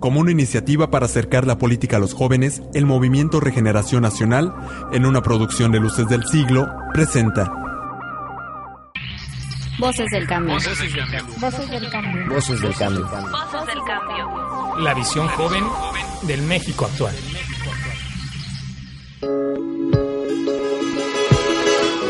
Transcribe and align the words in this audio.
Como 0.00 0.20
una 0.20 0.30
iniciativa 0.30 0.90
para 0.90 1.06
acercar 1.06 1.46
la 1.46 1.58
política 1.58 1.96
a 1.96 2.00
los 2.00 2.14
jóvenes, 2.14 2.62
el 2.74 2.86
Movimiento 2.86 3.40
Regeneración 3.40 4.02
Nacional, 4.02 4.54
en 4.92 5.06
una 5.06 5.22
producción 5.22 5.72
de 5.72 5.80
Luces 5.80 6.08
del 6.08 6.24
Siglo, 6.24 6.68
presenta 6.92 7.52
Voces 9.78 10.10
del 10.10 10.26
cambio. 10.26 10.54
Voces 10.54 10.78
del 10.78 10.92
cambio. 10.94 11.36
Voces 11.38 11.70
del 11.70 11.90
cambio. 11.90 12.34
Voces 12.34 12.60
del 12.62 12.74
cambio. 12.74 13.06
Voces 13.06 13.66
del 13.66 13.84
cambio. 13.86 14.78
La 14.78 14.94
visión 14.94 15.28
joven 15.28 15.64
del 16.22 16.42
México 16.42 16.86
actual. 16.86 17.14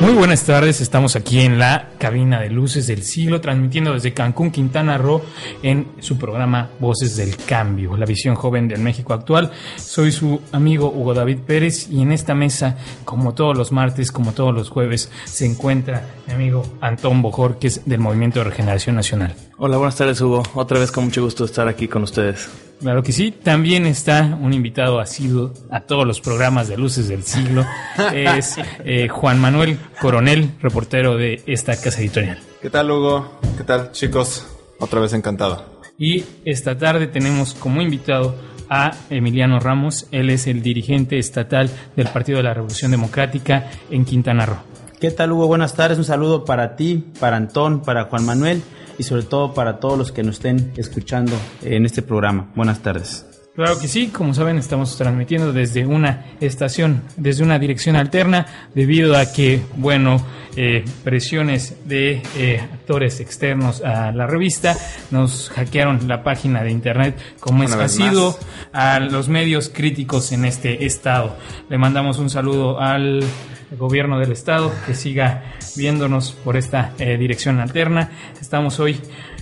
Muy 0.00 0.12
buenas 0.12 0.44
tardes, 0.44 0.82
estamos 0.82 1.16
aquí 1.16 1.40
en 1.40 1.58
la 1.58 1.88
cabina 1.98 2.38
de 2.38 2.50
luces 2.50 2.86
del 2.86 3.02
siglo, 3.02 3.40
transmitiendo 3.40 3.94
desde 3.94 4.12
Cancún, 4.12 4.50
Quintana 4.50 4.98
Roo, 4.98 5.22
en 5.62 5.88
su 6.00 6.18
programa 6.18 6.68
Voces 6.78 7.16
del 7.16 7.34
Cambio, 7.36 7.96
la 7.96 8.04
visión 8.04 8.34
joven 8.34 8.68
del 8.68 8.80
México 8.80 9.14
actual. 9.14 9.50
Soy 9.76 10.12
su 10.12 10.42
amigo 10.52 10.92
Hugo 10.94 11.14
David 11.14 11.38
Pérez 11.46 11.88
y 11.90 12.02
en 12.02 12.12
esta 12.12 12.34
mesa, 12.34 12.76
como 13.04 13.32
todos 13.32 13.56
los 13.56 13.72
martes, 13.72 14.12
como 14.12 14.32
todos 14.32 14.54
los 14.54 14.68
jueves, 14.68 15.10
se 15.24 15.46
encuentra 15.46 16.06
mi 16.26 16.34
amigo 16.34 16.62
Antón 16.82 17.22
Bojor, 17.22 17.58
que 17.58 17.68
es 17.68 17.80
del 17.86 18.00
Movimiento 18.00 18.40
de 18.40 18.44
Regeneración 18.44 18.96
Nacional. 18.96 19.34
Hola, 19.58 19.78
buenas 19.78 19.96
tardes 19.96 20.20
Hugo. 20.20 20.42
Otra 20.54 20.78
vez 20.78 20.92
con 20.92 21.04
mucho 21.04 21.24
gusto 21.24 21.46
estar 21.46 21.66
aquí 21.66 21.88
con 21.88 22.02
ustedes. 22.02 22.50
Claro 22.78 23.02
que 23.02 23.12
sí. 23.12 23.30
También 23.30 23.86
está 23.86 24.36
un 24.38 24.52
invitado 24.52 25.00
asiduo 25.00 25.54
a 25.70 25.80
todos 25.80 26.06
los 26.06 26.20
programas 26.20 26.68
de 26.68 26.76
Luces 26.76 27.08
del 27.08 27.22
Siglo. 27.22 27.64
Es 28.12 28.56
eh, 28.84 29.08
Juan 29.08 29.40
Manuel 29.40 29.78
Coronel, 29.98 30.50
reportero 30.60 31.16
de 31.16 31.42
esta 31.46 31.74
casa 31.80 32.02
editorial. 32.02 32.38
¿Qué 32.60 32.68
tal, 32.68 32.90
Hugo? 32.90 33.40
¿Qué 33.56 33.64
tal, 33.64 33.92
chicos? 33.92 34.46
Otra 34.78 35.00
vez 35.00 35.14
encantado. 35.14 35.64
Y 35.98 36.24
esta 36.44 36.76
tarde 36.76 37.06
tenemos 37.06 37.54
como 37.54 37.80
invitado 37.80 38.34
a 38.68 38.92
Emiliano 39.08 39.58
Ramos. 39.58 40.06
Él 40.10 40.28
es 40.28 40.48
el 40.48 40.60
dirigente 40.60 41.18
estatal 41.18 41.70
del 41.96 42.08
Partido 42.08 42.36
de 42.36 42.44
la 42.44 42.52
Revolución 42.52 42.90
Democrática 42.90 43.70
en 43.90 44.04
Quintana 44.04 44.44
Roo. 44.44 44.58
¿Qué 45.00 45.10
tal, 45.10 45.32
Hugo? 45.32 45.46
Buenas 45.46 45.74
tardes. 45.74 45.96
Un 45.96 46.04
saludo 46.04 46.44
para 46.44 46.76
ti, 46.76 47.06
para 47.18 47.38
Antón, 47.38 47.80
para 47.80 48.04
Juan 48.04 48.26
Manuel 48.26 48.62
y 48.98 49.02
sobre 49.02 49.22
todo 49.22 49.54
para 49.54 49.78
todos 49.78 49.98
los 49.98 50.12
que 50.12 50.22
nos 50.22 50.36
estén 50.36 50.72
escuchando 50.76 51.32
en 51.62 51.86
este 51.86 52.02
programa. 52.02 52.50
Buenas 52.54 52.80
tardes. 52.80 53.26
Claro 53.56 53.78
que 53.78 53.88
sí, 53.88 54.08
como 54.08 54.34
saben 54.34 54.58
estamos 54.58 54.98
transmitiendo 54.98 55.50
desde 55.50 55.86
una 55.86 56.26
estación, 56.40 57.02
desde 57.16 57.42
una 57.42 57.58
dirección 57.58 57.96
alterna, 57.96 58.46
debido 58.74 59.16
a 59.16 59.32
que, 59.32 59.62
bueno, 59.76 60.20
eh, 60.56 60.84
presiones 61.02 61.74
de 61.86 62.22
eh, 62.36 62.60
actores 62.60 63.18
externos 63.20 63.82
a 63.82 64.12
la 64.12 64.26
revista 64.26 64.76
nos 65.10 65.48
hackearon 65.48 66.06
la 66.06 66.22
página 66.22 66.62
de 66.62 66.70
internet, 66.70 67.18
como 67.40 67.62
es 67.62 67.70
sido 67.90 68.32
más. 68.32 68.38
a 68.74 69.00
los 69.00 69.30
medios 69.30 69.70
críticos 69.70 70.32
en 70.32 70.44
este 70.44 70.84
estado. 70.84 71.36
Le 71.70 71.78
mandamos 71.78 72.18
un 72.18 72.28
saludo 72.28 72.78
al 72.78 73.24
gobierno 73.78 74.18
del 74.18 74.32
estado 74.32 74.72
que 74.86 74.94
siga 74.94 75.42
viéndonos 75.76 76.32
por 76.32 76.56
esta 76.56 76.92
eh, 76.98 77.16
dirección 77.18 77.58
alterna. 77.60 78.10
Estamos 78.40 78.78
hoy 78.80 79.00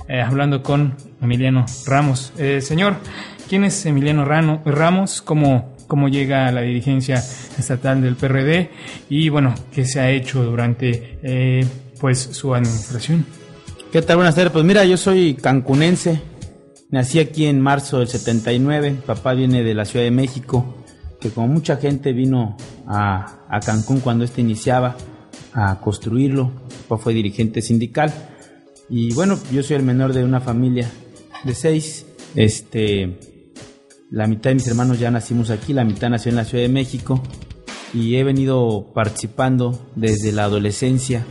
eh, 0.09 0.21
hablando 0.21 0.62
con 0.62 0.97
Emiliano 1.21 1.67
Ramos. 1.87 2.33
Eh, 2.39 2.61
señor, 2.61 2.97
¿quién 3.49 3.65
es 3.65 3.84
Emiliano 3.87 4.25
Rano- 4.25 4.63
Ramos? 4.65 5.23
¿Cómo, 5.23 5.75
¿Cómo 5.87 6.09
llega 6.09 6.47
a 6.47 6.53
la 6.53 6.63
dirigencia 6.63 7.17
estatal 7.17 8.01
del 8.03 8.17
PRD? 8.17 8.71
Y 9.09 9.29
bueno, 9.29 9.55
¿qué 9.73 9.84
se 9.84 10.01
ha 10.01 10.11
hecho 10.11 10.43
durante 10.43 11.19
eh, 11.23 11.67
pues 12.01 12.19
su 12.21 12.55
administración? 12.55 13.27
¿Qué 13.93 14.03
tal? 14.03 14.17
Buenas 14.17 14.34
tardes. 14.34 14.53
Pues 14.53 14.65
mira, 14.65 14.84
yo 14.84 14.97
soy 14.97 15.34
cancunense. 15.34 16.21
Nací 16.91 17.19
aquí 17.19 17.47
en 17.47 17.61
marzo 17.61 17.99
del 18.01 18.09
79. 18.09 18.97
Papá 19.07 19.34
viene 19.34 19.63
de 19.63 19.75
la 19.75 19.84
Ciudad 19.84 20.05
de 20.05 20.11
México, 20.11 20.84
que 21.25 21.31
como 21.31 21.49
mucha 21.49 21.79
gente 21.79 22.12
vino 22.12 22.55
a, 22.87 23.47
a 23.49 23.61
Cancún 23.61 24.01
cuando 24.01 24.27
este 24.27 24.43
iniciaba 24.43 24.95
a 25.55 25.81
construirlo. 25.81 26.53
Papá 26.87 27.03
fue 27.03 27.15
dirigente 27.15 27.62
sindical. 27.62 28.12
Y 28.91 29.15
bueno, 29.15 29.39
yo 29.51 29.63
soy 29.63 29.77
el 29.77 29.84
menor 29.84 30.13
de 30.13 30.23
una 30.23 30.43
familia 30.43 30.87
de 31.45 31.55
seis. 31.55 32.05
Este, 32.34 33.19
la 34.11 34.27
mitad 34.27 34.51
de 34.51 34.57
mis 34.57 34.69
hermanos 34.69 34.99
ya 34.99 35.11
nacimos 35.11 35.49
aquí, 35.49 35.73
la 35.73 35.87
mitad 35.87 36.11
nació 36.11 36.29
en 36.29 36.37
la 36.37 36.45
Ciudad 36.45 36.65
de 36.65 36.69
México. 36.69 37.23
Y 37.95 38.17
he 38.17 38.23
venido 38.23 38.93
participando 38.93 39.81
desde 39.97 40.31
la 40.31 40.45
adolescencia 40.45 41.25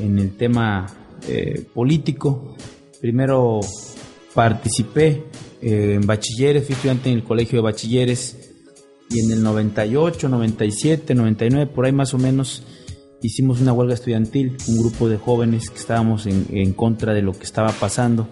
en 0.00 0.18
el 0.18 0.36
tema 0.36 0.86
eh, 1.28 1.64
político. 1.72 2.56
Primero 3.00 3.60
participé 4.34 5.22
eh, 5.62 5.98
en 6.00 6.04
bachilleres, 6.04 6.66
fui 6.66 6.74
estudiante 6.74 7.10
en 7.10 7.18
el 7.18 7.22
colegio 7.22 7.58
de 7.58 7.62
bachilleres 7.62 8.49
y 9.10 9.20
en 9.20 9.32
el 9.32 9.42
98, 9.42 10.28
97, 10.28 11.14
99, 11.14 11.66
por 11.66 11.84
ahí 11.84 11.92
más 11.92 12.14
o 12.14 12.18
menos, 12.18 12.62
hicimos 13.22 13.60
una 13.60 13.72
huelga 13.72 13.94
estudiantil, 13.94 14.56
un 14.68 14.78
grupo 14.78 15.08
de 15.08 15.18
jóvenes 15.18 15.68
que 15.68 15.78
estábamos 15.78 16.26
en, 16.26 16.46
en 16.50 16.72
contra 16.72 17.12
de 17.12 17.22
lo 17.22 17.32
que 17.32 17.44
estaba 17.44 17.72
pasando, 17.72 18.28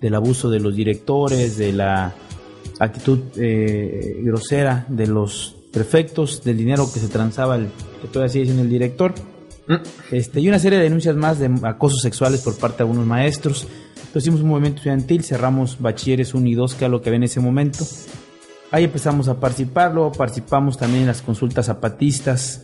del 0.00 0.14
abuso 0.14 0.48
de 0.48 0.60
los 0.60 0.74
directores, 0.74 1.56
de 1.58 1.72
la 1.72 2.14
actitud 2.78 3.18
eh, 3.36 4.16
grosera 4.22 4.86
de 4.88 5.06
los 5.06 5.56
prefectos, 5.72 6.42
del 6.42 6.56
dinero 6.56 6.90
que 6.92 7.00
se 7.00 7.08
transaba, 7.08 7.56
el, 7.56 7.68
que 8.00 8.08
todavía 8.08 8.32
sigue 8.32 8.44
siendo 8.46 8.62
el 8.62 8.70
director. 8.70 9.14
Este, 10.10 10.40
y 10.40 10.48
una 10.48 10.58
serie 10.58 10.78
de 10.78 10.84
denuncias 10.84 11.14
más 11.14 11.38
de 11.38 11.48
acosos 11.62 12.00
sexuales 12.02 12.40
por 12.40 12.56
parte 12.56 12.78
de 12.78 12.84
algunos 12.84 13.06
maestros. 13.06 13.68
Entonces 13.94 14.22
hicimos 14.22 14.40
un 14.40 14.48
movimiento 14.48 14.78
estudiantil, 14.78 15.22
cerramos 15.22 15.80
bachilleres 15.80 16.34
1 16.34 16.48
y 16.48 16.54
2, 16.54 16.74
que 16.74 16.84
era 16.84 16.90
lo 16.90 17.00
que 17.00 17.10
había 17.10 17.18
en 17.18 17.24
ese 17.24 17.38
momento. 17.38 17.84
Ahí 18.72 18.84
empezamos 18.84 19.28
a 19.28 19.40
participar, 19.40 19.92
luego 19.92 20.12
participamos 20.12 20.78
también 20.78 21.02
en 21.02 21.08
las 21.08 21.22
consultas 21.22 21.66
zapatistas, 21.66 22.62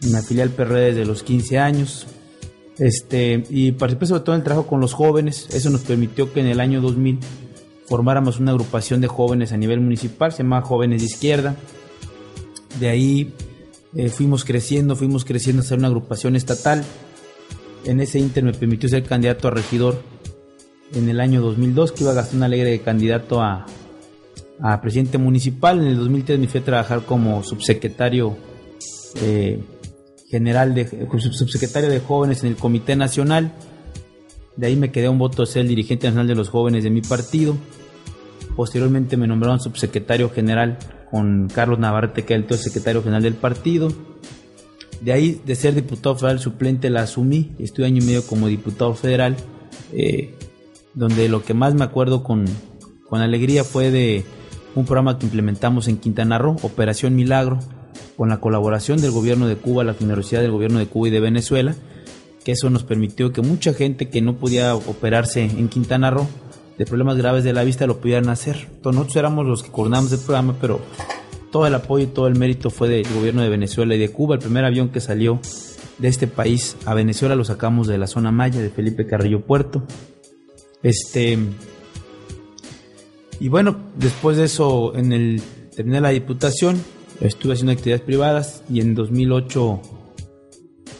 en 0.00 0.12
la 0.12 0.22
filial 0.22 0.50
PRD 0.50 0.86
desde 0.86 1.04
los 1.04 1.22
15 1.24 1.58
años. 1.58 2.06
Este, 2.78 3.42
y 3.50 3.72
participé 3.72 4.06
sobre 4.06 4.20
todo 4.22 4.34
en 4.36 4.40
el 4.40 4.44
trabajo 4.44 4.68
con 4.68 4.80
los 4.80 4.94
jóvenes. 4.94 5.48
Eso 5.52 5.70
nos 5.70 5.80
permitió 5.80 6.32
que 6.32 6.40
en 6.40 6.46
el 6.46 6.60
año 6.60 6.80
2000 6.80 7.18
formáramos 7.86 8.38
una 8.38 8.52
agrupación 8.52 9.00
de 9.00 9.08
jóvenes 9.08 9.52
a 9.52 9.56
nivel 9.56 9.80
municipal, 9.80 10.32
se 10.32 10.44
llamaba 10.44 10.64
Jóvenes 10.64 11.00
de 11.00 11.06
Izquierda. 11.06 11.56
De 12.78 12.88
ahí 12.88 13.34
eh, 13.96 14.08
fuimos 14.08 14.44
creciendo, 14.44 14.94
fuimos 14.94 15.24
creciendo 15.24 15.62
a 15.62 15.64
ser 15.64 15.78
una 15.78 15.88
agrupación 15.88 16.36
estatal. 16.36 16.84
En 17.84 18.00
ese 18.00 18.20
inter 18.20 18.44
me 18.44 18.52
permitió 18.52 18.88
ser 18.88 19.02
candidato 19.02 19.48
a 19.48 19.50
regidor 19.50 20.00
en 20.94 21.08
el 21.08 21.18
año 21.18 21.40
2002, 21.40 21.90
que 21.90 22.04
iba 22.04 22.12
a 22.12 22.14
gastar 22.14 22.36
una 22.36 22.46
alegre 22.46 22.70
de 22.70 22.80
candidato 22.80 23.42
a, 23.42 23.66
a 24.62 24.80
presidente 24.80 25.18
municipal. 25.18 25.80
En 25.80 25.86
el 25.86 25.96
2003 25.96 26.38
me 26.38 26.48
fui 26.48 26.60
a 26.60 26.64
trabajar 26.64 27.02
como 27.04 27.42
subsecretario 27.42 28.36
eh, 29.22 29.62
general 30.28 30.74
de 30.74 30.86
sub- 30.86 31.32
subsecretario 31.32 31.88
de 31.88 32.00
jóvenes 32.00 32.42
en 32.42 32.50
el 32.50 32.56
Comité 32.56 32.96
Nacional. 32.96 33.52
De 34.56 34.66
ahí 34.66 34.76
me 34.76 34.90
quedé 34.90 35.08
un 35.08 35.18
voto 35.18 35.46
ser 35.46 35.62
el 35.62 35.68
dirigente 35.68 36.06
nacional 36.06 36.26
de 36.28 36.34
los 36.34 36.48
jóvenes 36.48 36.84
de 36.84 36.90
mi 36.90 37.00
partido. 37.00 37.56
Posteriormente 38.56 39.16
me 39.16 39.26
nombraron 39.26 39.60
subsecretario 39.60 40.28
general 40.30 40.78
con 41.10 41.48
Carlos 41.52 41.78
Navarrete, 41.78 42.24
que 42.24 42.34
era 42.34 42.44
el 42.46 42.54
secretario 42.58 43.02
general 43.02 43.22
del 43.22 43.34
partido. 43.34 43.88
De 45.00 45.12
ahí, 45.12 45.40
de 45.46 45.54
ser 45.54 45.74
diputado 45.74 46.14
federal 46.16 46.40
suplente, 46.40 46.90
la 46.90 47.02
asumí. 47.02 47.52
Estuve 47.58 47.86
año 47.86 48.02
y 48.02 48.06
medio 48.06 48.26
como 48.26 48.48
diputado 48.48 48.94
federal, 48.94 49.36
eh, 49.92 50.34
donde 50.94 51.28
lo 51.28 51.42
que 51.42 51.54
más 51.54 51.74
me 51.74 51.84
acuerdo 51.84 52.22
con, 52.22 52.44
con 53.08 53.20
alegría 53.22 53.64
fue 53.64 53.90
de 53.90 54.24
un 54.80 54.86
programa 54.86 55.18
que 55.18 55.26
implementamos 55.26 55.88
en 55.88 55.98
Quintana 55.98 56.38
Roo, 56.38 56.56
Operación 56.62 57.14
Milagro, 57.14 57.58
con 58.16 58.28
la 58.28 58.40
colaboración 58.40 59.00
del 59.00 59.10
gobierno 59.10 59.46
de 59.46 59.56
Cuba, 59.56 59.84
la 59.84 59.94
generosidad 59.94 60.42
del 60.42 60.50
gobierno 60.50 60.78
de 60.78 60.86
Cuba 60.86 61.08
y 61.08 61.10
de 61.10 61.20
Venezuela, 61.20 61.74
que 62.44 62.52
eso 62.52 62.70
nos 62.70 62.84
permitió 62.84 63.32
que 63.32 63.42
mucha 63.42 63.74
gente 63.74 64.08
que 64.08 64.22
no 64.22 64.36
podía 64.36 64.74
operarse 64.74 65.42
en 65.42 65.68
Quintana 65.68 66.10
Roo 66.10 66.26
de 66.78 66.86
problemas 66.86 67.18
graves 67.18 67.44
de 67.44 67.52
la 67.52 67.62
vista 67.62 67.86
lo 67.86 68.00
pudieran 68.00 68.30
hacer. 68.30 68.68
Entonces, 68.74 68.96
nosotros 68.96 69.16
éramos 69.16 69.46
los 69.46 69.62
que 69.62 69.70
coordinamos 69.70 70.12
el 70.12 70.18
programa, 70.20 70.56
pero 70.60 70.80
todo 71.52 71.66
el 71.66 71.74
apoyo 71.74 72.04
y 72.04 72.08
todo 72.08 72.26
el 72.26 72.36
mérito 72.36 72.70
fue 72.70 72.88
del 72.88 73.06
gobierno 73.12 73.42
de 73.42 73.50
Venezuela 73.50 73.94
y 73.94 73.98
de 73.98 74.10
Cuba. 74.10 74.36
El 74.36 74.40
primer 74.40 74.64
avión 74.64 74.88
que 74.88 75.00
salió 75.00 75.40
de 75.98 76.08
este 76.08 76.26
país 76.26 76.76
a 76.86 76.94
Venezuela 76.94 77.34
lo 77.34 77.44
sacamos 77.44 77.86
de 77.86 77.98
la 77.98 78.06
zona 78.06 78.30
maya 78.30 78.62
de 78.62 78.70
Felipe 78.70 79.06
Carrillo 79.06 79.42
Puerto. 79.42 79.82
Este 80.82 81.38
y 83.40 83.48
bueno, 83.48 83.76
después 83.96 84.36
de 84.36 84.44
eso, 84.44 84.94
en 84.94 85.12
el 85.12 85.42
terminé 85.74 86.00
la 86.00 86.10
diputación, 86.10 86.80
estuve 87.20 87.54
haciendo 87.54 87.72
actividades 87.72 88.04
privadas 88.04 88.62
y 88.70 88.80
en 88.80 88.94
2008 88.94 89.80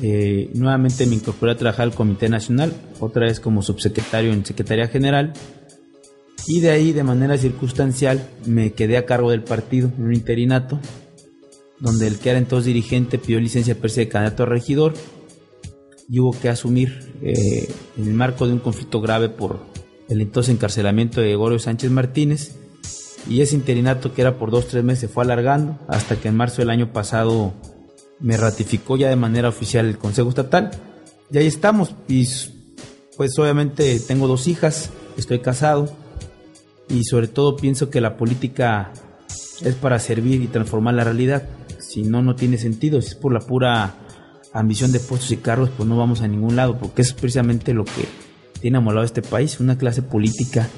eh, 0.03 0.51
nuevamente 0.55 1.07
me 1.07 1.17
incorporé 1.17 1.53
a 1.53 1.57
trabajar 1.57 1.85
al 1.85 1.95
Comité 1.95 2.31
Nacional, 2.31 2.73
otra 2.99 3.27
vez 3.27 3.41
como 3.41 3.63
subsecretario 3.63 4.33
en 4.33 4.45
Secretaría 4.47 4.89
General. 4.89 5.35
Y 6.47 6.61
de 6.61 6.71
ahí, 6.71 6.93
de 6.93 7.05
manera 7.05 7.37
circunstancial, 7.37 8.27
me 8.47 8.73
quedé 8.73 8.97
a 8.97 9.05
cargo 9.05 9.31
del 9.31 9.45
partido 9.45 9.91
en 9.97 10.05
un 10.05 10.15
interinato, 10.15 10.81
donde 11.79 12.07
el 12.07 12.19
que 12.19 12.31
era 12.31 12.39
entonces 12.39 12.67
dirigente 12.67 13.19
pidió 13.19 13.39
licencia 13.39 13.75
per 13.75 13.91
se 13.91 14.01
de 14.01 14.09
candidato 14.09 14.45
a 14.45 14.47
regidor 14.47 14.95
y 16.09 16.19
hubo 16.19 16.33
que 16.33 16.49
asumir 16.49 17.13
eh, 17.23 17.69
en 17.99 18.09
el 18.09 18.15
marco 18.15 18.47
de 18.47 18.55
un 18.55 18.59
conflicto 18.59 19.01
grave 19.01 19.29
por 19.29 19.70
el 20.11 20.21
entonces 20.21 20.53
encarcelamiento 20.53 21.21
de 21.21 21.29
Gregorio 21.29 21.59
Sánchez 21.59 21.91
Martínez. 21.91 22.57
Y 23.29 23.41
ese 23.43 23.55
interinato 23.55 24.13
que 24.13 24.23
era 24.23 24.39
por 24.39 24.51
dos, 24.51 24.67
tres 24.67 24.83
meses 24.83 25.01
se 25.01 25.09
fue 25.09 25.25
alargando 25.25 25.79
hasta 25.89 26.17
que 26.17 26.29
en 26.29 26.37
marzo 26.37 26.63
del 26.63 26.71
año 26.71 26.93
pasado 26.93 27.55
me 28.19 28.37
ratificó 28.37 28.97
ya 28.97 29.09
de 29.09 29.17
manera 29.17 29.49
oficial 29.49 29.87
el 29.87 29.99
Consejo 29.99 30.29
Estatal. 30.29 30.71
Y 31.31 31.39
ahí 31.39 31.47
estamos. 31.47 31.95
Pues 33.17 33.39
obviamente 33.39 34.01
tengo 34.01 34.27
dos 34.27 34.49
hijas, 34.49 34.91
estoy 35.17 35.41
casado 35.41 35.95
y 36.89 37.05
sobre 37.05 37.29
todo 37.29 37.57
pienso 37.57 37.89
que 37.89 38.01
la 38.01 38.17
política 38.17 38.93
es 39.63 39.75
para 39.75 39.99
servir 39.99 40.43
y 40.43 40.49
transformar 40.49 40.95
la 40.95 41.05
realidad. 41.05 41.49
Si 41.79 42.03
no, 42.03 42.23
no 42.23 42.35
tiene 42.35 42.59
sentido. 42.59 43.01
Si 43.01 43.09
es 43.09 43.15
por 43.15 43.33
la 43.33 43.41
pura 43.41 43.95
ambición 44.53 44.91
de 44.91 44.99
puestos 44.99 45.31
y 45.31 45.37
cargos, 45.37 45.71
pues 45.77 45.89
no 45.89 45.97
vamos 45.97 46.23
a 46.23 46.29
ningún 46.29 46.57
lado, 46.57 46.79
porque 46.79 47.03
es 47.03 47.13
precisamente 47.13 47.75
lo 47.75 47.85
que 47.85 48.30
tiene 48.61 48.79
amolado 48.79 49.05
este 49.05 49.23
país, 49.23 49.61
una 49.61 49.79
clase 49.79 50.03
política 50.03 50.69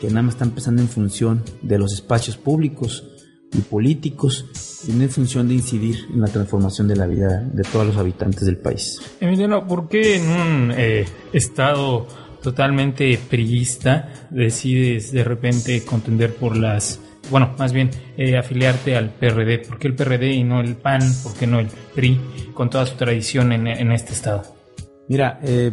que 0.00 0.08
nada 0.08 0.22
más 0.22 0.34
está 0.34 0.44
empezando 0.44 0.80
en 0.80 0.88
función 0.88 1.42
de 1.62 1.78
los 1.78 1.92
espacios 1.92 2.36
públicos 2.36 3.04
y 3.52 3.58
políticos 3.62 4.46
y 4.88 4.92
no 4.92 5.02
en 5.02 5.10
función 5.10 5.48
de 5.48 5.54
incidir 5.54 6.06
en 6.12 6.20
la 6.20 6.28
transformación 6.28 6.88
de 6.88 6.96
la 6.96 7.06
vida 7.06 7.40
de 7.52 7.62
todos 7.64 7.86
los 7.86 7.96
habitantes 7.96 8.46
del 8.46 8.56
país. 8.56 9.00
Emiliano, 9.20 9.66
¿por 9.66 9.88
qué 9.88 10.16
en 10.16 10.30
un 10.30 10.72
eh, 10.76 11.04
estado 11.32 12.06
totalmente 12.42 13.18
priista 13.28 14.08
decides 14.30 15.12
de 15.12 15.24
repente 15.24 15.84
contender 15.84 16.34
por 16.34 16.56
las, 16.56 17.00
bueno, 17.30 17.54
más 17.58 17.72
bien 17.72 17.90
eh, 18.16 18.38
afiliarte 18.38 18.96
al 18.96 19.10
PRD? 19.10 19.58
¿Por 19.66 19.78
qué 19.78 19.88
el 19.88 19.94
PRD 19.94 20.32
y 20.32 20.44
no 20.44 20.60
el 20.60 20.76
PAN? 20.76 21.02
¿Por 21.22 21.34
qué 21.34 21.46
no 21.46 21.58
el 21.58 21.68
PRI 21.94 22.20
con 22.54 22.70
toda 22.70 22.86
su 22.86 22.96
tradición 22.96 23.52
en, 23.52 23.66
en 23.66 23.92
este 23.92 24.12
estado? 24.12 24.44
Mira, 25.08 25.40
eh, 25.42 25.72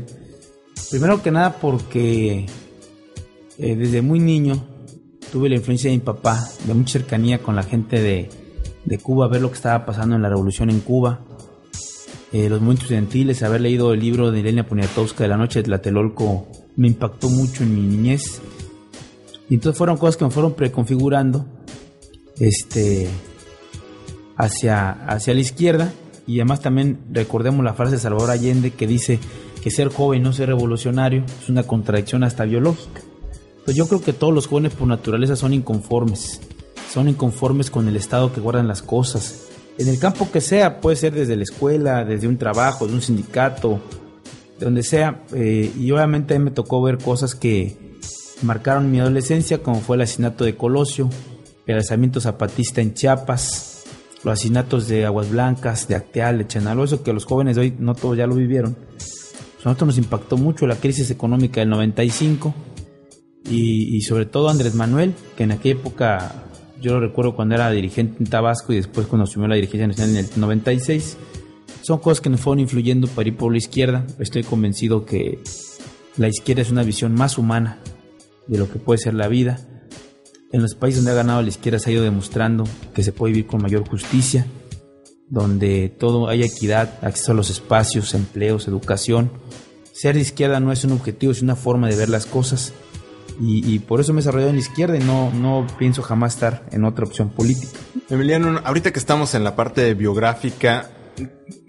primero 0.90 1.22
que 1.22 1.32
nada 1.32 1.60
porque 1.60 2.46
desde 3.58 4.02
muy 4.02 4.20
niño 4.20 4.64
tuve 5.32 5.50
la 5.50 5.56
influencia 5.56 5.90
de 5.90 5.98
mi 5.98 6.04
papá, 6.04 6.48
de 6.66 6.74
mucha 6.74 6.94
cercanía 6.94 7.40
con 7.40 7.56
la 7.56 7.64
gente 7.64 8.02
de, 8.02 8.30
de 8.86 8.98
Cuba, 9.00 9.28
ver 9.28 9.42
lo 9.42 9.50
que 9.50 9.56
estaba 9.56 9.86
pasando 9.86 10.16
en 10.16 10.22
la 10.22 10.30
revolución 10.30 10.70
en 10.70 10.80
Cuba, 10.80 11.22
eh, 12.34 12.50
los 12.50 12.60
movimientos 12.60 12.84
estudiantiles, 12.84 13.44
haber 13.44 13.62
leído 13.62 13.94
el 13.94 14.00
libro 14.00 14.32
de 14.32 14.40
Elena 14.40 14.66
Poniatowska 14.66 15.24
de 15.24 15.30
la 15.30 15.38
noche 15.38 15.60
de 15.60 15.64
Tlatelolco 15.64 16.48
me 16.76 16.88
impactó 16.88 17.30
mucho 17.30 17.64
en 17.64 17.74
mi 17.74 17.82
niñez. 17.82 18.42
Y 19.50 19.56
entonces 19.56 19.78
fueron 19.78 19.98
cosas 19.98 20.18
que 20.18 20.26
me 20.26 20.32
fueron 20.32 20.54
preconfigurando 20.54 21.46
este, 22.40 23.08
hacia, 24.36 24.90
hacia 24.90 25.34
la 25.34 25.40
izquierda. 25.40 25.94
Y 26.28 26.40
además 26.40 26.60
también 26.62 27.00
recordemos 27.12 27.64
la 27.64 27.74
frase 27.74 27.94
de 27.94 28.00
Salvador 28.00 28.32
Allende 28.32 28.72
que 28.72 28.88
dice 28.88 29.20
ser 29.72 29.90
joven 29.90 30.24
no 30.24 30.34
ser 30.34 30.50
revolucionario 30.50 31.24
es 31.42 31.50
una 31.50 31.64
contradicción 31.64 32.24
hasta 32.24 32.46
biológica. 32.46 33.02
Pues 33.66 33.76
yo 33.76 33.88
creo 33.88 34.02
que 34.02 34.14
todos 34.14 34.34
los 34.34 34.48
jóvenes 34.48 34.74
por 34.74 34.88
naturaleza 34.88 35.36
son 35.36 35.54
inconformes. 35.54 36.40
Son 36.92 37.10
inconformes 37.10 37.70
con 37.70 37.88
el 37.88 37.98
estado 37.98 38.32
que 38.32 38.40
guardan 38.40 38.68
las 38.68 38.82
cosas. 38.82 39.48
En 39.78 39.88
el 39.88 40.00
campo 40.00 40.32
que 40.32 40.42
sea, 40.42 40.80
puede 40.80 40.96
ser 40.96 41.14
desde 41.14 41.36
la 41.36 41.44
escuela, 41.44 42.06
desde 42.06 42.28
un 42.28 42.38
trabajo, 42.38 42.88
de 42.88 42.94
un 42.94 43.02
sindicato, 43.02 43.82
de 44.58 44.66
donde 44.66 44.84
sea. 44.84 45.24
Eh, 45.34 45.72
y 45.78 45.92
obviamente 45.92 46.34
a 46.34 46.40
mí 46.40 46.46
me 46.46 46.52
tocó 46.52 46.82
ver 46.82 46.98
cosas 46.98 47.36
que 47.36 47.98
marcaron 48.42 48.90
mi 48.90 49.00
adolescencia, 49.00 49.62
como 49.62 49.82
fue 49.82 49.98
el 49.98 50.04
asesinato 50.04 50.46
de 50.46 50.56
Colosio, 50.56 51.10
el 51.66 51.76
alzamiento 51.76 52.22
zapatista 52.22 52.82
en 52.82 52.94
Chiapas, 52.94 53.84
los 54.24 54.34
asesinatos 54.34 54.88
de 54.88 55.06
Aguas 55.06 55.30
Blancas, 55.30 55.88
de 55.88 55.96
Acteal, 55.96 56.38
de 56.38 56.48
Chenaló, 56.48 56.84
eso 56.84 57.04
que 57.04 57.14
los 57.14 57.26
jóvenes 57.26 57.56
de 57.56 57.64
hoy 57.64 57.76
no 57.78 57.96
todos 57.96 58.18
ya 58.18 58.28
lo 58.28 58.36
vivieron. 58.36 58.76
A 59.60 59.70
nosotros 59.70 59.88
nos 59.88 59.98
impactó 59.98 60.38
mucho 60.38 60.68
la 60.68 60.76
crisis 60.76 61.10
económica 61.12 61.60
del 61.60 61.70
95 61.70 62.54
y, 63.50 64.02
sobre 64.02 64.26
todo 64.26 64.50
Andrés 64.50 64.76
Manuel, 64.76 65.14
que 65.36 65.44
en 65.44 65.52
aquella 65.52 65.80
época 65.80 66.44
yo 66.82 66.94
lo 66.94 67.00
recuerdo 67.00 67.36
cuando 67.36 67.56
era 67.56 67.72
dirigente 67.72 68.18
en 68.20 68.30
Tabasco 68.30 68.72
y 68.72 68.76
después 68.76 69.08
cuando 69.08 69.24
asumió 69.24 69.48
la 69.48 69.56
dirigencia 69.56 69.88
nacional 69.88 70.16
en 70.18 70.26
el 70.26 70.40
96. 70.40 71.18
Son 71.82 72.00
cosas 72.00 72.22
que 72.22 72.30
nos 72.30 72.42
fueron 72.42 72.60
influyendo 72.60 73.08
para 73.08 73.30
ir 73.30 73.38
por 73.38 73.52
la 73.52 73.58
izquierda. 73.58 74.06
Estoy 74.20 74.44
convencido 74.44 75.06
que 75.06 75.40
la 76.18 76.28
izquierda 76.28 76.62
es 76.62 76.72
una 76.72 76.84
visión 76.84 77.14
más 77.14 77.38
humana 77.38 77.80
de 78.48 78.58
lo 78.58 78.70
que 78.70 78.80
puede 78.80 79.00
ser 79.00 79.14
la 79.14 79.28
vida. 79.28 79.60
En 80.52 80.62
los 80.62 80.76
países 80.76 81.04
donde 81.04 81.12
ha 81.12 81.24
ganado 81.24 81.42
la 81.42 81.50
izquierda 81.50 81.80
se 81.80 81.90
ha 81.90 81.94
ido 81.94 82.04
demostrando 82.04 82.66
que 82.94 83.04
se 83.04 83.12
puede 83.12 83.34
vivir 83.34 83.48
con 83.48 83.62
mayor 83.62 83.88
justicia, 83.88 84.46
donde 85.30 85.90
todo 85.90 86.30
hay 86.30 86.44
equidad, 86.44 87.00
acceso 87.02 87.32
a 87.32 87.36
los 87.36 87.50
espacios, 87.50 88.14
empleos, 88.14 88.68
educación. 88.68 89.32
Ser 89.92 90.16
de 90.16 90.22
izquierda 90.22 90.60
no 90.60 90.72
es 90.72 90.84
un 90.84 90.94
objetivo, 90.94 91.32
es 91.32 91.42
una 91.42 91.56
forma 91.56 91.88
de 91.88 91.96
ver 91.96 92.10
las 92.10 92.26
cosas 92.26 92.74
y, 93.40 93.80
por 93.80 94.00
eso 94.00 94.14
me 94.14 94.20
he 94.20 94.24
desarrollado 94.24 94.52
en 94.52 94.58
izquierda 94.58 94.98
y 94.98 95.04
no, 95.04 95.32
no 95.32 95.68
pienso 95.78 96.02
jamás 96.02 96.34
estar 96.34 96.66
en 96.72 96.86
otra 96.86 97.06
opción 97.06 97.30
política. 97.30 97.78
Emiliano, 98.10 98.60
ahorita 98.64 98.92
que 98.92 99.00
estamos 99.00 99.36
en 99.36 99.44
la 99.44 99.56
parte 99.56 99.94
biográfica, 99.94 100.90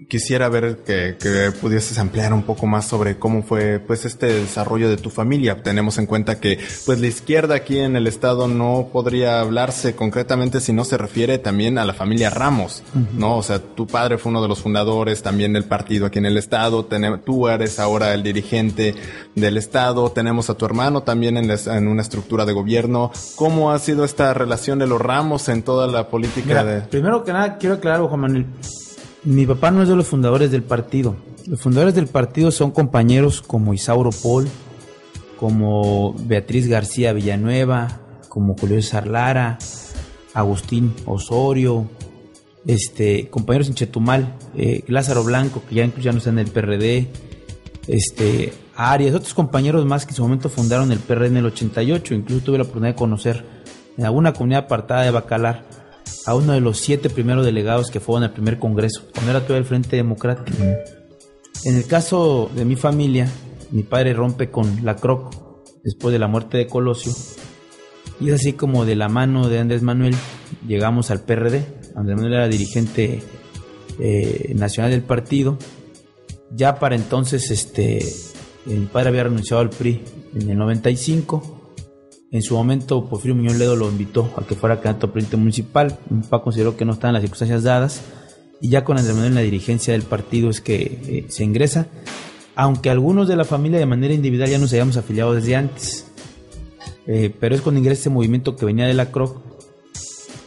quisiera 0.09 0.49
ver 0.49 0.79
que, 0.85 1.15
pudieses 1.61 1.97
ampliar 1.99 2.33
un 2.33 2.43
poco 2.43 2.65
más 2.65 2.85
sobre 2.85 3.17
cómo 3.17 3.43
fue 3.43 3.79
pues 3.79 4.05
este 4.05 4.25
desarrollo 4.25 4.89
de 4.89 4.97
tu 4.97 5.09
familia. 5.09 5.61
Tenemos 5.61 5.97
en 5.99 6.07
cuenta 6.07 6.39
que 6.39 6.59
pues 6.85 6.99
la 6.99 7.07
izquierda 7.07 7.55
aquí 7.55 7.79
en 7.79 7.95
el 7.95 8.07
estado 8.07 8.47
no 8.47 8.89
podría 8.91 9.39
hablarse 9.39 9.95
concretamente 9.95 10.59
si 10.59 10.73
no 10.73 10.83
se 10.83 10.97
refiere 10.97 11.37
también 11.37 11.77
a 11.77 11.85
la 11.85 11.93
familia 11.93 12.31
Ramos, 12.31 12.83
¿no? 13.13 13.37
O 13.37 13.43
sea, 13.43 13.59
tu 13.59 13.85
padre 13.85 14.17
fue 14.17 14.31
uno 14.31 14.41
de 14.41 14.47
los 14.47 14.61
fundadores 14.61 15.21
también 15.21 15.53
del 15.53 15.65
partido 15.65 16.07
aquí 16.07 16.17
en 16.17 16.25
el 16.25 16.37
estado, 16.37 16.87
tú 17.23 17.47
eres 17.47 17.79
ahora 17.79 18.13
el 18.13 18.23
dirigente 18.23 18.95
del 19.35 19.57
estado, 19.57 20.11
tenemos 20.11 20.49
a 20.49 20.55
tu 20.55 20.65
hermano 20.65 21.03
también 21.03 21.37
en, 21.37 21.51
en 21.51 21.87
una 21.87 22.01
estructura 22.01 22.45
de 22.45 22.53
gobierno. 22.53 23.11
¿Cómo 23.35 23.71
ha 23.71 23.77
sido 23.77 24.03
esta 24.03 24.33
relación 24.33 24.79
de 24.79 24.87
los 24.87 24.99
Ramos 24.99 25.49
en 25.49 25.61
toda 25.61 25.87
la 25.87 26.09
política 26.09 26.63
de... 26.63 26.81
Primero 26.81 27.23
que 27.23 27.31
nada, 27.31 27.57
quiero 27.57 27.75
aclarar, 27.75 28.01
Juan 28.01 28.19
Manuel, 28.19 28.45
mi 29.23 29.45
papá 29.45 29.71
no 29.71 29.83
es 29.83 29.89
de 29.89 29.95
los 29.95 30.07
fundadores 30.07 30.51
del 30.51 30.63
partido. 30.63 31.15
Los 31.45 31.61
fundadores 31.61 31.95
del 31.95 32.07
partido 32.07 32.51
son 32.51 32.71
compañeros 32.71 33.41
como 33.41 33.73
Isauro 33.73 34.11
Paul, 34.11 34.47
como 35.37 36.13
Beatriz 36.25 36.67
García 36.67 37.13
Villanueva, 37.13 38.01
como 38.29 38.55
Julio 38.57 38.81
César 38.81 39.07
Lara, 39.07 39.57
Agustín 40.33 40.93
Osorio, 41.05 41.89
este, 42.65 43.29
compañeros 43.29 43.67
en 43.67 43.75
Chetumal, 43.75 44.35
eh, 44.55 44.83
Lázaro 44.87 45.23
Blanco, 45.23 45.63
que 45.67 45.75
ya 45.75 45.83
incluso 45.83 46.05
ya 46.05 46.11
no 46.11 46.19
está 46.19 46.29
en 46.29 46.39
el 46.39 46.51
PRD, 46.51 47.07
este, 47.87 48.53
Arias, 48.75 49.15
otros 49.15 49.33
compañeros 49.33 49.85
más 49.85 50.05
que 50.05 50.11
en 50.11 50.17
su 50.17 50.23
momento 50.23 50.49
fundaron 50.49 50.91
el 50.91 50.99
PRD 50.99 51.27
en 51.27 51.37
el 51.37 51.45
88, 51.47 52.13
incluso 52.13 52.45
tuve 52.45 52.57
la 52.57 52.63
oportunidad 52.63 52.93
de 52.93 52.97
conocer 52.97 53.45
en 53.97 54.05
alguna 54.05 54.33
comunidad 54.33 54.65
apartada 54.65 55.03
de 55.03 55.11
Bacalar 55.11 55.65
a 56.25 56.35
uno 56.35 56.53
de 56.53 56.61
los 56.61 56.79
siete 56.79 57.09
primeros 57.09 57.45
delegados 57.45 57.91
que 57.91 57.99
fueron 57.99 58.23
al 58.23 58.33
primer 58.33 58.59
congreso, 58.59 59.03
cuando 59.13 59.31
era 59.31 59.45
todo 59.45 59.57
el 59.57 59.65
Frente 59.65 59.95
Democrático. 59.95 60.57
En 61.65 61.75
el 61.75 61.85
caso 61.85 62.49
de 62.55 62.65
mi 62.65 62.75
familia, 62.75 63.29
mi 63.71 63.83
padre 63.83 64.13
rompe 64.13 64.49
con 64.49 64.85
la 64.85 64.95
CROC 64.95 65.35
después 65.83 66.13
de 66.13 66.19
la 66.19 66.27
muerte 66.27 66.57
de 66.57 66.67
Colosio, 66.67 67.13
y 68.19 68.29
es 68.29 68.35
así 68.35 68.53
como 68.53 68.85
de 68.85 68.95
la 68.95 69.07
mano 69.07 69.47
de 69.47 69.59
Andrés 69.59 69.81
Manuel 69.81 70.15
llegamos 70.67 71.09
al 71.09 71.21
PRD. 71.21 71.65
Andrés 71.95 72.17
Manuel 72.17 72.33
era 72.33 72.47
dirigente 72.49 73.21
eh, 73.97 74.53
nacional 74.55 74.91
del 74.91 75.03
partido. 75.03 75.57
Ya 76.51 76.79
para 76.79 76.95
entonces, 76.95 77.49
este, 77.49 77.99
mi 78.65 78.87
padre 78.87 79.09
había 79.09 79.23
renunciado 79.23 79.61
al 79.61 79.69
PRI 79.69 80.03
en 80.35 80.49
el 80.49 80.57
95 80.57 81.58
en 82.31 82.43
su 82.43 82.55
momento, 82.55 83.09
Porfirio 83.09 83.35
Muñoz 83.35 83.57
Ledo 83.57 83.75
lo 83.75 83.89
invitó 83.89 84.31
a 84.37 84.45
que 84.45 84.53
fuera 84.53 84.75
candidato 84.75 85.07
a 85.07 85.13
presidente 85.13 85.37
municipal. 85.37 85.97
Mi 86.09 86.21
papá 86.21 86.43
consideró 86.43 86.77
que 86.77 86.85
no 86.85 86.93
estaban 86.93 87.13
las 87.13 87.23
circunstancias 87.23 87.63
dadas. 87.63 88.01
Y 88.61 88.69
ya 88.69 88.83
con 88.83 88.97
Andrés 88.97 89.15
Manuel 89.15 89.31
en 89.31 89.35
la 89.35 89.41
dirigencia 89.41 89.93
del 89.93 90.03
partido 90.03 90.49
es 90.49 90.61
que 90.61 90.99
eh, 91.07 91.25
se 91.29 91.43
ingresa. 91.43 91.87
Aunque 92.55 92.91
algunos 92.91 93.27
de 93.27 93.35
la 93.35 93.45
familia 93.45 93.79
de 93.79 93.87
manera 93.87 94.13
individual 94.13 94.49
ya 94.49 94.59
nos 94.59 94.71
habíamos 94.73 94.97
afiliado 94.97 95.33
desde 95.33 95.55
antes. 95.55 96.05
Eh, 97.07 97.33
pero 97.39 97.55
es 97.55 97.61
cuando 97.61 97.79
ingresa 97.79 98.01
ese 98.01 98.09
movimiento 98.11 98.55
que 98.55 98.65
venía 98.65 98.85
de 98.85 98.93
la 98.93 99.11
CROC. 99.11 99.41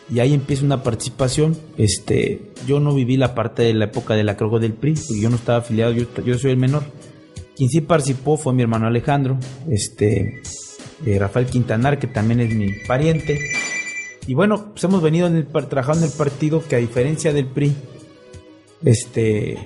Y 0.08 0.20
ahí 0.20 0.34
empieza 0.34 0.64
una 0.64 0.84
participación. 0.84 1.56
Este, 1.78 2.52
yo 2.64 2.78
no 2.78 2.94
viví 2.94 3.16
la 3.16 3.34
parte 3.34 3.62
de 3.62 3.74
la 3.74 3.86
época 3.86 4.14
de 4.14 4.22
la 4.22 4.36
CROC 4.36 4.60
del 4.60 4.74
PRI, 4.74 4.94
porque 4.94 5.20
yo 5.20 5.30
no 5.30 5.36
estaba 5.36 5.58
afiliado, 5.58 5.90
yo, 5.92 6.04
yo 6.24 6.38
soy 6.38 6.52
el 6.52 6.58
menor. 6.58 6.84
Quien 7.56 7.70
sí 7.70 7.80
participó 7.80 8.36
fue 8.36 8.52
mi 8.52 8.62
hermano 8.62 8.86
Alejandro. 8.86 9.38
Este, 9.68 10.42
eh, 11.04 11.18
Rafael 11.18 11.46
Quintanar, 11.46 11.98
que 11.98 12.06
también 12.06 12.40
es 12.40 12.54
mi 12.54 12.72
pariente. 12.86 13.38
Y 14.26 14.34
bueno, 14.34 14.70
pues 14.72 14.84
hemos 14.84 15.02
venido 15.02 15.26
en 15.26 15.36
el, 15.36 15.46
trabajando 15.46 16.04
en 16.04 16.12
el 16.12 16.16
partido 16.16 16.62
que 16.62 16.76
a 16.76 16.78
diferencia 16.78 17.32
del 17.32 17.46
PRI, 17.46 17.74
este, 18.84 19.58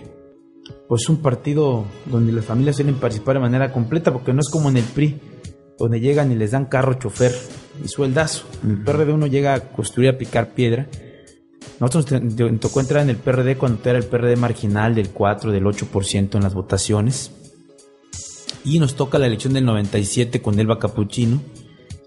pues 0.88 1.02
es 1.02 1.08
un 1.08 1.18
partido 1.18 1.84
donde 2.06 2.32
las 2.32 2.44
familias 2.44 2.76
suelen 2.76 2.96
participar 2.96 3.34
de 3.34 3.40
manera 3.40 3.72
completa, 3.72 4.12
porque 4.12 4.32
no 4.32 4.40
es 4.40 4.48
como 4.48 4.70
en 4.70 4.78
el 4.78 4.84
PRI, 4.84 5.20
donde 5.78 6.00
llegan 6.00 6.32
y 6.32 6.36
les 6.36 6.52
dan 6.52 6.66
carro, 6.66 6.94
chofer 6.94 7.32
y 7.84 7.88
sueldazo. 7.88 8.46
En 8.64 8.70
el 8.70 8.82
PRD 8.82 9.12
uno 9.12 9.26
llega 9.26 9.54
a 9.54 9.60
construir, 9.60 10.10
a 10.10 10.18
picar 10.18 10.54
piedra. 10.54 10.88
Nosotros 11.78 12.22
nos 12.22 12.60
tocó 12.60 12.80
entrar 12.80 13.02
en 13.02 13.10
el 13.10 13.16
PRD 13.16 13.58
cuando 13.58 13.80
era 13.84 13.98
el 13.98 14.06
PRD 14.06 14.36
marginal 14.36 14.94
del 14.94 15.10
4, 15.10 15.52
del 15.52 15.64
8% 15.64 16.34
en 16.34 16.42
las 16.42 16.54
votaciones. 16.54 17.32
Y 18.66 18.80
nos 18.80 18.96
toca 18.96 19.18
la 19.18 19.28
elección 19.28 19.54
del 19.54 19.64
97 19.64 20.42
con 20.42 20.58
Elba 20.58 20.80
Capuchino, 20.80 21.40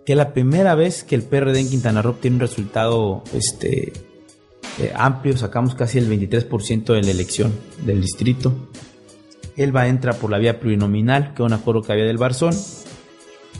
que 0.05 0.11
es 0.11 0.17
la 0.17 0.33
primera 0.33 0.75
vez 0.75 1.05
que 1.05 1.15
el 1.15 1.23
PRD 1.23 1.61
en 1.61 1.69
Quintana 1.69 2.01
Roo 2.01 2.17
tiene 2.19 2.35
un 2.35 2.41
resultado 2.41 3.23
este, 3.33 3.93
eh, 4.77 4.91
amplio, 4.93 5.37
sacamos 5.37 5.73
casi 5.73 5.99
el 5.99 6.09
23% 6.09 6.93
de 6.93 7.01
la 7.01 7.11
elección 7.11 7.53
del 7.85 8.01
distrito. 8.01 8.53
Elba 9.55 9.87
entra 9.87 10.11
por 10.13 10.29
la 10.29 10.37
vía 10.37 10.59
plurinominal, 10.59 11.33
que 11.33 11.43
es 11.43 11.47
un 11.47 11.53
acuerdo 11.53 11.81
que 11.81 11.93
había 11.93 12.03
del 12.05 12.17
Barzón, 12.17 12.53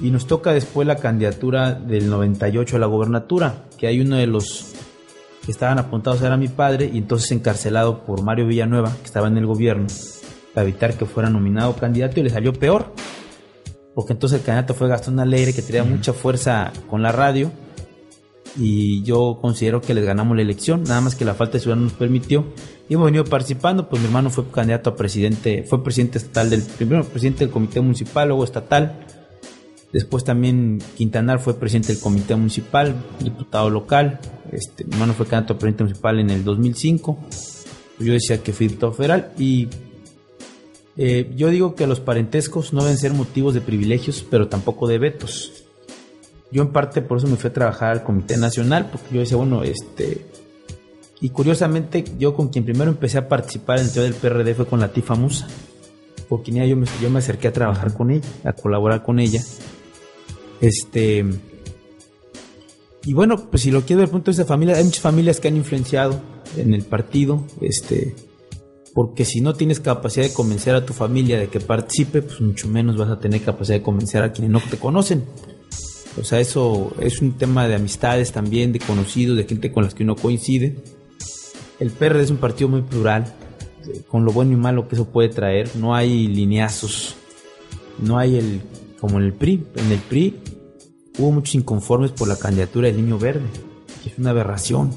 y 0.02 0.12
nos 0.12 0.28
toca 0.28 0.52
después 0.52 0.86
la 0.86 0.98
candidatura 0.98 1.74
del 1.74 2.10
98 2.10 2.76
a 2.76 2.80
la 2.80 2.86
gobernatura, 2.86 3.66
que 3.78 3.88
hay 3.88 4.02
uno 4.02 4.18
de 4.18 4.28
los 4.28 4.74
que 5.46 5.52
estaban 5.52 5.80
apuntados 5.80 6.22
era 6.22 6.36
mi 6.36 6.50
padre 6.50 6.90
y 6.94 6.98
entonces 6.98 7.32
encarcelado 7.32 8.04
por 8.04 8.24
Mario 8.24 8.46
Villanueva, 8.46 8.94
que 8.98 9.06
estaba 9.06 9.30
en 9.30 9.38
el 9.38 9.46
gobierno, 9.46 9.88
para 10.54 10.68
evitar 10.68 10.98
que 10.98 11.06
fuera 11.06 11.30
nominado 11.30 11.76
candidato 11.76 12.20
y 12.20 12.24
le 12.24 12.30
salió 12.30 12.54
peor. 12.54 12.94
Porque 13.96 14.14
entonces 14.14 14.40
el 14.40 14.46
candidato 14.46 14.74
fue 14.74 14.88
Gastón 14.88 15.20
Alegre, 15.20 15.54
que 15.54 15.62
tenía 15.62 15.84
mucha 15.84 16.14
fuerza 16.14 16.72
con 16.90 17.02
la 17.02 17.12
radio. 17.12 17.52
Y 18.58 19.04
yo 19.04 19.40
considero 19.42 19.82
que 19.82 19.94
les 19.94 20.06
ganamos 20.06 20.36
la 20.36 20.42
elección, 20.42 20.84
nada 20.84 21.02
más 21.02 21.16
que 21.16 21.26
la 21.26 21.34
falta 21.34 21.54
de 21.54 21.60
ciudad 21.60 21.78
nos 21.78 21.94
permitió. 21.94 22.46
Y 22.88 22.96
hemos 22.96 23.06
venido 23.06 23.24
participando, 23.24 23.88
pues 23.88 24.02
mi 24.02 24.08
hermano 24.08 24.30
fue 24.30 24.50
candidato 24.50 24.92
a 24.92 24.96
presidente, 24.96 25.64
fue 25.64 25.84
presidente 25.84 26.18
estatal 26.18 26.50
del, 26.50 26.64
primero 26.64 27.04
presidente 27.04 27.46
del 27.46 27.52
comité 27.54 27.82
municipal, 27.82 28.28
luego 28.28 28.44
estatal. 28.44 29.06
Después 29.94 30.24
también 30.24 30.80
Quintanar 30.98 31.40
fue 31.40 31.60
presidente 31.60 31.94
del 31.94 32.02
comité 32.02 32.36
municipal, 32.36 32.96
diputado 33.20 33.70
local. 33.70 34.20
Este, 34.52 34.86
mi 34.86 34.94
hermano 34.94 35.14
fue 35.14 35.26
candidato 35.26 35.54
a 35.54 35.58
presidente 35.58 35.84
municipal 35.84 36.20
en 36.20 36.30
el 36.30 36.44
2005. 36.44 37.18
Yo 38.00 38.14
decía 38.14 38.42
que 38.42 38.54
fui 38.54 38.68
diputado 38.68 38.94
federal. 38.94 39.32
Y 39.38 39.68
eh, 41.02 41.32
yo 41.34 41.48
digo 41.48 41.76
que 41.76 41.88
los 41.88 42.02
parentescos 42.02 42.74
no 42.74 42.82
deben 42.84 42.98
ser 42.98 43.14
motivos 43.14 43.54
de 43.54 43.62
privilegios, 43.62 44.26
pero 44.30 44.50
tampoco 44.50 44.86
de 44.86 44.98
vetos. 45.00 45.64
Yo 46.52 46.62
en 46.62 46.74
parte 46.74 47.02
por 47.02 47.20
eso 47.20 47.28
me 47.28 47.38
fui 47.38 47.50
a 47.50 47.54
trabajar 47.54 47.92
al 47.92 48.04
Comité 48.04 48.36
Nacional, 48.36 48.90
porque 48.92 49.16
yo 49.16 49.22
decía, 49.22 49.38
bueno, 49.38 49.64
este... 49.64 50.26
Y 51.22 51.30
curiosamente, 51.30 52.04
yo 52.18 52.34
con 52.34 52.50
quien 52.50 52.66
primero 52.66 52.92
empecé 52.92 53.18
a 53.18 53.30
participar 53.30 53.80
en 53.80 53.86
el 53.86 53.94
del 53.94 54.14
PRD 54.14 54.56
fue 54.56 54.66
con 54.66 54.82
la 54.82 54.92
Tifa 54.92 55.16
Musa. 55.16 55.48
Por 56.28 56.44
quien 56.44 56.68
yo 56.68 56.76
me, 56.76 56.86
yo 57.02 57.10
me 57.10 57.20
acerqué 57.20 57.48
a 57.48 57.54
trabajar 57.54 57.94
con 57.94 58.12
ella, 58.12 58.28
a 58.44 58.52
colaborar 58.52 59.02
con 59.02 59.20
ella. 59.20 59.42
Este. 60.60 61.26
Y 63.06 63.14
bueno, 63.14 63.50
pues 63.50 63.64
si 63.64 63.72
lo 63.72 63.82
quiero 63.82 64.02
ver 64.02 64.10
punto 64.10 64.26
de 64.26 64.32
vista 64.32 64.44
de 64.44 64.48
familia, 64.48 64.76
hay 64.76 64.84
muchas 64.84 65.02
familias 65.02 65.40
que 65.40 65.48
han 65.48 65.56
influenciado 65.56 66.22
en 66.58 66.74
el 66.74 66.84
partido. 66.84 67.46
Este. 67.62 68.16
Porque 68.94 69.26
si 69.26 69.42
no 69.42 69.54
tienes 69.54 69.80
capacidad 69.80 70.26
de 70.26 70.34
convencer 70.34 70.76
a 70.76 70.86
tu 70.86 70.94
familia 70.94 71.40
de 71.40 71.48
que 71.48 71.60
participe, 71.60 72.22
pues 72.22 72.42
mucho 72.42 72.68
menos 72.68 72.98
vas 72.98 73.10
a 73.10 73.20
tener 73.20 73.42
capacidad 73.42 73.78
de 73.78 73.84
convencer 73.84 74.24
a 74.24 74.32
quienes 74.32 74.52
no 74.52 74.62
te 74.62 74.78
conocen. 74.78 75.26
O 76.20 76.24
sea, 76.24 76.40
eso 76.40 76.92
es 77.00 77.22
un 77.22 77.38
tema 77.38 77.68
de 77.68 77.76
amistades 77.76 78.32
también, 78.32 78.74
de 78.74 78.80
conocidos, 78.80 79.38
de 79.38 79.46
gente 79.46 79.72
con 79.72 79.84
las 79.84 79.94
que 79.94 80.04
uno 80.04 80.16
coincide. 80.16 80.76
El 81.80 81.92
PRD 81.92 82.24
es 82.24 82.32
un 82.32 82.38
partido 82.38 82.68
muy 82.68 82.82
plural, 82.82 83.34
eh, 83.88 84.02
con 84.08 84.26
lo 84.26 84.32
bueno 84.32 84.54
y 84.54 84.56
malo 84.58 84.88
que 84.88 84.96
eso 84.96 85.06
puede 85.06 85.30
traer. 85.30 85.70
No 85.76 85.96
hay 85.96 86.28
lineazos, 86.28 87.16
no 88.00 88.18
hay 88.18 88.38
el, 88.38 88.62
como 89.00 89.20
en 89.20 89.26
el 89.26 89.34
PRI. 89.34 89.64
En 89.76 89.92
el 89.92 90.00
PRI 90.00 90.36
hubo 91.20 91.32
muchos 91.32 91.56
inconformes 91.56 92.12
por 92.12 92.28
la 92.28 92.38
candidatura 92.38 92.88
del 92.88 92.98
Niño 92.98 93.18
Verde, 93.18 93.48
que 94.04 94.10
es 94.10 94.18
una 94.18 94.32
aberración. 94.32 94.92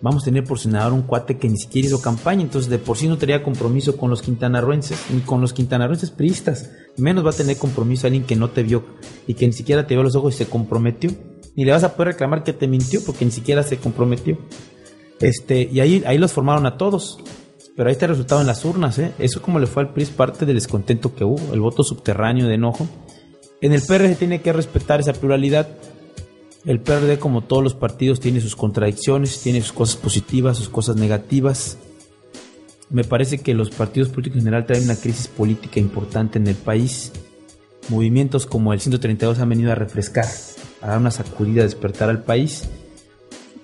Vamos 0.00 0.22
a 0.22 0.24
tener 0.26 0.44
por 0.44 0.58
senador 0.58 0.92
un 0.92 1.02
cuate 1.02 1.38
que 1.38 1.48
ni 1.48 1.56
siquiera 1.56 1.88
hizo 1.88 2.02
campaña, 2.02 2.42
entonces 2.42 2.70
de 2.70 2.78
por 2.78 2.98
sí 2.98 3.08
no 3.08 3.16
tenía 3.16 3.42
compromiso 3.42 3.96
con 3.96 4.10
los 4.10 4.20
quintanarruenses, 4.20 4.98
ni 5.10 5.20
con 5.20 5.40
los 5.40 5.52
quintanarruenses 5.52 6.10
priistas. 6.10 6.70
Menos 6.98 7.24
va 7.24 7.30
a 7.30 7.34
tener 7.34 7.56
compromiso 7.56 8.06
alguien 8.06 8.24
que 8.24 8.36
no 8.36 8.50
te 8.50 8.62
vio 8.62 8.84
y 9.26 9.34
que 9.34 9.46
ni 9.46 9.52
siquiera 9.52 9.86
te 9.86 9.94
vio 9.94 10.02
a 10.02 10.04
los 10.04 10.14
ojos 10.14 10.34
y 10.34 10.38
se 10.38 10.46
comprometió. 10.46 11.10
Ni 11.54 11.64
le 11.64 11.72
vas 11.72 11.84
a 11.84 11.94
poder 11.94 12.12
reclamar 12.12 12.44
que 12.44 12.52
te 12.52 12.68
mintió 12.68 13.02
porque 13.04 13.24
ni 13.24 13.30
siquiera 13.30 13.62
se 13.62 13.78
comprometió. 13.78 14.38
Este, 15.20 15.68
y 15.72 15.80
ahí, 15.80 16.02
ahí 16.06 16.18
los 16.18 16.32
formaron 16.32 16.66
a 16.66 16.76
todos. 16.76 17.18
Pero 17.74 17.88
ahí 17.88 17.92
está 17.92 18.06
el 18.06 18.10
resultado 18.10 18.40
en 18.40 18.46
las 18.46 18.64
urnas, 18.64 18.98
¿eh? 18.98 19.12
Eso 19.18 19.42
como 19.42 19.58
le 19.58 19.66
fue 19.66 19.82
al 19.82 19.92
PRI 19.92 20.04
es 20.04 20.10
parte 20.10 20.46
del 20.46 20.56
descontento 20.56 21.14
que 21.14 21.24
hubo, 21.24 21.52
el 21.52 21.60
voto 21.60 21.84
subterráneo 21.84 22.46
de 22.46 22.54
enojo. 22.54 22.88
En 23.60 23.72
el 23.72 23.82
PRD 23.82 24.14
tiene 24.14 24.40
que 24.40 24.52
respetar 24.52 25.00
esa 25.00 25.12
pluralidad. 25.12 25.68
El 26.66 26.80
PRD, 26.80 27.18
como 27.18 27.42
todos 27.42 27.62
los 27.62 27.74
partidos, 27.74 28.20
tiene 28.20 28.40
sus 28.40 28.56
contradicciones, 28.56 29.40
tiene 29.40 29.62
sus 29.62 29.72
cosas 29.72 29.96
positivas, 29.96 30.58
sus 30.58 30.68
cosas 30.68 30.96
negativas. 30.96 31.78
Me 32.90 33.04
parece 33.04 33.38
que 33.38 33.54
los 33.54 33.70
partidos 33.70 34.10
políticos 34.10 34.38
en 34.38 34.44
general 34.44 34.66
traen 34.66 34.84
una 34.84 34.96
crisis 34.96 35.28
política 35.28 35.80
importante 35.80 36.38
en 36.38 36.48
el 36.48 36.56
país. 36.56 37.12
Movimientos 37.88 38.46
como 38.46 38.72
el 38.72 38.80
132 38.80 39.38
han 39.38 39.48
venido 39.48 39.72
a 39.72 39.76
refrescar, 39.76 40.26
a 40.82 40.88
dar 40.88 40.98
una 40.98 41.10
sacudida, 41.10 41.62
a 41.62 41.64
despertar 41.64 42.10
al 42.10 42.24
país 42.24 42.68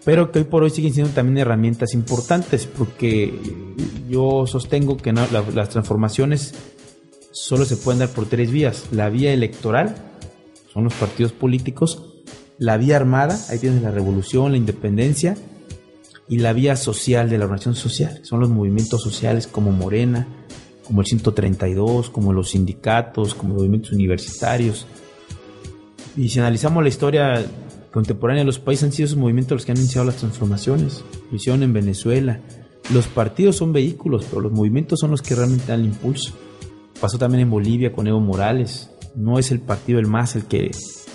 pero 0.05 0.33
que 0.33 0.41
hoy 0.41 0.45
por 0.45 0.63
hoy 0.63 0.71
siguen 0.71 0.93
siendo 0.93 1.13
también 1.13 1.39
herramientas 1.39 1.95
importantes, 1.95 2.67
porque 2.67 3.39
yo 4.09 4.47
sostengo 4.47 4.97
que 4.97 5.13
las 5.13 5.69
transformaciones 5.69 6.55
solo 7.31 7.65
se 7.65 7.77
pueden 7.77 8.01
dar 8.01 8.09
por 8.09 8.27
tres 8.27 8.51
vías. 8.51 8.87
La 8.91 9.09
vía 9.11 9.33
electoral, 9.33 9.95
son 10.73 10.85
los 10.85 10.95
partidos 10.95 11.33
políticos, 11.33 12.12
la 12.63 12.77
vía 12.77 12.95
armada, 12.95 13.37
ahí 13.49 13.59
tienes 13.59 13.83
la 13.83 13.91
revolución, 13.91 14.53
la 14.53 14.57
independencia, 14.57 15.37
y 16.29 16.39
la 16.39 16.53
vía 16.53 16.77
social 16.77 17.29
de 17.29 17.37
la 17.37 17.47
organización 17.47 17.75
social, 17.75 18.21
son 18.23 18.39
los 18.39 18.51
movimientos 18.51 19.03
sociales 19.03 19.49
como 19.49 19.73
Morena, 19.73 20.29
como 20.85 21.01
el 21.01 21.07
132, 21.09 22.09
como 22.11 22.33
los 22.33 22.51
sindicatos, 22.51 23.35
como 23.35 23.55
los 23.55 23.63
movimientos 23.63 23.91
universitarios. 23.93 24.87
Y 26.17 26.29
si 26.29 26.39
analizamos 26.39 26.85
la 26.85 26.89
historia 26.89 27.45
contemporánea 27.91 28.43
de 28.43 28.47
los 28.47 28.61
países, 28.61 28.85
han 28.85 28.93
sido 28.93 29.07
esos 29.07 29.19
movimientos 29.19 29.57
los 29.57 29.67
que 29.67 29.73
han 29.73 29.79
iniciado 29.79 30.07
las 30.07 30.17
transformaciones. 30.17 31.03
Lo 31.33 31.55
en 31.55 31.73
Venezuela. 31.73 32.41
Los 32.93 33.09
partidos 33.09 33.57
son 33.57 33.73
vehículos, 33.73 34.25
pero 34.31 34.41
los 34.41 34.53
movimientos 34.53 35.01
son 35.01 35.11
los 35.11 35.21
que 35.21 35.35
realmente 35.35 35.67
dan 35.67 35.81
el 35.81 35.87
impulso. 35.87 36.33
Pasó 37.01 37.19
también 37.19 37.43
en 37.43 37.51
Bolivia 37.51 37.93
con 37.93 38.07
Evo 38.07 38.21
Morales. 38.21 38.89
No 39.17 39.41
es 39.41 39.51
el 39.51 39.61
partido 39.61 39.99
el 39.99 40.07
más 40.07 40.37
el 40.37 40.45
que 40.45 40.71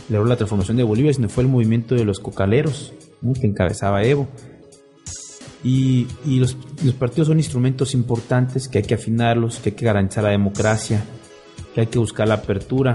logró 0.10 0.30
la 0.30 0.38
transformación 0.38 0.78
de 0.78 0.84
Bolivia, 0.84 1.14
sino 1.14 1.30
fue 1.30 1.44
el 1.44 1.50
movimiento 1.50 1.96
de 1.96 2.06
los 2.06 2.20
cocaleros, 2.20 2.94
¿no? 3.22 3.34
que 3.34 3.48
encabezaba 3.48 4.04
Evo. 4.04 4.28
Y, 5.64 6.08
los 6.26 6.56
partidos 6.98 7.28
son 7.28 7.40
instrumentos 7.40 7.94
importantes 7.94 8.68
que 8.68 8.78
hay 8.78 8.84
que 8.84 8.94
afinarlos, 8.94 9.58
que 9.58 9.70
hay 9.70 9.76
que 9.76 9.86
garantizar 9.86 10.24
la 10.24 10.30
democracia, 10.30 11.04
que 11.74 11.82
hay 11.82 11.88
que 11.88 12.00
buscar 12.00 12.28
la 12.28 12.36
apertura, 12.36 12.94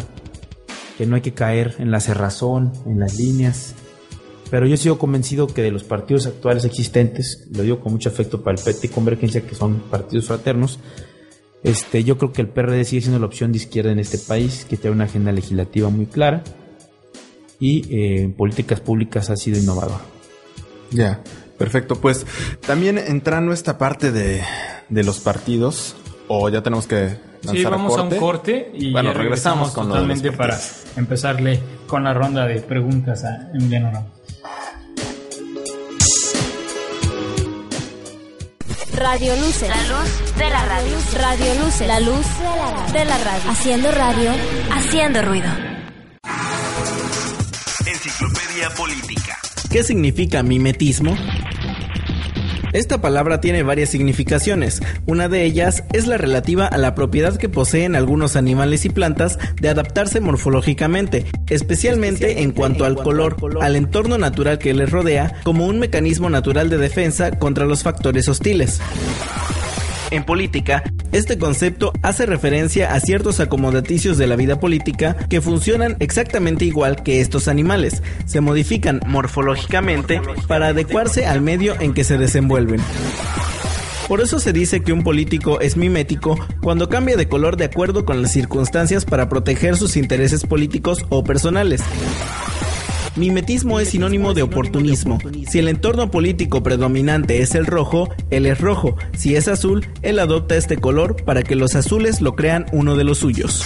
que 0.97 1.05
no 1.05 1.17
hay 1.17 1.21
que 1.21 1.35
caer 1.35 1.75
en 1.79 1.91
la 1.91 2.01
cerrazón, 2.01 2.73
en 2.87 2.99
las 2.99 3.17
líneas. 3.17 3.75
Pero 4.51 4.67
yo 4.67 4.77
sigo 4.77 4.99
convencido 4.99 5.49
que 5.49 5.63
de 5.63 5.71
los 5.71 5.85
partidos 5.85 6.27
actuales 6.27 6.65
existentes, 6.65 7.49
lo 7.53 7.63
digo 7.63 7.81
con 7.81 7.93
mucho 7.93 8.09
afecto 8.09 8.43
para 8.43 8.57
el 8.57 8.65
PT 8.65 8.87
y 8.87 8.91
Convergencia, 8.91 9.47
que 9.47 9.55
son 9.55 9.81
partidos 9.91 10.27
fraternos, 10.27 10.79
este, 11.63 12.05
yo 12.05 12.17
creo 12.17 12.33
que 12.33 12.43
el 12.43 12.49
PRD 12.49 12.85
sigue 12.85 13.03
siendo 13.03 13.21
la 13.21 13.27
opción 13.27 13.53
de 13.53 13.59
izquierda 13.59 13.93
en 13.93 13.99
este 13.99 14.19
país, 14.19 14.67
que 14.69 14.77
tiene 14.77 14.97
una 14.97 15.05
agenda 15.05 15.33
legislativa 15.33 15.91
muy 15.91 16.07
clara 16.07 16.43
y 17.63 17.95
eh, 17.95 18.23
en 18.23 18.33
políticas 18.33 18.81
públicas 18.81 19.31
ha 19.31 19.37
sido 19.37 19.57
innovador. 19.57 20.01
Ya, 20.91 21.21
perfecto. 21.57 21.95
Pues 21.95 22.27
también 22.67 22.99
entrando 22.99 23.53
esta 23.53 23.79
parte 23.79 24.11
de, 24.11 24.43
de 24.89 25.05
los 25.05 25.21
partidos, 25.21 25.95
o 26.27 26.49
ya 26.49 26.61
tenemos 26.65 26.89
que 26.89 27.19
lanzar 27.45 27.55
Sí, 27.55 27.65
vamos 27.65 27.97
a, 27.97 28.03
un 28.03 28.17
corte 28.17 28.73
y 28.75 28.91
Bueno, 28.91 29.13
ya 29.13 29.19
regresamos 29.19 29.69
regresamos 29.69 29.71
con 29.71 29.89
lo 29.89 29.95
de 29.95 30.01
los 30.01 30.09
totalmente 30.09 30.37
para 30.37 30.59
empezarle 30.97 31.61
con 31.87 32.03
la 32.03 32.13
ronda 32.13 32.47
de 32.47 32.61
preguntas 32.63 33.23
a 33.23 33.53
Emiliano 33.55 33.93
Ramos. 33.93 34.11
Radio 38.93 39.37
Luces. 39.37 39.69
La 39.69 39.77
luz 39.77 40.37
de 40.37 40.51
la 40.51 40.65
radio. 40.65 40.97
Radio 41.21 41.65
Luces. 41.65 41.87
La 41.87 42.01
luz 42.01 42.27
de 42.93 43.05
la 43.05 43.19
radio. 43.19 43.51
Haciendo 43.51 43.93
radio. 43.93 44.31
Haciendo 44.73 45.23
ruido. 45.23 45.72
Política. 48.77 49.39
¿Qué 49.71 49.83
significa 49.83 50.43
mimetismo? 50.43 51.17
Esta 52.75 53.01
palabra 53.01 53.41
tiene 53.41 53.63
varias 53.63 53.89
significaciones. 53.89 54.83
Una 55.07 55.29
de 55.29 55.45
ellas 55.45 55.85
es 55.95 56.07
la 56.07 56.19
relativa 56.19 56.67
a 56.67 56.77
la 56.77 56.95
propiedad 56.95 57.39
que 57.39 57.49
poseen 57.49 57.97
algunos 57.97 58.37
animales 58.37 58.85
y 58.85 58.91
plantas 58.91 59.39
de 59.59 59.71
adaptarse 59.71 60.21
morfológicamente, 60.21 61.25
especialmente 61.49 62.43
en 62.43 62.53
cuanto 62.53 62.85
al 62.85 62.97
color, 62.97 63.37
al 63.63 63.75
entorno 63.75 64.19
natural 64.19 64.59
que 64.59 64.75
les 64.75 64.91
rodea, 64.91 65.41
como 65.45 65.67
un 65.67 65.79
mecanismo 65.79 66.29
natural 66.29 66.69
de 66.69 66.77
defensa 66.77 67.31
contra 67.39 67.65
los 67.65 67.83
factores 67.83 68.29
hostiles. 68.29 68.81
En 70.11 70.25
política, 70.25 70.83
este 71.13 71.39
concepto 71.39 71.93
hace 72.03 72.27
referencia 72.27 72.95
a 72.95 73.01
ciertos 73.01 73.39
acomodaticios 73.41 74.19
de 74.19 74.27
la 74.27 74.37
vida 74.37 74.59
política 74.59 75.15
que 75.29 75.41
funcionan 75.41 75.97
exactamente 76.01 76.65
igual 76.65 77.03
que 77.03 77.21
estos 77.21 77.49
animales. 77.49 78.03
Se 78.25 78.41
modifican 78.41 79.01
morfológicamente 79.07 80.21
para 80.49 80.69
adecuarse 80.69 81.27
al 81.27 81.43
medio 81.43 81.79
en 81.81 81.95
que 81.95 82.05
se 82.05 82.19
desenvuelven. 82.19 82.81
Por 84.09 84.21
eso 84.21 84.41
se 84.41 84.53
dice 84.53 84.83
que 84.83 84.93
un 84.93 85.05
político 85.05 85.61
es 85.61 85.77
mimético 85.77 86.39
cuando 86.61 86.89
cambia 86.89 87.17
de 87.17 87.29
color 87.29 87.57
de 87.57 87.65
acuerdo 87.65 88.05
con 88.05 88.21
las 88.21 88.33
circunstancias 88.33 89.05
para 89.05 89.29
proteger 89.29 89.77
sus 89.77 89.97
intereses 89.97 90.45
políticos 90.45 91.05
o 91.09 91.25
personales. 91.25 91.83
Mimetismo 93.17 93.79
es 93.79 93.91
sinónimo 93.91 94.33
de 94.33 94.43
oportunismo. 94.43 95.19
Si 95.47 95.59
el 95.59 95.69
entorno 95.69 96.11
político 96.11 96.63
predominante 96.63 97.43
es 97.43 97.55
el 97.55 97.67
rojo, 97.67 98.09
él 98.31 98.47
es 98.47 98.59
rojo. 98.59 98.97
Si 99.17 99.37
es 99.37 99.49
azul, 99.49 99.87
él 100.01 100.19
adopta 100.19 100.57
este 100.57 100.79
color 100.79 101.23
para 101.25 101.43
que 101.43 101.55
los 101.55 101.75
azules 101.75 102.23
lo 102.23 102.35
crean 102.37 102.67
uno 102.73 102.97
de 102.97 103.05
los 103.05 103.19
suyos. 103.19 103.65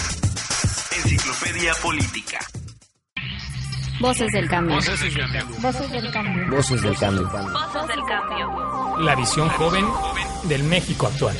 Enciclopedia 1.03 1.73
Política. 1.81 2.39
Voces 4.01 4.31
del 4.31 4.49
cambio. 4.49 4.75
Voces 4.75 5.01
del 5.01 5.13
cambio. 5.15 5.45
Voces 5.61 5.91
del 5.91 6.11
cambio. 6.11 6.47
Voces 6.49 6.81
del 6.81 6.97
cambio. 6.97 7.29
Voces 7.29 7.87
del 7.87 8.05
cambio. 8.05 8.97
La 8.99 9.15
visión 9.15 9.49
joven 9.49 9.85
del 10.43 10.63
México 10.65 11.07
actual. 11.07 11.35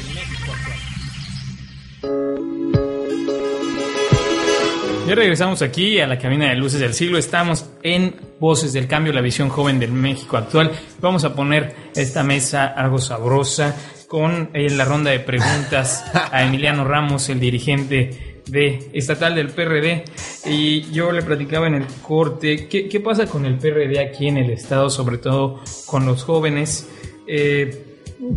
Ya 5.08 5.16
regresamos 5.16 5.62
aquí 5.62 6.02
a 6.02 6.06
la 6.06 6.20
cabina 6.20 6.50
de 6.50 6.56
luces 6.56 6.82
del 6.82 6.94
siglo. 6.94 7.18
Estamos 7.18 7.66
en 7.82 8.14
Voces 8.42 8.74
del 8.74 8.88
Cambio, 8.88 9.14
la 9.14 9.22
visión 9.22 9.48
joven 9.48 9.80
del 9.80 9.94
México 9.94 10.36
actual. 10.36 10.70
Vamos 11.00 11.24
a 11.24 11.34
poner 11.34 11.74
esta 11.96 12.24
mesa 12.24 12.66
algo 12.66 12.98
sabrosa 12.98 13.74
con 14.10 14.50
eh, 14.54 14.70
la 14.70 14.84
ronda 14.84 15.12
de 15.12 15.22
preguntas 15.22 16.04
a 16.14 16.44
Emiliano 16.44 16.84
Ramos, 16.84 17.30
el 17.30 17.40
dirigente 17.40 18.42
de 18.48 18.90
estatal 18.92 19.34
del 19.34 19.48
PRD. 19.48 20.04
Y 20.46 20.92
yo 20.92 21.14
le 21.14 21.22
platicaba 21.22 21.68
en 21.68 21.76
el 21.76 21.86
corte, 22.02 22.68
¿qué, 22.68 22.90
qué 22.90 23.00
pasa 23.00 23.28
con 23.28 23.46
el 23.46 23.58
PRD 23.58 24.02
aquí 24.02 24.28
en 24.28 24.36
el 24.36 24.50
estado, 24.50 24.90
sobre 24.90 25.20
todo 25.20 25.62
con 25.86 26.06
los 26.06 26.22
jóvenes? 26.26 26.86
Eh, 27.26 27.86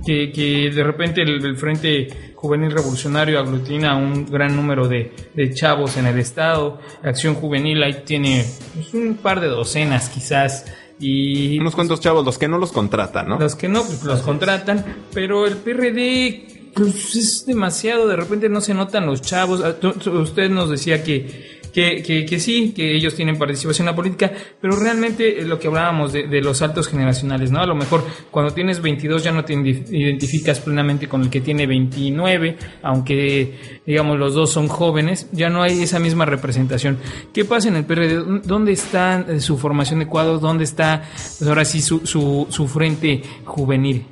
que, 0.06 0.30
que 0.30 0.70
de 0.70 0.84
repente 0.84 1.22
el, 1.22 1.44
el 1.44 1.56
Frente 1.56 2.29
Juvenil 2.40 2.70
Revolucionario 2.72 3.38
aglutina 3.38 3.92
a 3.92 3.96
un 3.96 4.24
gran 4.24 4.56
número 4.56 4.88
de, 4.88 5.12
de 5.34 5.52
chavos 5.52 5.98
en 5.98 6.06
el 6.06 6.18
estado. 6.18 6.78
Acción 7.02 7.34
Juvenil 7.34 7.82
ahí 7.82 8.02
tiene 8.06 8.46
pues, 8.74 8.94
un 8.94 9.16
par 9.16 9.40
de 9.40 9.48
docenas 9.48 10.08
quizás. 10.08 10.64
Y 10.98 11.58
Unos 11.58 11.74
cuantos 11.74 12.00
chavos, 12.00 12.24
los 12.24 12.38
que 12.38 12.48
no 12.48 12.56
los 12.56 12.72
contratan, 12.72 13.28
¿no? 13.28 13.38
los 13.38 13.56
que 13.56 13.68
no, 13.68 13.82
pues 13.84 14.02
los 14.04 14.20
contratan, 14.20 14.84
pero 15.12 15.46
el 15.46 15.56
PRD 15.56 16.72
pues, 16.74 17.14
es 17.14 17.44
demasiado, 17.46 18.08
de 18.08 18.16
repente 18.16 18.48
no 18.48 18.62
se 18.62 18.72
notan 18.72 19.04
los 19.04 19.20
chavos. 19.20 19.62
Ah, 19.62 19.74
Usted 20.10 20.48
nos 20.50 20.70
decía 20.70 21.04
que, 21.04 21.59
que, 21.72 22.02
que, 22.02 22.24
que 22.24 22.40
sí, 22.40 22.72
que 22.74 22.94
ellos 22.94 23.14
tienen 23.14 23.38
participación 23.38 23.86
en 23.86 23.92
la 23.92 23.96
política, 23.96 24.32
pero 24.60 24.76
realmente 24.76 25.42
lo 25.42 25.58
que 25.58 25.68
hablábamos 25.68 26.12
de, 26.12 26.26
de 26.26 26.40
los 26.40 26.58
saltos 26.58 26.88
generacionales, 26.88 27.50
¿no? 27.50 27.60
A 27.60 27.66
lo 27.66 27.74
mejor 27.74 28.04
cuando 28.30 28.52
tienes 28.52 28.80
22 28.80 29.22
ya 29.24 29.32
no 29.32 29.44
te 29.44 29.54
identificas 29.54 30.60
plenamente 30.60 31.08
con 31.08 31.22
el 31.22 31.30
que 31.30 31.40
tiene 31.40 31.66
29, 31.66 32.56
aunque 32.82 33.80
digamos 33.86 34.18
los 34.18 34.34
dos 34.34 34.50
son 34.50 34.68
jóvenes, 34.68 35.28
ya 35.32 35.48
no 35.48 35.62
hay 35.62 35.82
esa 35.82 35.98
misma 35.98 36.24
representación. 36.24 36.98
¿Qué 37.32 37.44
pasa 37.44 37.68
en 37.68 37.76
el 37.76 37.84
PRD? 37.84 38.40
¿Dónde 38.44 38.72
está 38.72 39.24
eh, 39.28 39.40
su 39.40 39.58
formación 39.58 40.00
de 40.00 40.06
cuadros? 40.06 40.40
¿Dónde 40.40 40.64
está 40.64 41.02
pues 41.38 41.48
ahora 41.48 41.64
sí 41.64 41.80
su, 41.80 42.06
su, 42.06 42.46
su 42.50 42.68
frente 42.68 43.22
juvenil? 43.44 44.04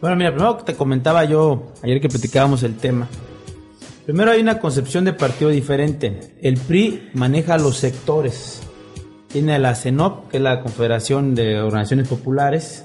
Bueno, 0.00 0.16
mira, 0.16 0.30
primero 0.32 0.58
que 0.58 0.64
te 0.64 0.74
comentaba 0.74 1.24
yo 1.24 1.72
ayer 1.82 2.00
que 2.00 2.08
platicábamos 2.08 2.62
el 2.62 2.76
tema. 2.76 3.08
Primero 4.04 4.30
hay 4.32 4.40
una 4.40 4.58
concepción 4.58 5.04
de 5.04 5.12
partido 5.14 5.50
diferente. 5.50 6.36
El 6.42 6.58
PRI 6.58 7.08
maneja 7.14 7.56
los 7.58 7.76
sectores. 7.78 8.60
Tiene 9.28 9.54
a 9.54 9.58
la 9.58 9.74
CENOP, 9.74 10.28
que 10.30 10.36
es 10.36 10.42
la 10.42 10.60
Confederación 10.60 11.34
de 11.34 11.60
Organizaciones 11.60 12.08
Populares. 12.08 12.84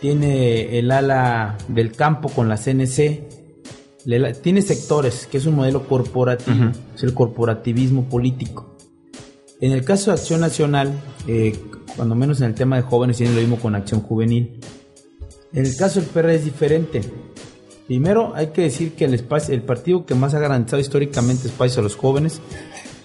Tiene 0.00 0.78
el 0.78 0.90
ala 0.90 1.56
del 1.68 1.92
campo 1.92 2.28
con 2.28 2.48
la 2.48 2.56
CNC. 2.56 3.28
Le- 4.06 4.34
Tiene 4.34 4.62
sectores, 4.62 5.26
que 5.26 5.36
es 5.38 5.46
un 5.46 5.54
modelo 5.56 5.86
corporativo. 5.86 6.56
Es 6.94 7.02
el 7.02 7.12
corporativismo 7.14 8.08
político. 8.08 8.76
En 9.60 9.72
el 9.72 9.84
caso 9.84 10.10
de 10.10 10.14
Acción 10.18 10.40
Nacional, 10.40 10.92
eh, 11.26 11.56
cuando 11.94 12.14
menos 12.14 12.40
en 12.40 12.48
el 12.48 12.54
tema 12.54 12.76
de 12.76 12.82
jóvenes, 12.82 13.16
tiene 13.18 13.34
lo 13.34 13.40
mismo 13.40 13.58
con 13.58 13.74
Acción 13.74 14.00
Juvenil. 14.00 14.60
En 15.52 15.64
el 15.64 15.76
caso 15.76 16.00
del 16.00 16.08
PRD 16.08 16.34
es 16.36 16.44
diferente. 16.44 17.00
Primero 17.86 18.34
hay 18.34 18.48
que 18.48 18.62
decir 18.62 18.94
que 18.94 19.04
el, 19.04 19.14
espacio, 19.14 19.54
el 19.54 19.62
partido 19.62 20.06
que 20.06 20.14
más 20.14 20.34
ha 20.34 20.40
garantizado 20.40 20.80
históricamente 20.80 21.46
espacios 21.46 21.78
a 21.78 21.82
los 21.82 21.94
jóvenes 21.94 22.40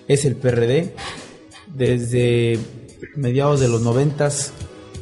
es 0.07 0.25
el 0.25 0.35
PRD. 0.35 0.95
Desde 1.67 2.59
mediados 3.15 3.59
de 3.59 3.67
los 3.67 3.81
noventas 3.81 4.53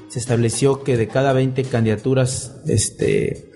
se 0.09 0.19
estableció 0.19 0.83
que 0.83 0.97
de 0.97 1.07
cada 1.07 1.31
20 1.31 1.63
candidaturas, 1.63 2.57
este, 2.67 3.51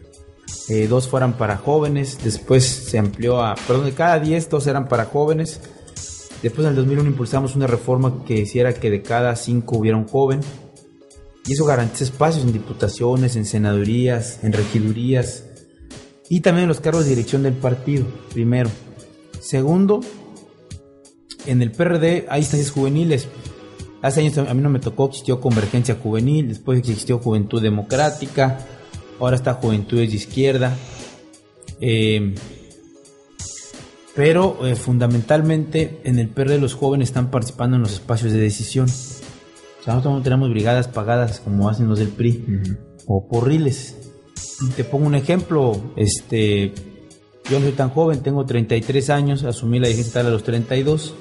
eh, 0.69 0.87
dos 0.87 1.09
fueran 1.09 1.33
para 1.33 1.57
jóvenes. 1.57 2.19
Después 2.23 2.63
se 2.63 2.97
amplió 2.97 3.41
a, 3.41 3.55
perdón, 3.55 3.85
de 3.85 3.91
cada 3.91 4.19
10, 4.19 4.49
dos 4.49 4.67
eran 4.67 4.87
para 4.87 5.05
jóvenes. 5.05 5.59
Después 6.41 6.65
en 6.65 6.71
el 6.71 6.75
2001 6.75 7.09
impulsamos 7.09 7.55
una 7.55 7.67
reforma 7.67 8.23
que 8.25 8.35
hiciera 8.35 8.73
que 8.73 8.89
de 8.89 9.01
cada 9.01 9.35
5 9.35 9.77
hubiera 9.77 9.97
un 9.97 10.07
joven. 10.07 10.39
Y 11.45 11.53
eso 11.53 11.65
garantiza 11.65 12.05
espacios 12.05 12.45
en 12.45 12.53
diputaciones, 12.53 13.35
en 13.35 13.45
senadurías, 13.45 14.41
en 14.43 14.53
regidurías 14.53 15.43
y 16.33 16.41
también 16.41 16.63
en 16.63 16.69
los 16.69 16.79
cargos 16.79 17.03
de 17.03 17.11
dirección 17.11 17.43
del 17.43 17.53
partido, 17.53 18.07
primero. 18.33 18.67
Segundo, 19.39 19.99
en 21.45 21.61
el 21.61 21.71
PRD 21.71 22.25
hay 22.27 22.41
instancias 22.41 22.71
juveniles. 22.71 23.27
Hace 24.01 24.21
años 24.21 24.35
a 24.39 24.51
mí 24.55 24.59
no 24.59 24.71
me 24.71 24.79
tocó, 24.79 25.05
existió 25.09 25.39
Convergencia 25.39 25.93
Juvenil, 25.93 26.47
después 26.47 26.79
existió 26.79 27.19
Juventud 27.19 27.61
Democrática, 27.61 28.57
ahora 29.19 29.35
está 29.35 29.53
Juventudes 29.53 30.09
de 30.09 30.15
Izquierda. 30.15 30.75
Eh, 31.79 32.33
pero 34.15 34.65
eh, 34.65 34.75
fundamentalmente 34.75 36.01
en 36.03 36.17
el 36.17 36.29
PRD 36.29 36.57
los 36.57 36.73
jóvenes 36.73 37.09
están 37.09 37.29
participando 37.29 37.75
en 37.75 37.83
los 37.83 37.93
espacios 37.93 38.33
de 38.33 38.39
decisión. 38.39 38.87
O 38.87 39.83
sea, 39.83 39.93
nosotros 39.93 40.15
no 40.15 40.23
tenemos 40.23 40.49
brigadas 40.49 40.87
pagadas 40.87 41.41
como 41.41 41.69
hacen 41.69 41.87
los 41.87 41.99
del 41.99 42.09
PRI 42.09 42.43
o 43.05 43.27
porriles. 43.27 44.02
Te 44.75 44.83
pongo 44.83 45.07
un 45.07 45.15
ejemplo, 45.15 45.79
este, 45.95 46.73
yo 47.49 47.59
no 47.59 47.65
soy 47.65 47.73
tan 47.73 47.89
joven, 47.89 48.21
tengo 48.21 48.45
33 48.45 49.09
años, 49.09 49.43
asumí 49.43 49.79
la 49.79 49.87
dirigencia 49.87 50.21
a 50.21 50.23
los 50.23 50.43
32 50.43 51.13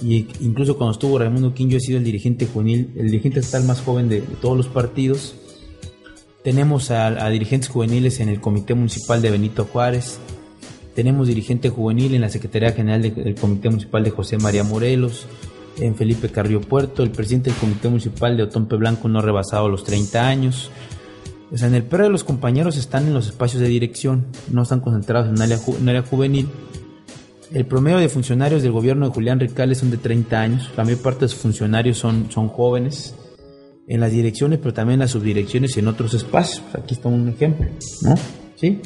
y 0.00 0.26
incluso 0.40 0.76
cuando 0.76 0.92
estuvo 0.92 1.18
Raimundo 1.18 1.54
yo 1.54 1.76
he 1.76 1.80
sido 1.80 1.98
el 1.98 2.04
dirigente 2.04 2.46
juvenil, 2.46 2.92
el 2.96 3.06
dirigente 3.06 3.40
estatal 3.40 3.66
más 3.66 3.80
joven 3.80 4.08
de, 4.08 4.20
todos 4.20 4.56
los 4.56 4.68
partidos. 4.68 5.34
Tenemos 6.42 6.90
a, 6.90 7.28
dirigentes 7.28 7.68
juveniles 7.68 8.18
en 8.20 8.28
el 8.28 8.40
Comité 8.40 8.74
Municipal 8.74 9.22
de 9.22 9.30
Benito 9.30 9.64
Juárez, 9.64 10.18
tenemos 10.94 11.28
dirigente 11.28 11.68
juvenil 11.68 12.14
en 12.14 12.20
la 12.20 12.28
Secretaría 12.28 12.72
General 12.72 13.00
de- 13.00 13.10
del 13.10 13.34
Comité 13.34 13.68
Municipal 13.70 14.02
de 14.02 14.10
José 14.10 14.38
María 14.38 14.64
Morelos, 14.64 15.26
en 15.78 15.94
Felipe 15.94 16.28
Carrillo 16.28 16.60
Puerto, 16.60 17.02
el 17.02 17.10
presidente 17.10 17.50
del 17.50 17.58
Comité 17.58 17.88
Municipal 17.88 18.36
de 18.36 18.42
Otompe 18.42 18.76
Blanco 18.76 19.08
no 19.08 19.20
ha 19.20 19.22
rebasado 19.22 19.68
los 19.68 19.84
30 19.84 20.26
años. 20.26 20.70
O 21.52 21.56
sea, 21.58 21.68
en 21.68 21.74
el 21.74 21.82
PRD 21.82 22.08
los 22.08 22.24
compañeros 22.24 22.76
están 22.78 23.06
en 23.06 23.14
los 23.14 23.26
espacios 23.26 23.60
de 23.62 23.68
dirección, 23.68 24.26
no 24.50 24.62
están 24.62 24.80
concentrados 24.80 25.28
en 25.28 25.34
un 25.34 25.42
área, 25.42 25.58
ju- 25.58 25.86
área 25.88 26.02
juvenil. 26.02 26.48
El 27.52 27.66
promedio 27.66 27.98
de 27.98 28.08
funcionarios 28.08 28.62
del 28.62 28.72
gobierno 28.72 29.06
de 29.08 29.12
Julián 29.14 29.38
Ricales 29.38 29.78
son 29.78 29.90
de 29.90 29.98
30 29.98 30.40
años, 30.40 30.70
la 30.76 30.84
mayor 30.84 31.00
parte 31.02 31.26
de 31.26 31.28
sus 31.28 31.40
funcionarios 31.40 31.98
son, 31.98 32.30
son 32.30 32.48
jóvenes 32.48 33.14
en 33.86 34.00
las 34.00 34.10
direcciones, 34.10 34.58
pero 34.60 34.72
también 34.72 34.94
en 34.94 35.00
las 35.00 35.10
subdirecciones 35.10 35.76
y 35.76 35.80
en 35.80 35.88
otros 35.88 36.14
espacios. 36.14 36.62
Aquí 36.72 36.94
está 36.94 37.08
un 37.10 37.28
ejemplo, 37.28 37.66
¿no? 38.02 38.14
¿Sí? 38.56 38.80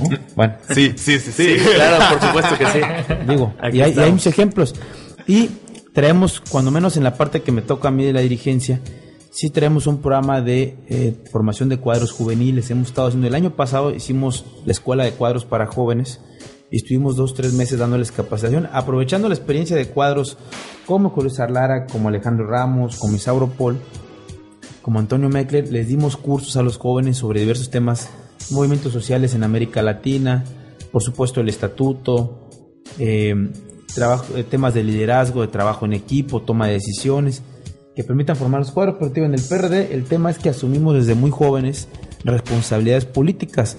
¿No? 0.00 0.08
Bueno. 0.34 0.54
Sí, 0.74 0.92
sí, 0.96 1.20
sí, 1.20 1.30
sí. 1.30 1.56
claro, 1.76 2.18
por 2.18 2.26
supuesto 2.28 2.58
que 2.58 2.66
sí. 2.66 2.78
Digo, 3.28 3.54
y 3.72 3.80
hay, 3.80 3.92
y 3.92 3.98
hay 4.00 4.10
muchos 4.10 4.26
ejemplos. 4.26 4.74
Y 5.28 5.48
traemos, 5.92 6.40
cuando 6.40 6.72
menos 6.72 6.96
en 6.96 7.04
la 7.04 7.14
parte 7.14 7.42
que 7.42 7.52
me 7.52 7.62
toca 7.62 7.86
a 7.86 7.90
mí 7.92 8.04
de 8.04 8.12
la 8.12 8.20
dirigencia, 8.22 8.80
sí 9.34 9.50
traemos 9.50 9.88
un 9.88 9.98
programa 9.98 10.40
de 10.40 10.76
eh, 10.88 11.16
formación 11.30 11.68
de 11.68 11.78
cuadros 11.78 12.12
juveniles. 12.12 12.70
Hemos 12.70 12.88
estado 12.88 13.08
haciendo, 13.08 13.26
el 13.26 13.34
año 13.34 13.56
pasado 13.56 13.92
hicimos 13.92 14.44
la 14.64 14.72
escuela 14.72 15.04
de 15.04 15.10
cuadros 15.10 15.44
para 15.44 15.66
jóvenes 15.66 16.20
y 16.70 16.76
estuvimos 16.76 17.16
dos, 17.16 17.34
tres 17.34 17.52
meses 17.52 17.80
dándoles 17.80 18.12
capacitación, 18.12 18.68
aprovechando 18.72 19.28
la 19.28 19.34
experiencia 19.34 19.76
de 19.76 19.88
cuadros 19.88 20.38
como 20.86 21.10
Julio 21.10 21.30
Sarlara, 21.30 21.86
como 21.86 22.08
Alejandro 22.08 22.46
Ramos, 22.46 22.96
como 22.96 23.16
Isauro 23.16 23.48
Paul, 23.48 23.80
como 24.82 25.00
Antonio 25.00 25.28
Meckler, 25.28 25.70
les 25.70 25.88
dimos 25.88 26.16
cursos 26.16 26.56
a 26.56 26.62
los 26.62 26.78
jóvenes 26.78 27.16
sobre 27.16 27.40
diversos 27.40 27.70
temas, 27.70 28.10
movimientos 28.50 28.92
sociales 28.92 29.34
en 29.34 29.42
América 29.42 29.82
Latina, 29.82 30.44
por 30.92 31.02
supuesto 31.02 31.40
el 31.40 31.48
estatuto, 31.48 32.48
eh, 33.00 33.34
eh, 33.96 34.44
temas 34.48 34.74
de 34.74 34.84
liderazgo, 34.84 35.40
de 35.40 35.48
trabajo 35.48 35.86
en 35.86 35.94
equipo, 35.94 36.42
toma 36.42 36.68
de 36.68 36.74
decisiones, 36.74 37.42
que 37.94 38.04
permitan 38.04 38.36
formar 38.36 38.60
los 38.60 38.72
cuadros, 38.72 38.96
pero 38.98 39.10
digo, 39.10 39.26
en 39.26 39.34
el 39.34 39.40
PRD 39.40 39.94
el 39.94 40.04
tema 40.04 40.30
es 40.30 40.38
que 40.38 40.48
asumimos 40.48 40.94
desde 40.94 41.14
muy 41.14 41.30
jóvenes 41.30 41.88
responsabilidades 42.24 43.04
políticas. 43.04 43.76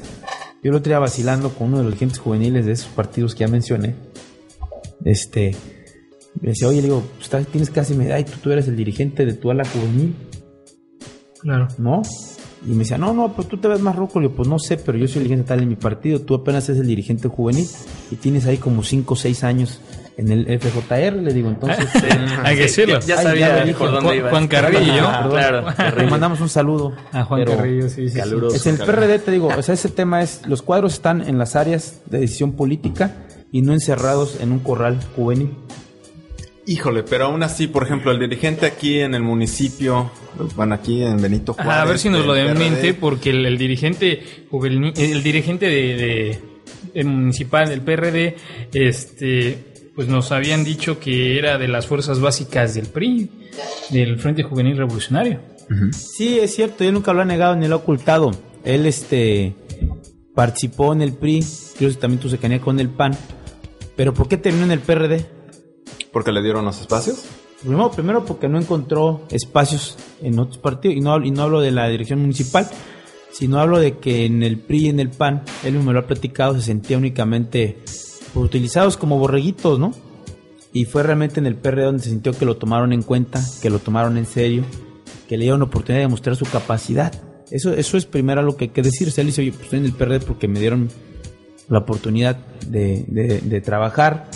Yo 0.63 0.71
lo 0.71 0.81
tenía 0.81 0.99
vacilando 0.99 1.49
con 1.49 1.67
uno 1.67 1.77
de 1.77 1.83
los 1.83 1.93
dirigentes 1.93 2.19
juveniles 2.19 2.65
de 2.65 2.71
esos 2.71 2.87
partidos 2.87 3.35
que 3.35 3.41
ya 3.41 3.47
mencioné. 3.47 3.95
Este, 5.03 5.55
me 6.41 6.49
decía, 6.49 6.67
oye, 6.67 6.77
le 6.77 6.87
digo, 6.87 7.03
pues, 7.17 7.47
tienes 7.47 7.69
casi 7.69 7.93
mi 7.93 8.05
edad 8.05 8.17
y 8.17 8.23
tú, 8.23 8.33
tú 8.41 8.51
eres 8.51 8.67
el 8.67 8.75
dirigente 8.75 9.25
de 9.25 9.33
tu 9.33 9.51
ala 9.51 9.63
juvenil. 9.65 10.15
Claro. 11.41 11.67
¿no? 11.77 12.01
Y 12.65 12.69
me 12.69 12.79
decía, 12.79 12.97
no, 12.97 13.13
no, 13.13 13.33
pero 13.35 13.47
tú 13.47 13.57
te 13.57 13.67
ves 13.67 13.79
más 13.79 13.95
roco. 13.95 14.19
Le 14.19 14.27
digo, 14.27 14.37
pues 14.37 14.49
no 14.49 14.57
sé, 14.57 14.77
pero 14.77 14.97
yo 14.97 15.07
soy 15.07 15.17
el 15.17 15.23
dirigente 15.27 15.49
tal 15.49 15.61
en 15.61 15.69
mi 15.69 15.75
partido. 15.75 16.21
Tú 16.21 16.33
apenas 16.33 16.67
eres 16.69 16.81
el 16.81 16.87
dirigente 16.87 17.27
juvenil 17.27 17.67
y 18.09 18.15
tienes 18.15 18.47
ahí 18.47 18.57
como 18.57 18.81
5 18.81 19.13
o 19.13 19.17
6 19.17 19.43
años 19.43 19.81
en 20.17 20.31
el 20.31 20.59
FJR. 20.59 21.13
Le 21.21 21.33
digo, 21.33 21.49
entonces. 21.49 21.85
eh, 21.95 22.09
Hay 22.43 22.55
que 22.55 22.61
decirlo. 22.63 22.99
Ya, 23.01 23.05
ya 23.07 23.17
Ay, 23.19 23.23
sabía 23.25 23.65
ya 23.65 23.77
por 23.77 23.91
dónde 23.91 24.05
Juan- 24.07 24.17
iba. 24.17 24.29
Juan 24.29 24.47
Carrillo. 24.47 25.07
Ah, 25.07 25.27
claro. 25.29 25.65
Le 25.97 26.07
mandamos 26.07 26.41
un 26.41 26.49
saludo. 26.49 26.93
A 27.11 27.23
Juan 27.23 27.45
Carrillo, 27.45 27.89
sí, 27.89 28.09
sí. 28.09 28.17
Caluroso. 28.17 28.55
Es 28.55 28.65
el 28.67 28.77
PRD, 28.77 29.19
te 29.19 29.31
digo, 29.31 29.47
o 29.47 29.61
sea, 29.61 29.73
ese 29.73 29.89
tema 29.89 30.21
es, 30.21 30.41
los 30.47 30.61
cuadros 30.61 30.93
están 30.93 31.21
en 31.27 31.37
las 31.37 31.55
áreas 31.55 32.01
de 32.05 32.19
decisión 32.19 32.53
política 32.53 33.15
y 33.51 33.61
no 33.61 33.73
encerrados 33.73 34.39
en 34.41 34.51
un 34.51 34.59
corral 34.59 34.99
juvenil. 35.15 35.51
Híjole, 36.67 37.03
pero 37.03 37.25
aún 37.25 37.43
así, 37.43 37.67
por 37.67 37.83
ejemplo, 37.83 38.11
el 38.11 38.19
dirigente 38.19 38.65
aquí 38.65 38.99
en 38.99 39.13
el 39.13 39.21
municipio, 39.21 40.09
bueno, 40.55 40.73
aquí 40.73 41.03
en 41.03 41.21
Benito 41.21 41.53
Juárez. 41.53 41.71
Ajá, 41.71 41.81
a 41.83 41.85
ver 41.85 41.99
si 41.99 42.09
nos 42.09 42.25
lo 42.25 42.33
del 42.33 42.47
desmente, 42.47 42.79
PRD, 42.79 42.93
porque 42.95 43.29
el, 43.29 43.45
el 43.45 43.57
dirigente 43.59 44.23
juvenil- 44.49 44.93
el 44.97 45.21
dirigente 45.21 45.67
de, 45.67 45.71
de- 45.95 46.39
el 46.95 47.05
municipal 47.05 47.69
del 47.69 47.81
PRD, 47.81 48.35
este, 48.73 49.74
pues 49.95 50.07
nos 50.07 50.31
habían 50.31 50.63
dicho 50.63 50.99
que 50.99 51.37
era 51.39 51.57
de 51.57 51.67
las 51.67 51.87
fuerzas 51.87 52.19
básicas 52.19 52.73
del 52.75 52.87
PRI, 52.87 53.29
del 53.91 54.19
Frente 54.19 54.43
Juvenil 54.43 54.77
Revolucionario. 54.77 55.39
Sí, 55.93 56.37
es 56.39 56.53
cierto, 56.55 56.83
él 56.83 56.93
nunca 56.93 57.13
lo 57.13 57.21
ha 57.21 57.25
negado 57.25 57.55
ni 57.55 57.67
lo 57.67 57.75
ha 57.75 57.77
ocultado. 57.79 58.31
Él 58.63 58.85
este 58.85 59.55
participó 60.35 60.93
en 60.93 61.01
el 61.01 61.13
PRI, 61.13 61.43
creo 61.77 61.89
que 61.89 61.95
también 61.95 62.19
tu 62.19 62.29
cercanía 62.29 62.59
con 62.59 62.79
el 62.79 62.89
PAN. 62.89 63.17
Pero 63.95 64.13
¿por 64.13 64.27
qué 64.27 64.37
terminó 64.37 64.65
en 64.65 64.71
el 64.71 64.79
PRD? 64.79 65.25
Porque 66.11 66.31
le 66.31 66.41
dieron 66.43 66.65
los 66.65 66.79
espacios. 66.81 67.23
Primero, 67.61 67.89
primero 67.91 68.25
porque 68.25 68.47
no 68.49 68.59
encontró 68.59 69.25
espacios 69.31 69.97
en 70.21 70.37
otros 70.37 70.57
partidos, 70.57 70.97
y 70.97 71.01
no, 71.01 71.13
hablo- 71.13 71.25
y 71.27 71.31
no 71.31 71.43
hablo 71.43 71.61
de 71.61 71.71
la 71.71 71.87
dirección 71.87 72.19
municipal, 72.19 72.69
sino 73.31 73.59
hablo 73.59 73.79
de 73.79 73.97
que 73.97 74.25
en 74.25 74.43
el 74.43 74.57
PRI 74.59 74.85
y 74.85 74.89
en 74.89 74.99
el 74.99 75.09
PAN, 75.09 75.43
él 75.63 75.71
mismo 75.73 75.87
me 75.87 75.93
lo 75.93 75.99
ha 76.01 76.07
platicado, 76.07 76.53
se 76.55 76.61
sentía 76.61 76.97
únicamente 76.97 77.79
utilizados 78.35 78.97
como 78.97 79.17
borreguitos, 79.17 79.79
¿no? 79.79 79.93
Y 80.73 80.85
fue 80.85 81.03
realmente 81.03 81.39
en 81.39 81.45
el 81.45 81.55
PRD 81.55 81.83
donde 81.83 82.03
se 82.03 82.09
sintió 82.09 82.33
que 82.33 82.45
lo 82.45 82.57
tomaron 82.57 82.91
en 82.91 83.01
cuenta, 83.01 83.41
que 83.61 83.69
lo 83.69 83.79
tomaron 83.79 84.17
en 84.17 84.25
serio, 84.25 84.63
que 85.27 85.37
le 85.37 85.43
dieron 85.43 85.59
la 85.61 85.65
oportunidad 85.65 86.03
de 86.03 86.09
mostrar 86.09 86.35
su 86.35 86.45
capacidad. 86.45 87.13
Eso, 87.49 87.73
eso 87.73 87.97
es 87.97 88.05
primero 88.05 88.41
lo 88.41 88.57
que 88.57 88.65
hay 88.65 88.69
que 88.71 88.81
decir. 88.81 89.07
O 89.07 89.11
sea, 89.11 89.21
él 89.21 89.27
dice, 89.27 89.41
oye, 89.41 89.51
pues 89.51 89.63
estoy 89.63 89.79
en 89.79 89.85
el 89.85 89.93
PRD 89.93 90.19
porque 90.19 90.47
me 90.47 90.59
dieron 90.59 90.89
la 91.69 91.79
oportunidad 91.79 92.37
de, 92.67 93.61
trabajar, 93.63 94.29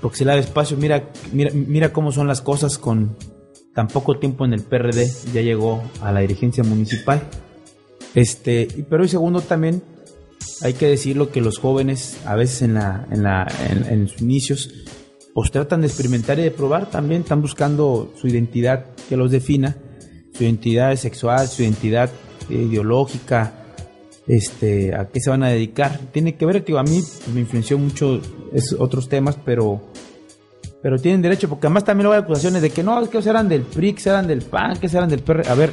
porque 0.00 0.18
se 0.18 0.24
le 0.24 0.32
da 0.32 0.38
espacio. 0.38 0.76
Mira, 0.76 1.10
mira, 1.32 1.50
mira 1.54 1.92
cómo 1.92 2.12
son 2.12 2.26
las 2.26 2.40
cosas 2.40 2.78
con 2.78 3.16
tan 3.74 3.88
poco 3.88 4.18
tiempo 4.18 4.44
en 4.44 4.54
el 4.54 4.62
PRD, 4.62 5.06
ya 5.34 5.42
llegó 5.42 5.82
a 6.00 6.10
la 6.10 6.20
dirigencia 6.20 6.64
municipal. 6.64 7.22
Este, 8.14 8.86
pero 8.88 9.04
y 9.04 9.08
segundo 9.08 9.42
también 9.42 9.82
hay 10.62 10.74
que 10.74 10.86
decirlo 10.86 11.30
que 11.30 11.40
los 11.40 11.58
jóvenes 11.58 12.18
a 12.24 12.34
veces 12.34 12.62
en 12.62 12.74
la, 12.74 13.06
en 13.10 13.22
la, 13.22 13.46
en, 13.88 14.08
sus 14.08 14.22
inicios, 14.22 14.70
pues 15.34 15.50
tratan 15.50 15.82
de 15.82 15.86
experimentar 15.86 16.38
y 16.38 16.42
de 16.42 16.50
probar 16.50 16.90
también, 16.90 17.22
están 17.22 17.42
buscando 17.42 18.12
su 18.16 18.28
identidad 18.28 18.86
que 19.08 19.16
los 19.16 19.30
defina, 19.30 19.76
su 20.32 20.44
identidad 20.44 20.94
sexual, 20.96 21.48
su 21.48 21.62
identidad 21.62 22.10
eh, 22.48 22.54
ideológica, 22.54 23.52
este, 24.26 24.94
a 24.94 25.08
qué 25.08 25.20
se 25.20 25.30
van 25.30 25.42
a 25.42 25.48
dedicar. 25.48 25.98
Tiene 26.12 26.36
que 26.36 26.46
ver, 26.46 26.64
digo, 26.64 26.78
a 26.78 26.82
mí 26.82 27.02
me 27.32 27.40
influenció 27.40 27.78
mucho 27.78 28.20
esos 28.52 28.80
otros 28.80 29.08
temas, 29.08 29.38
pero 29.44 29.82
pero 30.82 30.98
tienen 30.98 31.20
derecho, 31.20 31.48
porque 31.48 31.66
además 31.66 31.84
también 31.84 32.04
luego 32.04 32.14
hay 32.14 32.22
acusaciones 32.22 32.62
de 32.62 32.70
que 32.70 32.84
no, 32.84 33.00
es 33.02 33.08
que 33.08 33.18
eran 33.18 33.48
del 33.48 33.62
PRI, 33.62 33.94
que 33.94 34.08
eran 34.08 34.28
del 34.28 34.42
PAN, 34.42 34.78
que 34.78 34.86
eran 34.86 35.08
del 35.08 35.20
PR. 35.20 35.48
A 35.48 35.54
ver, 35.54 35.72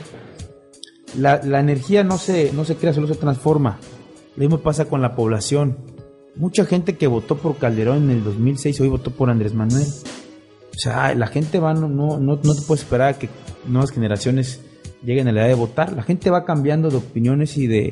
la, 1.19 1.39
la 1.43 1.59
energía 1.59 2.03
no 2.03 2.17
se, 2.17 2.51
no 2.51 2.65
se 2.65 2.75
crea, 2.75 2.93
solo 2.93 3.07
se 3.07 3.13
transforma. 3.13 3.77
Lo 4.35 4.41
mismo 4.41 4.59
pasa 4.59 4.85
con 4.85 5.01
la 5.01 5.15
población. 5.15 5.77
Mucha 6.35 6.65
gente 6.65 6.97
que 6.97 7.07
votó 7.07 7.37
por 7.37 7.57
Calderón 7.57 8.09
en 8.09 8.17
el 8.17 8.23
2006 8.23 8.81
hoy 8.81 8.89
votó 8.89 9.11
por 9.11 9.29
Andrés 9.29 9.53
Manuel. 9.53 9.85
O 9.85 10.77
sea, 10.77 11.13
la 11.13 11.27
gente 11.27 11.59
va, 11.59 11.73
no, 11.73 11.87
no, 11.87 12.19
no, 12.19 12.39
no 12.43 12.55
te 12.55 12.61
puedes 12.61 12.83
esperar 12.83 13.09
a 13.09 13.19
que 13.19 13.29
nuevas 13.67 13.91
generaciones 13.91 14.61
lleguen 15.03 15.27
a 15.27 15.31
la 15.31 15.41
edad 15.41 15.49
de 15.49 15.53
votar. 15.55 15.93
La 15.93 16.03
gente 16.03 16.31
va 16.31 16.45
cambiando 16.45 16.89
de 16.89 16.97
opiniones 16.97 17.57
y 17.57 17.67
de, 17.67 17.91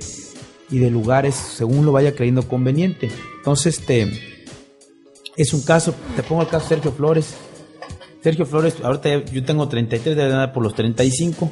y 0.71 0.79
de 0.79 0.89
lugares 0.89 1.35
según 1.35 1.85
lo 1.85 1.91
vaya 1.91 2.15
creyendo 2.15 2.47
conveniente. 2.47 3.11
Entonces, 3.37 3.79
este 3.79 4.11
es 5.37 5.53
un 5.53 5.61
caso, 5.61 5.93
te 6.15 6.23
pongo 6.23 6.41
el 6.41 6.47
caso 6.47 6.63
de 6.65 6.75
Sergio 6.75 6.91
Flores. 6.91 7.35
Sergio 8.21 8.45
Flores, 8.45 8.75
ahorita 8.83 9.25
yo 9.25 9.43
tengo 9.43 9.67
33, 9.67 10.15
debe 10.15 10.31
andar 10.31 10.53
por 10.53 10.63
los 10.63 10.73
35. 10.73 11.51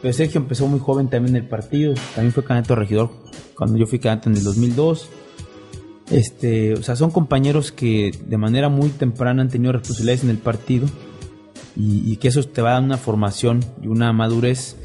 Pero 0.00 0.14
Sergio 0.14 0.40
empezó 0.40 0.66
muy 0.66 0.80
joven 0.80 1.08
también 1.08 1.36
en 1.36 1.42
el 1.42 1.48
partido. 1.48 1.94
También 2.14 2.32
fue 2.32 2.44
candidato 2.44 2.74
a 2.74 2.76
regidor 2.76 3.10
cuando 3.54 3.78
yo 3.78 3.86
fui 3.86 3.98
candidato 3.98 4.30
en 4.30 4.36
el 4.36 4.44
2002. 4.44 5.08
Este, 6.10 6.74
o 6.74 6.82
sea, 6.82 6.96
son 6.96 7.10
compañeros 7.10 7.70
que 7.70 8.10
de 8.26 8.36
manera 8.36 8.68
muy 8.68 8.88
temprana 8.88 9.42
han 9.42 9.48
tenido 9.48 9.72
responsabilidades 9.72 10.24
en 10.24 10.30
el 10.30 10.38
partido 10.38 10.88
y, 11.76 12.10
y 12.10 12.16
que 12.16 12.28
eso 12.28 12.42
te 12.42 12.62
va 12.62 12.70
a 12.70 12.72
dar 12.74 12.82
una 12.82 12.96
formación 12.96 13.60
y 13.80 13.86
una 13.86 14.12
madurez 14.12 14.76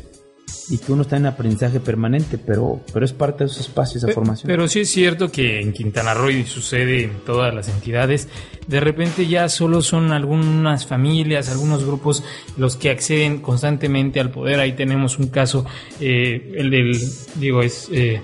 y 0.70 0.80
que 0.80 0.92
uno 0.92 1.04
está 1.04 1.18
en 1.18 1.28
aprendizaje 1.28 1.80
permanente, 1.80 2.38
pero, 2.40 2.82
pero 2.92 3.06
es 3.06 3.14
parte 3.14 3.44
de 3.44 3.52
esos 3.52 3.62
espacios 3.68 4.02
de 4.02 4.08
Pe- 4.08 4.14
formación. 4.16 4.48
Pero 4.48 4.68
sí 4.68 4.80
es 4.80 4.90
cierto 4.90 5.32
que 5.32 5.60
en 5.62 5.74
Quintana 5.74 6.14
Roo 6.16 6.32
y 6.32 6.44
sucede 6.46 7.04
en 7.04 7.20
todas 7.26 7.54
las 7.54 7.70
entidades, 7.70 8.28
de 8.68 8.80
repente 8.80 9.28
ya 9.28 9.48
solo 9.50 9.82
son 9.84 10.12
algunas 10.12 10.88
familias, 10.88 11.50
algunos 11.50 11.86
grupos 11.86 12.24
los 12.58 12.76
que 12.78 12.90
acceden 12.90 13.42
constantemente 13.42 14.20
al 14.20 14.32
poder. 14.32 14.60
Ahí 14.60 14.74
tenemos 14.74 15.20
un 15.20 15.28
caso, 15.28 15.66
eh, 16.00 16.54
el 16.58 16.70
del, 16.72 17.00
digo, 17.36 17.62
es... 17.62 17.88
eh, 17.92 18.22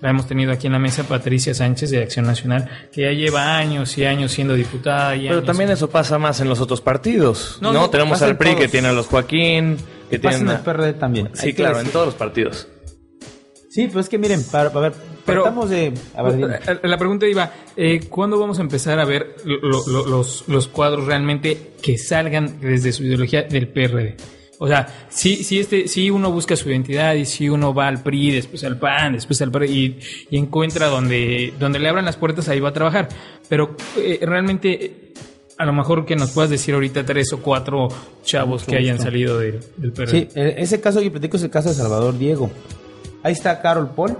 la 0.00 0.08
hemos 0.10 0.26
tenido 0.26 0.50
aquí 0.50 0.66
en 0.66 0.72
la 0.72 0.78
mesa 0.78 1.02
Patricia 1.04 1.52
Sánchez 1.52 1.90
de 1.90 2.02
Acción 2.02 2.24
Nacional, 2.26 2.70
que 2.90 3.02
ya 3.02 3.10
lleva 3.12 3.58
años 3.58 3.98
y 3.98 4.06
años 4.06 4.32
siendo 4.32 4.54
diputada. 4.54 5.14
y 5.14 5.22
Pero 5.24 5.34
años- 5.34 5.44
también 5.46 5.68
eso 5.70 5.90
pasa 5.90 6.16
más 6.18 6.40
en 6.40 6.48
los 6.48 6.58
otros 6.60 6.80
partidos. 6.80 7.58
No, 7.60 7.70
No, 7.72 7.80
no, 7.80 7.90
tenemos 7.90 8.22
al 8.22 8.38
PRI 8.38 8.50
que 8.52 8.56
todos. 8.60 8.70
tiene 8.70 8.88
a 8.88 8.92
los 8.92 9.08
Joaquín, 9.08 9.76
que 10.10 10.18
Pasa 10.18 10.38
tienen 10.38 10.54
en 10.54 10.56
el 10.56 10.60
a- 10.60 10.64
PRD 10.64 10.92
también. 10.94 11.30
Sí, 11.34 11.52
claro, 11.54 11.74
decir. 11.76 11.88
en 11.88 11.92
todos 11.92 12.06
los 12.06 12.14
partidos. 12.14 12.68
Sí, 13.70 13.86
pues 13.92 14.06
es 14.06 14.10
que 14.10 14.18
miren, 14.18 14.42
para, 14.50 14.72
para 14.72 14.88
ver, 14.88 14.98
Pero- 15.24 15.42
tratamos 15.42 15.70
de... 15.70 15.94
A 16.16 16.22
ver. 16.24 16.60
Eh, 16.66 16.78
La 16.88 16.98
pregunta 16.98 17.26
iba, 17.28 17.52
eh, 17.76 18.00
¿cuándo 18.08 18.38
vamos 18.38 18.58
a 18.58 18.62
empezar 18.62 18.98
a 18.98 19.04
ver 19.04 19.36
lo- 19.44 19.86
lo- 19.86 20.06
los, 20.06 20.44
los 20.48 20.66
cuadros 20.68 21.06
realmente 21.06 21.74
que 21.80 21.96
salgan 21.96 22.58
desde 22.60 22.90
su 22.92 23.04
ideología 23.04 23.42
del 23.44 23.68
PRD? 23.68 24.16
O 24.58 24.66
sea, 24.66 25.06
si, 25.08 25.36
si, 25.44 25.58
este, 25.60 25.86
si 25.88 26.10
uno 26.10 26.30
busca 26.32 26.54
su 26.56 26.68
identidad 26.68 27.14
y 27.14 27.24
si 27.24 27.48
uno 27.48 27.72
va 27.72 27.86
al 27.88 28.02
PRI, 28.02 28.32
después 28.32 28.62
al 28.64 28.78
PAN, 28.78 29.12
después 29.14 29.40
al 29.40 29.50
PRI 29.52 29.70
y, 29.70 29.98
y 30.34 30.38
encuentra 30.38 30.88
donde, 30.88 31.54
donde 31.58 31.78
le 31.78 31.88
abran 31.88 32.04
las 32.04 32.16
puertas, 32.16 32.48
ahí 32.48 32.60
va 32.60 32.70
a 32.70 32.72
trabajar. 32.74 33.08
Pero 33.48 33.74
eh, 33.96 34.18
realmente, 34.20 35.12
a 35.60 35.66
lo 35.66 35.74
mejor 35.74 36.06
que 36.06 36.16
nos 36.16 36.30
puedas 36.30 36.48
decir 36.48 36.72
ahorita 36.72 37.04
tres 37.04 37.34
o 37.34 37.42
cuatro 37.42 37.88
chavos 38.24 38.64
que 38.64 38.76
hayan 38.76 38.98
salido 38.98 39.38
del, 39.38 39.60
del 39.76 39.92
PRD. 39.92 40.10
Sí, 40.10 40.28
e- 40.34 40.54
ese 40.56 40.80
caso 40.80 41.00
que 41.00 41.10
platico 41.10 41.36
es 41.36 41.42
el 41.42 41.50
caso 41.50 41.68
de 41.68 41.74
Salvador 41.74 42.16
Diego. 42.16 42.50
Ahí 43.22 43.34
está 43.34 43.60
Carol 43.60 43.90
Paul, 43.90 44.16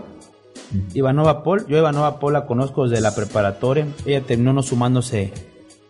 Ivanova 0.93 1.43
Paul. 1.43 1.65
Yo 1.67 1.79
Ivanova 1.79 2.21
Paul 2.21 2.35
la 2.35 2.45
conozco 2.45 2.87
desde 2.87 3.01
la 3.01 3.15
preparatoria. 3.15 3.89
Ella 4.05 4.21
terminó 4.21 4.53
no 4.53 4.63
sumándose 4.63 5.33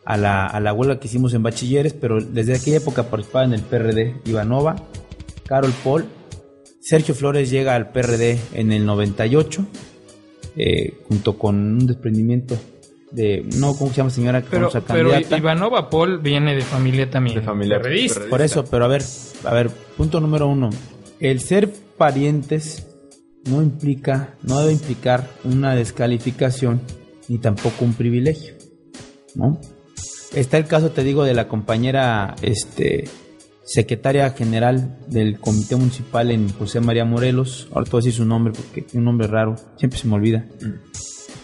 a 0.04 0.16
la, 0.16 0.46
a 0.46 0.60
la 0.60 0.72
huelga 0.72 1.00
que 1.00 1.08
hicimos 1.08 1.34
en 1.34 1.42
bachilleres, 1.42 1.94
pero 1.94 2.20
desde 2.20 2.54
aquella 2.54 2.76
época 2.76 3.10
participaba 3.10 3.44
en 3.44 3.54
el 3.54 3.62
PRD. 3.62 4.20
Ivanova, 4.26 4.76
Carol 5.46 5.72
Paul. 5.82 6.04
Sergio 6.78 7.12
Flores 7.12 7.50
llega 7.50 7.74
al 7.74 7.90
PRD 7.90 8.38
en 8.54 8.70
el 8.70 8.86
98, 8.86 9.66
eh, 10.54 10.94
junto 11.08 11.36
con 11.36 11.56
un 11.56 11.86
desprendimiento 11.88 12.56
de, 13.10 13.44
no, 13.56 13.74
¿cómo 13.74 13.90
se 13.90 13.98
llama 13.98 14.10
señora? 14.10 14.42
que 14.42 14.48
Pero, 14.50 14.70
pero 14.70 15.10
candidata? 15.10 15.36
Ivanova 15.36 15.90
Paul 15.90 16.18
viene 16.18 16.54
de 16.54 16.62
familia 16.62 17.10
también. 17.10 17.36
De 17.36 17.42
familia. 17.42 17.80
PRD. 17.80 18.28
Por 18.28 18.42
eso, 18.42 18.64
pero 18.64 18.84
a 18.84 18.88
ver, 18.88 19.02
a 19.44 19.54
ver, 19.54 19.70
punto 19.96 20.20
número 20.20 20.46
uno. 20.46 20.70
El 21.18 21.40
ser 21.40 21.70
parientes 21.96 22.86
no 23.46 23.62
implica, 23.62 24.34
no 24.42 24.60
debe 24.60 24.72
implicar 24.72 25.28
una 25.44 25.74
descalificación 25.74 26.80
ni 27.28 27.38
tampoco 27.38 27.84
un 27.84 27.94
privilegio, 27.94 28.54
¿no? 29.34 29.60
Está 30.34 30.58
el 30.58 30.66
caso, 30.66 30.90
te 30.90 31.02
digo, 31.02 31.24
de 31.24 31.34
la 31.34 31.48
compañera, 31.48 32.36
este, 32.42 33.04
secretaria 33.64 34.30
general 34.30 34.98
del 35.06 35.38
Comité 35.38 35.76
Municipal 35.76 36.30
en 36.30 36.48
José 36.52 36.80
María 36.80 37.04
Morelos. 37.04 37.68
Ahora 37.72 37.84
te 37.84 37.90
voy 37.92 37.98
a 37.98 38.02
decir 38.02 38.14
su 38.14 38.24
nombre 38.24 38.52
porque 38.52 38.84
es 38.86 38.94
un 38.94 39.04
nombre 39.04 39.28
raro, 39.28 39.54
siempre 39.76 39.98
se 39.98 40.08
me 40.08 40.14
olvida. 40.14 40.44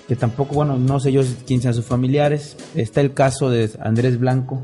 Que 0.08 0.16
tampoco, 0.16 0.54
bueno, 0.54 0.78
no 0.78 1.00
sé 1.00 1.12
yo 1.12 1.22
quién 1.46 1.60
sean 1.60 1.74
sus 1.74 1.84
familiares. 1.84 2.56
Está 2.74 3.00
el 3.00 3.12
caso 3.12 3.50
de 3.50 3.70
Andrés 3.80 4.18
Blanco, 4.18 4.62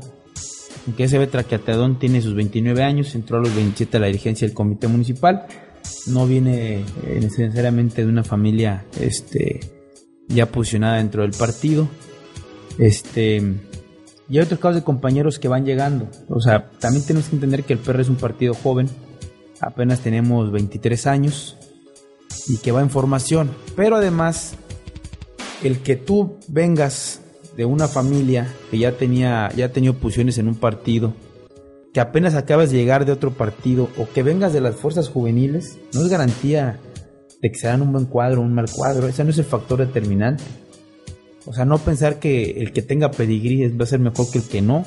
que 0.95 1.03
ese 1.05 1.25
traqueatedón 1.27 1.99
tiene 1.99 2.21
sus 2.21 2.35
29 2.35 2.83
años, 2.83 3.15
entró 3.15 3.37
a 3.37 3.41
los 3.41 3.55
27 3.55 3.97
a 3.97 3.99
la 3.99 4.07
dirigencia 4.07 4.47
del 4.47 4.55
Comité 4.55 4.87
Municipal. 4.87 5.45
No 6.07 6.27
viene 6.27 6.85
eh, 7.03 7.19
necesariamente 7.21 8.03
de 8.03 8.09
una 8.09 8.23
familia 8.23 8.85
este, 8.99 9.59
ya 10.27 10.45
posicionada 10.45 10.97
dentro 10.97 11.23
del 11.23 11.31
partido. 11.31 11.87
Este, 12.77 13.37
y 14.29 14.37
hay 14.37 14.43
otros 14.43 14.59
casos 14.59 14.75
de 14.77 14.83
compañeros 14.83 15.39
que 15.39 15.47
van 15.47 15.65
llegando. 15.65 16.09
O 16.29 16.39
sea, 16.39 16.69
también 16.79 17.05
tenemos 17.05 17.29
que 17.29 17.35
entender 17.35 17.63
que 17.63 17.73
el 17.73 17.79
PR 17.79 18.01
es 18.01 18.09
un 18.09 18.15
partido 18.15 18.53
joven. 18.53 18.89
Apenas 19.59 19.99
tenemos 19.99 20.51
23 20.51 21.07
años 21.07 21.57
y 22.47 22.57
que 22.57 22.71
va 22.71 22.81
en 22.81 22.89
formación. 22.89 23.51
Pero 23.75 23.97
además, 23.97 24.55
el 25.67 25.79
que 25.79 25.95
tú 25.95 26.37
vengas 26.47 27.21
de 27.55 27.65
una 27.65 27.87
familia 27.87 28.53
que 28.71 28.77
ya 28.79 28.93
tenía, 28.93 29.49
ya 29.55 29.71
tenía 29.71 29.93
posiciones 29.93 30.37
en 30.37 30.47
un 30.47 30.55
partido, 30.55 31.13
que 31.93 31.99
apenas 31.99 32.35
acabas 32.35 32.71
de 32.71 32.77
llegar 32.77 33.05
de 33.05 33.11
otro 33.11 33.31
partido 33.31 33.89
o 33.97 34.07
que 34.09 34.23
vengas 34.23 34.53
de 34.53 34.61
las 34.61 34.75
fuerzas 34.75 35.09
juveniles, 35.09 35.77
no 35.93 36.01
es 36.01 36.09
garantía 36.09 36.79
de 37.41 37.51
que 37.51 37.59
serán 37.59 37.81
un 37.81 37.91
buen 37.91 38.05
cuadro 38.05 38.41
o 38.41 38.43
un 38.43 38.55
mal 38.55 38.65
cuadro. 38.71 39.07
Ese 39.07 39.23
no 39.23 39.29
es 39.29 39.37
el 39.37 39.45
factor 39.45 39.79
determinante. 39.79 40.43
O 41.45 41.53
sea, 41.53 41.65
no 41.65 41.77
pensar 41.77 42.19
que 42.19 42.61
el 42.61 42.71
que 42.71 42.81
tenga 42.81 43.11
pedigrí 43.11 43.67
va 43.67 43.83
a 43.83 43.87
ser 43.87 43.99
mejor 43.99 44.31
que 44.31 44.39
el 44.39 44.45
que 44.45 44.61
no, 44.61 44.85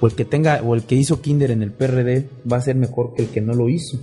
o 0.00 0.06
el 0.06 0.14
que 0.14 0.24
tenga 0.24 0.62
o 0.62 0.74
el 0.74 0.82
que 0.82 0.94
hizo 0.94 1.20
kinder 1.20 1.50
en 1.50 1.62
el 1.62 1.72
PRD 1.72 2.26
va 2.50 2.56
a 2.56 2.62
ser 2.62 2.74
mejor 2.74 3.14
que 3.14 3.22
el 3.22 3.28
que 3.28 3.40
no 3.40 3.52
lo 3.54 3.68
hizo. 3.68 3.98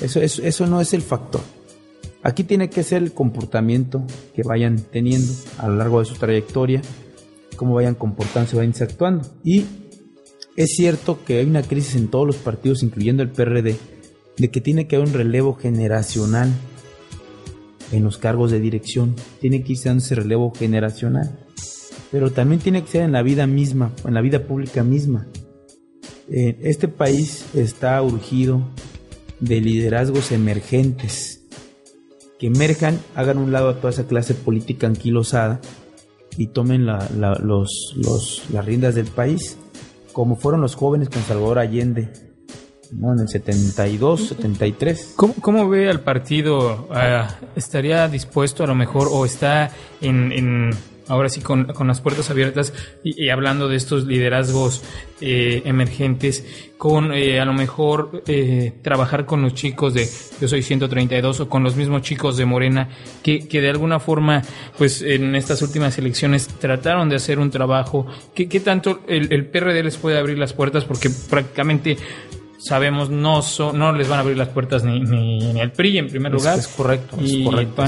Eso, 0.00 0.20
eso, 0.20 0.42
eso 0.42 0.66
no 0.66 0.80
es 0.80 0.94
el 0.94 1.02
factor. 1.02 1.42
Aquí 2.24 2.44
tiene 2.44 2.70
que 2.70 2.84
ser 2.84 3.02
el 3.02 3.12
comportamiento 3.12 4.06
que 4.34 4.42
vayan 4.44 4.78
teniendo 4.78 5.32
a 5.58 5.66
lo 5.66 5.76
largo 5.76 5.98
de 5.98 6.04
su 6.04 6.14
trayectoria, 6.14 6.80
cómo 7.56 7.74
vayan 7.74 7.96
comportándose, 7.96 8.56
vayan 8.56 8.74
actuando. 8.80 9.28
Y 9.42 9.64
es 10.56 10.76
cierto 10.76 11.18
que 11.24 11.38
hay 11.38 11.46
una 11.46 11.62
crisis 11.62 11.96
en 11.96 12.08
todos 12.08 12.26
los 12.26 12.36
partidos, 12.36 12.84
incluyendo 12.84 13.24
el 13.24 13.30
PRD, 13.30 13.76
de 14.36 14.50
que 14.50 14.60
tiene 14.60 14.86
que 14.86 14.96
haber 14.96 15.08
un 15.08 15.14
relevo 15.14 15.54
generacional 15.54 16.52
en 17.90 18.04
los 18.04 18.18
cargos 18.18 18.52
de 18.52 18.60
dirección. 18.60 19.16
Tiene 19.40 19.64
que 19.64 19.72
irse 19.72 19.88
dando 19.88 20.04
ese 20.04 20.14
relevo 20.14 20.52
generacional. 20.54 21.40
Pero 22.12 22.30
también 22.30 22.60
tiene 22.60 22.82
que 22.82 22.90
ser 22.90 23.02
en 23.02 23.12
la 23.12 23.22
vida 23.22 23.48
misma, 23.48 23.92
en 24.06 24.14
la 24.14 24.20
vida 24.20 24.46
pública 24.46 24.84
misma. 24.84 25.26
Eh, 26.28 26.56
este 26.62 26.86
país 26.86 27.46
está 27.54 28.00
urgido 28.00 28.62
de 29.40 29.60
liderazgos 29.60 30.30
emergentes 30.30 31.41
que 32.42 32.48
emerjan, 32.48 32.98
hagan 33.14 33.38
un 33.38 33.52
lado 33.52 33.68
a 33.68 33.76
toda 33.76 33.90
esa 33.90 34.08
clase 34.08 34.34
política 34.34 34.88
anquilosada 34.88 35.60
y 36.36 36.48
tomen 36.48 36.86
la, 36.86 37.08
los, 37.40 37.94
los, 37.96 38.50
las 38.50 38.64
riendas 38.64 38.96
del 38.96 39.06
país, 39.06 39.58
como 40.12 40.34
fueron 40.34 40.60
los 40.60 40.74
jóvenes 40.74 41.08
con 41.08 41.22
Salvador 41.22 41.60
Allende 41.60 42.08
¿no? 42.90 43.12
en 43.12 43.20
el 43.20 43.28
72, 43.28 44.30
73. 44.30 45.12
¿Cómo, 45.14 45.34
cómo 45.40 45.68
ve 45.68 45.88
al 45.88 46.00
partido? 46.00 46.88
Ah, 46.90 47.38
¿Estaría 47.54 48.08
dispuesto 48.08 48.64
a 48.64 48.66
lo 48.66 48.74
mejor 48.74 49.06
o 49.08 49.24
está 49.24 49.70
en, 50.00 50.70
ahora 51.08 51.28
sí 51.28 51.40
con, 51.40 51.64
con, 51.66 51.86
las 51.86 52.00
puertas 52.00 52.30
abiertas 52.30 52.72
y, 53.02 53.28
hablando 53.28 53.68
de 53.68 53.76
estos 53.76 54.06
liderazgos 54.06 54.82
eh, 55.20 55.62
emergentes, 55.64 56.44
con 56.78 57.12
eh, 57.12 57.40
a 57.40 57.44
lo 57.44 57.52
mejor 57.52 58.22
eh, 58.26 58.72
trabajar 58.82 59.24
con 59.24 59.42
los 59.42 59.54
chicos 59.54 59.94
de 59.94 60.08
Yo 60.40 60.48
Soy 60.48 60.62
132 60.62 61.40
o 61.40 61.48
con 61.48 61.62
los 61.62 61.76
mismos 61.76 62.02
chicos 62.02 62.36
de 62.36 62.44
Morena 62.44 62.88
que, 63.22 63.46
que 63.46 63.60
de 63.60 63.70
alguna 63.70 64.00
forma, 64.00 64.42
pues 64.78 65.02
en 65.02 65.34
estas 65.34 65.62
últimas 65.62 65.96
elecciones 65.98 66.48
trataron 66.48 67.08
de 67.08 67.16
hacer 67.16 67.38
un 67.38 67.50
trabajo. 67.50 68.06
¿Qué, 68.34 68.48
qué 68.48 68.60
tanto 68.60 69.00
el, 69.06 69.32
el 69.32 69.46
PRD 69.46 69.82
les 69.82 69.96
puede 69.96 70.18
abrir 70.18 70.38
las 70.38 70.52
puertas? 70.52 70.84
Porque 70.84 71.08
prácticamente 71.30 71.96
sabemos 72.62 73.10
no 73.10 73.40
no 73.72 73.92
les 73.92 74.08
van 74.08 74.18
a 74.18 74.22
abrir 74.22 74.36
las 74.36 74.48
puertas 74.48 74.84
ni, 74.84 75.00
ni, 75.00 75.60
el 75.60 75.72
PRI 75.72 75.98
en 75.98 76.08
primer 76.08 76.32
lugar. 76.32 76.58
Es, 76.58 76.68
correcto, 76.68 77.16
es 77.20 77.36
correcto. 77.44 77.84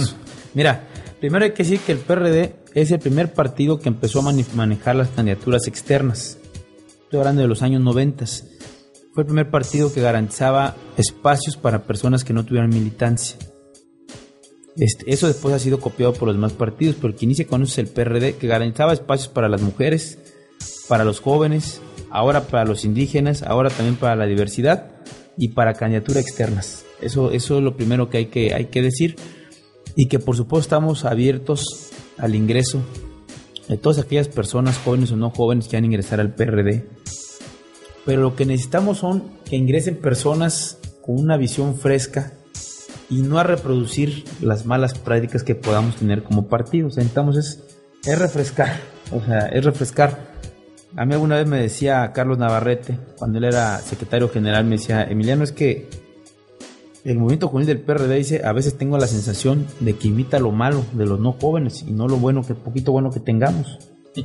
Mira, 0.55 0.89
primero 1.21 1.45
hay 1.45 1.53
que 1.53 1.63
decir 1.63 1.81
que 1.81 1.93
el 1.93 1.99
PRD 1.99 2.64
es 2.75 2.91
el 2.91 2.99
primer 2.99 3.33
partido 3.33 3.79
que 3.79 3.89
empezó 3.89 4.19
a 4.19 4.33
manejar 4.55 4.97
las 4.97 5.09
candidaturas 5.11 5.69
externas. 5.69 6.39
Estoy 7.05 7.21
hablando 7.21 7.43
de 7.43 7.49
los 7.49 7.63
años 7.63 7.81
90. 7.81 8.27
Fue 9.13 9.23
el 9.23 9.27
primer 9.27 9.49
partido 9.49 9.93
que 9.93 10.01
garantizaba 10.01 10.75
espacios 10.97 11.57
para 11.57 11.85
personas 11.85 12.25
que 12.25 12.33
no 12.33 12.45
tuvieran 12.45 12.71
militancia. 12.71 13.39
Este, 14.77 15.09
eso 15.13 15.29
después 15.29 15.55
ha 15.55 15.61
sido 15.61 15.79
copiado 15.79 16.15
por 16.15 16.27
los 16.27 16.37
demás 16.37 16.53
partidos, 16.53 16.97
pero 17.01 17.15
quien 17.15 17.31
inicia 17.31 17.47
con 17.47 17.63
eso 17.63 17.71
es 17.73 17.79
el 17.79 17.87
PRD, 17.87 18.35
que 18.35 18.49
garantizaba 18.49 18.93
espacios 18.93 19.29
para 19.29 19.49
las 19.49 19.63
mujeres, 19.63 20.19
para 20.89 21.05
los 21.05 21.21
jóvenes, 21.21 21.81
ahora 22.11 22.49
para 22.49 22.65
los 22.65 22.85
indígenas, 22.85 23.45
ahora 23.45 23.71
también 23.71 23.95
para 23.95 24.17
la 24.17 24.27
diversidad 24.27 24.91
y 25.37 25.51
para 25.51 25.75
candidaturas 25.75 26.27
externas. 26.27 26.85
Eso, 27.01 27.31
eso 27.31 27.59
es 27.59 27.63
lo 27.63 27.77
primero 27.77 28.11
que 28.11 28.19
hay, 28.19 28.27
que 28.27 28.53
hay 28.53 28.67
que 28.67 28.83
decir 28.83 29.15
y 29.95 30.09
que 30.09 30.19
por 30.19 30.37
supuesto 30.37 30.63
estamos 30.63 31.05
abiertos 31.05 31.93
al 32.19 32.35
ingreso 32.35 32.83
de 33.69 33.77
todas 33.77 33.99
aquellas 33.99 34.29
personas, 34.29 34.79
jóvenes 34.79 35.13
o 35.13 35.17
no 35.17 35.31
jóvenes, 35.31 35.65
que 35.65 35.71
quieran 35.71 35.87
ingresar 35.87 36.21
al 36.21 36.35
PRD. 36.35 36.87
Pero 38.05 38.23
lo 38.23 38.37
que 38.37 38.47
necesitamos 38.47 38.99
son 38.99 39.31
que 39.49 39.57
ingresen 39.57 39.97
personas 39.97 40.79
con 41.03 41.19
una 41.19 41.37
visión 41.37 41.77
fresca 41.77 42.33
y 43.09 43.23
no 43.23 43.39
a 43.39 43.43
reproducir 43.43 44.25
las 44.41 44.67
malas 44.67 44.99
prácticas 44.99 45.43
que 45.43 45.55
podamos 45.55 45.97
tener 45.97 46.23
como 46.23 46.49
partido. 46.49 46.89
O 46.89 46.91
sea, 46.91 47.03
necesitamos 47.03 47.37
es, 47.37 47.63
es 48.05 48.19
refrescar, 48.19 48.79
o 49.13 49.21
sea, 49.25 49.47
es 49.47 49.65
refrescar 49.65 50.35
a 50.97 51.05
mí 51.05 51.15
alguna 51.15 51.37
vez 51.37 51.49
me 51.49 51.61
decía 51.61 52.13
Carlos 52.13 52.39
Navarrete, 52.39 52.99
cuando 53.19 53.39
él 53.39 53.45
era 53.45 53.79
secretario 53.79 54.29
general, 54.29 54.65
me 54.65 54.77
decía, 54.77 55.03
Emiliano, 55.03 55.43
es 55.43 55.51
que 55.51 55.89
el 57.05 57.19
movimiento 57.19 57.49
juvenil 57.49 57.67
del 57.67 57.81
PRD 57.81 58.17
dice, 58.17 58.43
a 58.45 58.53
veces 58.53 58.77
tengo 58.79 58.97
la 58.97 59.07
sensación 59.07 59.67
de 59.81 59.95
que 59.97 60.09
imita 60.09 60.39
lo 60.39 60.53
malo 60.53 60.85
de 60.93 61.07
los 61.07 61.21
no 61.21 61.33
jóvenes 61.33 61.85
y 61.87 61.93
no 61.93 62.09
lo 62.09 62.17
bueno, 62.17 62.43
que 62.43 62.55
poquito 62.55 62.93
bueno 62.93 63.11
que 63.11 63.21
tengamos. 63.21 63.79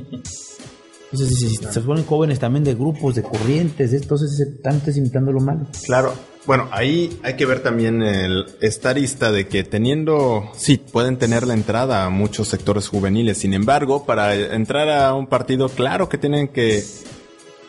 Entonces, 1.12 1.38
si 1.38 1.56
se 1.56 1.80
ponen 1.80 2.04
jóvenes 2.04 2.38
también 2.38 2.62
de 2.62 2.74
grupos, 2.74 3.16
de 3.16 3.22
corrientes, 3.22 3.92
entonces 3.92 4.38
están 4.38 4.80
imitando 4.94 5.32
lo 5.32 5.40
malo. 5.40 5.66
Claro, 5.84 6.14
bueno, 6.46 6.68
ahí 6.70 7.18
hay 7.24 7.34
que 7.34 7.46
ver 7.46 7.64
también 7.64 8.00
el, 8.02 8.46
esta 8.60 8.90
arista 8.90 9.32
de 9.32 9.48
que 9.48 9.64
teniendo, 9.64 10.50
sí, 10.54 10.78
pueden 10.78 11.18
tener 11.18 11.48
la 11.48 11.54
entrada 11.54 12.04
a 12.04 12.10
muchos 12.10 12.46
sectores 12.46 12.86
juveniles, 12.86 13.38
sin 13.38 13.54
embargo, 13.54 14.06
para 14.06 14.36
entrar 14.36 14.88
a 14.88 15.12
un 15.14 15.26
partido, 15.26 15.68
claro 15.68 16.08
que 16.08 16.16
tienen 16.16 16.46
que 16.46 16.84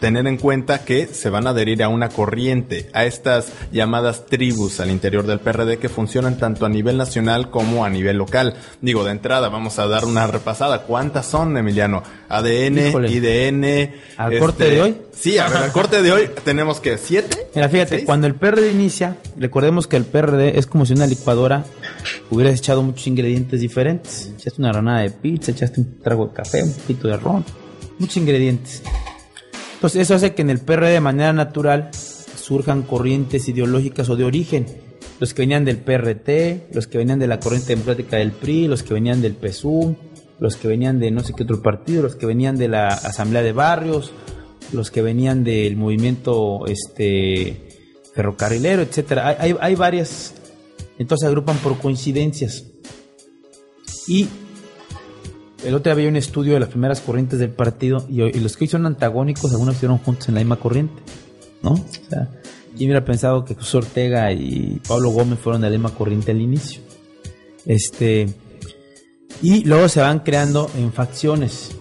tener 0.02 0.26
en 0.26 0.38
cuenta 0.38 0.84
que 0.84 1.06
se 1.06 1.30
van 1.30 1.46
a 1.46 1.52
adherir 1.52 1.84
a 1.84 1.88
una 1.88 2.10
corriente, 2.10 2.90
a 2.92 3.06
estas 3.06 3.54
llamadas 3.72 4.26
tribus 4.26 4.80
al 4.80 4.90
interior 4.90 5.28
del 5.28 5.40
PRD 5.40 5.78
que 5.78 5.90
funcionan 5.90 6.40
tanto 6.40 6.66
a 6.66 6.70
nivel 6.70 6.98
nacional 6.98 7.52
como 7.52 7.86
a 7.86 7.90
nivel 7.90 8.18
local. 8.18 8.56
Digo, 8.82 9.04
de 9.04 9.12
entrada, 9.12 9.48
vamos 9.50 9.78
a 9.78 9.86
dar 9.86 10.06
una 10.06 10.26
repasada. 10.26 10.82
¿Cuántas 10.82 11.28
son, 11.28 11.56
Emiliano? 11.56 12.02
ADN, 12.30 12.80
IDN. 13.10 13.94
¿Al 14.18 14.40
corte 14.40 14.64
de 14.64 14.70
este, 14.72 14.82
hoy? 14.82 14.98
Sí, 15.14 15.38
a 15.38 15.48
ver, 15.48 15.58
al 15.58 15.72
corte 15.72 16.02
de 16.02 16.12
hoy 16.12 16.30
tenemos 16.44 16.80
que 16.80 16.98
siete. 16.98 17.50
Mira, 17.54 17.70
fíjate, 17.70 18.04
cuando 18.04 18.26
el 18.26 18.34
PRD 18.34 18.72
inicia, 18.72 19.18
recordemos 19.38 19.86
que 19.86 19.98
el 19.98 20.06
PRD 20.06 20.58
es 20.58 20.66
como 20.66 20.88
si 20.88 20.94
una 20.94 21.06
licuadora 21.06 21.64
hubieras 22.32 22.58
echado 22.58 22.82
muchos 22.82 23.06
ingredientes 23.06 23.62
diferentes. 23.62 24.32
Echaste 24.36 24.60
una 24.62 24.72
granada 24.72 25.02
de 25.02 25.12
pizza, 25.12 25.52
echaste 25.52 25.80
un 25.80 26.00
trago 26.00 26.26
de 26.26 26.34
café, 26.34 26.64
un 26.64 26.74
poquito 26.74 27.08
de 27.08 27.18
ron, 27.18 27.46
muchos 28.00 28.18
ingredientes. 28.18 28.82
Entonces 29.82 30.04
eso 30.04 30.14
hace 30.14 30.36
que 30.36 30.44
en 30.44 30.52
el 30.52 30.60
PR 30.60 30.86
de 30.86 31.02
manera 31.02 31.34
natural 31.34 31.90
surjan 31.92 32.84
corrientes 32.84 33.50
ideológicas 33.50 34.10
o 34.10 34.16
de 34.16 34.26
origen. 34.26 34.68
Los 35.20 35.34
que 35.34 35.42
venían 35.42 35.66
del 35.66 35.78
PRT, 35.78 36.72
los 36.72 36.86
que 36.86 37.00
venían 37.00 37.18
de 37.18 37.26
la 37.26 37.40
corriente 37.40 37.70
democrática 37.70 38.18
del 38.18 38.32
PRI, 38.32 38.68
los 38.68 38.84
que 38.84 38.94
venían 38.94 39.24
del 39.24 39.34
PSUM, 39.34 39.96
los 40.38 40.56
que 40.56 40.68
venían 40.68 41.00
de 41.00 41.10
no 41.10 41.22
sé 41.22 41.34
qué 41.36 41.42
otro 41.42 41.64
partido, 41.64 42.04
los 42.04 42.16
que 42.16 42.28
venían 42.28 42.58
de 42.58 42.68
la 42.68 42.90
Asamblea 42.90 43.42
de 43.42 43.54
Barrios, 43.54 44.12
los 44.72 44.92
que 44.92 45.02
venían 45.02 45.44
del 45.44 45.76
movimiento 45.78 46.68
este 46.68 47.68
ferrocarrilero, 48.14 48.84
etcétera. 48.84 49.36
Hay 49.40 49.74
varias, 49.74 50.36
entonces 51.00 51.28
agrupan 51.28 51.58
por 51.58 51.80
coincidencias. 51.80 52.66
Y 54.08 54.28
el 55.64 55.76
otro 55.76 55.84
día 55.84 55.94
había 55.94 56.10
un 56.10 56.16
estudio 56.16 56.54
de 56.54 56.60
las 56.60 56.70
primeras 56.70 57.02
corrientes 57.02 57.40
del 57.40 57.52
partido 57.52 58.06
y, 58.10 58.40
los 58.40 58.58
que 58.58 58.66
hoy 58.66 58.68
son 58.68 58.86
antagónicos, 58.86 59.52
algunos 59.52 59.76
estuvieron 59.76 60.00
juntos 60.00 60.28
en 60.28 60.36
la 60.36 60.42
misma 60.42 60.58
corriente, 60.58 61.02
¿no? 61.62 61.74
O 61.74 61.86
sea, 62.10 62.30
¿quién 62.76 62.90
hubiera 62.90 63.06
pensado 63.06 63.46
que 63.46 63.56
José 63.56 63.78
Ortega 63.78 64.32
y 64.32 64.82
Pablo 64.88 65.10
Gómez 65.10 65.40
fueron 65.40 65.62
de 65.62 65.70
la 65.70 65.72
misma 65.72 65.94
corriente 65.94 66.32
al 66.32 66.42
inicio? 66.42 66.82
Este, 67.66 68.34
y 69.42 69.64
luego 69.64 69.88
se 69.88 70.02
van 70.02 70.20
creando 70.20 70.70
en 70.76 70.92
facciones. 70.92 71.72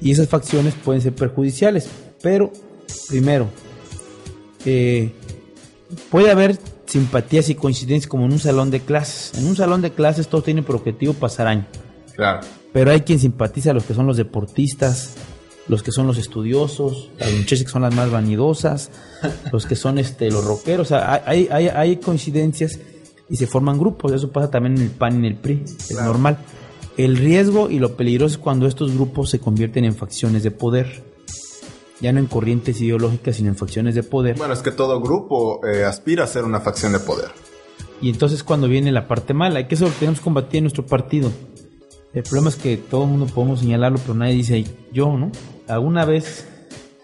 Y 0.00 0.10
esas 0.10 0.28
facciones 0.28 0.74
pueden 0.74 1.00
ser 1.00 1.14
perjudiciales, 1.14 1.88
pero 2.22 2.52
primero, 3.08 3.48
eh, 4.64 5.12
puede 6.10 6.30
haber 6.30 6.58
simpatías 6.86 7.48
y 7.48 7.54
coincidencias 7.54 8.08
como 8.08 8.24
en 8.24 8.32
un 8.32 8.38
salón 8.38 8.70
de 8.70 8.80
clases. 8.80 9.38
En 9.38 9.46
un 9.46 9.56
salón 9.56 9.82
de 9.82 9.92
clases 9.92 10.28
todos 10.28 10.44
tienen 10.44 10.64
por 10.64 10.76
objetivo 10.76 11.14
pasar 11.14 11.46
año. 11.46 11.66
Claro. 12.14 12.40
Pero 12.72 12.90
hay 12.90 13.00
quien 13.00 13.18
simpatiza 13.18 13.70
a 13.70 13.74
los 13.74 13.84
que 13.84 13.94
son 13.94 14.06
los 14.06 14.16
deportistas, 14.16 15.14
los 15.68 15.82
que 15.82 15.92
son 15.92 16.06
los 16.06 16.18
estudiosos, 16.18 17.10
las 17.18 17.32
muchachas 17.32 17.64
que 17.64 17.70
son 17.70 17.82
las 17.82 17.94
más 17.94 18.10
vanidosas, 18.10 18.90
los 19.52 19.66
que 19.66 19.76
son 19.76 19.98
este 19.98 20.30
los 20.30 20.44
rockeros. 20.44 20.86
O 20.86 20.88
sea, 20.88 21.22
hay, 21.26 21.48
hay, 21.50 21.68
hay 21.68 21.96
coincidencias 21.96 22.78
y 23.28 23.36
se 23.36 23.46
forman 23.46 23.78
grupos. 23.78 24.12
Eso 24.12 24.30
pasa 24.30 24.50
también 24.50 24.76
en 24.76 24.82
el 24.82 24.90
PAN 24.90 25.14
y 25.14 25.18
en 25.18 25.24
el 25.26 25.36
PRI. 25.36 25.62
Es 25.64 25.92
normal. 25.92 26.38
El 26.96 27.16
riesgo 27.16 27.70
y 27.70 27.78
lo 27.78 27.96
peligroso 27.96 28.34
es 28.34 28.38
cuando 28.38 28.66
estos 28.66 28.92
grupos 28.92 29.30
se 29.30 29.38
convierten 29.38 29.84
en 29.84 29.94
facciones 29.94 30.42
de 30.42 30.50
poder. 30.50 31.04
Ya 32.00 32.12
no 32.12 32.20
en 32.20 32.26
corrientes 32.26 32.80
ideológicas, 32.80 33.36
sino 33.36 33.48
en 33.48 33.56
facciones 33.56 33.94
de 33.94 34.02
poder. 34.02 34.36
Bueno, 34.36 34.54
es 34.54 34.60
que 34.60 34.70
todo 34.70 35.00
grupo 35.00 35.60
eh, 35.66 35.84
aspira 35.84 36.24
a 36.24 36.26
ser 36.26 36.44
una 36.44 36.60
facción 36.60 36.92
de 36.92 37.00
poder. 37.00 37.30
Y 38.00 38.08
entonces 38.08 38.44
cuando 38.44 38.68
viene 38.68 38.92
la 38.92 39.08
parte 39.08 39.34
mala, 39.34 39.66
que 39.66 39.74
eso 39.74 39.86
lo 39.86 39.90
tenemos 39.92 40.20
que 40.20 40.24
combatir 40.24 40.58
en 40.58 40.64
nuestro 40.64 40.86
partido. 40.86 41.30
El 42.18 42.24
problema 42.24 42.48
es 42.48 42.56
que 42.56 42.76
todo 42.76 43.04
el 43.04 43.10
mundo 43.10 43.26
podemos 43.26 43.60
señalarlo, 43.60 44.00
pero 44.00 44.14
nadie 44.14 44.34
dice 44.34 44.64
yo, 44.92 45.16
¿no? 45.16 45.30
Alguna 45.68 46.04
vez 46.04 46.48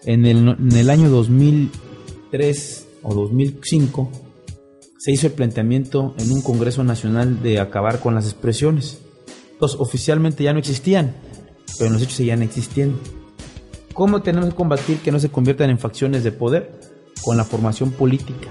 en 0.03 0.25
el, 0.25 0.49
en 0.49 0.75
el 0.75 0.89
año 0.89 1.09
2003 1.09 2.87
o 3.01 3.13
2005 3.13 4.11
se 4.97 5.11
hizo 5.13 5.27
el 5.27 5.33
planteamiento 5.33 6.15
en 6.19 6.33
un 6.33 6.41
Congreso 6.41 6.83
Nacional 6.83 7.41
de 7.41 7.61
acabar 7.61 8.01
con 8.01 8.13
las 8.13 8.25
expresiones. 8.25 8.99
Entonces, 9.53 9.79
oficialmente 9.79 10.43
ya 10.43 10.51
no 10.51 10.59
existían, 10.59 11.15
pero 11.77 11.87
en 11.87 11.93
los 11.93 12.01
hechos 12.01 12.15
seguían 12.15 12.41
existiendo. 12.41 12.99
¿Cómo 13.93 14.21
tenemos 14.21 14.49
que 14.49 14.55
combatir 14.55 14.97
que 14.97 15.13
no 15.13 15.21
se 15.21 15.29
conviertan 15.29 15.69
en 15.69 15.79
facciones 15.79 16.25
de 16.25 16.33
poder? 16.33 16.77
Con 17.23 17.37
la 17.37 17.45
formación 17.45 17.91
política 17.91 18.49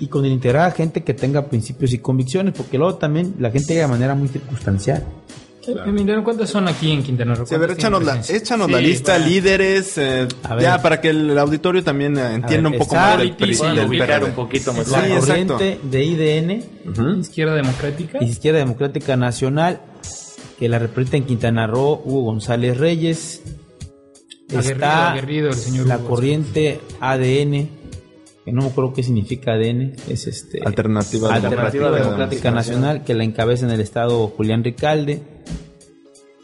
y 0.00 0.06
con 0.06 0.24
el 0.24 0.32
integrar 0.32 0.70
a 0.70 0.70
gente 0.70 1.04
que 1.04 1.12
tenga 1.12 1.50
principios 1.50 1.92
y 1.92 1.98
convicciones, 1.98 2.54
porque 2.56 2.78
luego 2.78 2.94
también 2.94 3.34
la 3.38 3.50
gente 3.50 3.74
llega 3.74 3.84
de 3.84 3.92
manera 3.92 4.14
muy 4.14 4.28
circunstancial. 4.28 5.04
Emiliano, 5.86 6.24
¿cuántos 6.24 6.50
son 6.50 6.68
aquí 6.68 6.90
en 6.92 7.02
Quintana 7.02 7.34
Roo? 7.34 7.46
Sí, 7.46 7.54
a 7.54 7.58
ver, 7.58 7.68
¿Cuántos 7.68 7.84
échanos 7.84 8.04
la, 8.04 8.22
Sí, 8.22 8.32
lista, 8.80 9.12
para- 9.14 9.26
líderes, 9.26 9.98
eh, 9.98 10.28
ya 10.60 10.80
para 10.82 11.00
que 11.00 11.10
el 11.10 11.38
auditorio 11.38 11.82
también 11.84 12.16
eh, 12.18 12.34
entienda 12.34 12.70
ver, 12.70 12.72
un 12.72 12.78
poco 12.78 12.94
más 12.94 13.18
del, 13.18 13.32
PRI, 13.36 13.58
un 14.24 14.32
poquito 14.32 14.72
más. 14.72 14.86
Sí, 14.86 14.92
La 14.92 15.08
exacto. 15.08 15.54
corriente 15.56 15.80
de 15.82 16.04
IDN, 16.04 17.20
Izquierda 17.20 17.54
Democrática. 17.54 18.22
Izquierda 18.24 18.58
Democrática 18.60 19.16
Nacional, 19.16 19.80
que 20.58 20.68
la 20.68 20.78
representa 20.78 21.16
en 21.18 21.24
Quintana 21.24 21.66
Roo, 21.66 22.02
Hugo 22.04 22.22
González 22.22 22.76
Reyes. 22.78 23.42
Aguerrido, 24.50 24.72
Está 24.72 25.10
aguerrido 25.12 25.48
el 25.48 25.54
señor 25.54 25.86
la 25.86 25.96
Hugo 25.98 26.08
corriente 26.08 26.80
ADN, 27.00 27.68
que 28.48 28.54
no 28.54 28.62
me 28.62 28.68
acuerdo 28.68 28.94
qué 28.94 29.02
significa 29.02 29.52
ADN, 29.52 29.92
es 30.08 30.26
este 30.26 30.62
Alternativa, 30.64 31.34
Alternativa 31.34 31.90
Democrática 31.90 32.50
Nacional, 32.50 33.04
que 33.04 33.12
la 33.12 33.24
encabeza 33.24 33.66
en 33.66 33.72
el 33.72 33.80
estado 33.82 34.26
Julián 34.28 34.64
Ricalde. 34.64 35.20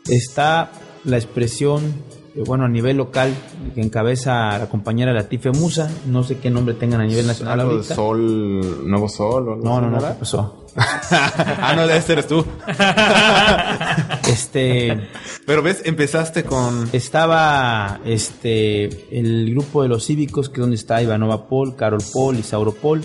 Está 0.07 0.71
la 1.05 1.17
expresión, 1.17 1.95
eh, 2.37 2.43
bueno, 2.45 2.67
a 2.67 2.69
nivel 2.69 2.99
local, 2.99 3.35
que 3.75 3.81
encabeza 3.81 4.59
la 4.59 4.69
compañera 4.69 5.14
Latife 5.14 5.51
Musa, 5.53 5.90
no 6.05 6.25
sé 6.25 6.37
qué 6.40 6.51
nombre 6.51 6.75
tengan 6.75 7.01
a 7.01 7.07
nivel 7.07 7.27
nacional 7.27 7.61
Algo 7.61 7.73
ahorita. 7.73 7.95
Sol, 7.95 8.87
Nuevo 8.87 9.09
Sol 9.09 9.49
o 9.49 9.53
algo 9.55 9.64
No, 9.64 9.81
no, 9.81 9.87
no, 9.88 9.95
¿verdad? 9.95 10.12
¿qué 10.12 10.21
pasó? 10.21 10.67
ah, 10.77 11.73
no, 11.75 11.85
ese 11.85 12.12
eres 12.12 12.27
tú. 12.27 12.45
Este, 14.29 15.09
Pero 15.47 15.63
ves, 15.63 15.83
empezaste 15.85 16.45
con... 16.45 16.89
estaba 16.93 18.01
este 18.05 19.19
el 19.19 19.51
grupo 19.51 19.83
de 19.83 19.89
los 19.89 20.07
cívicos, 20.07 20.49
que 20.49 20.55
es 20.55 20.61
donde 20.61 20.77
está 20.77 21.03
Ivanova 21.03 21.49
Paul, 21.49 21.77
Carol 21.77 22.03
Paul, 22.13 22.39
Isauro 22.39 22.73
Paul. 22.73 23.03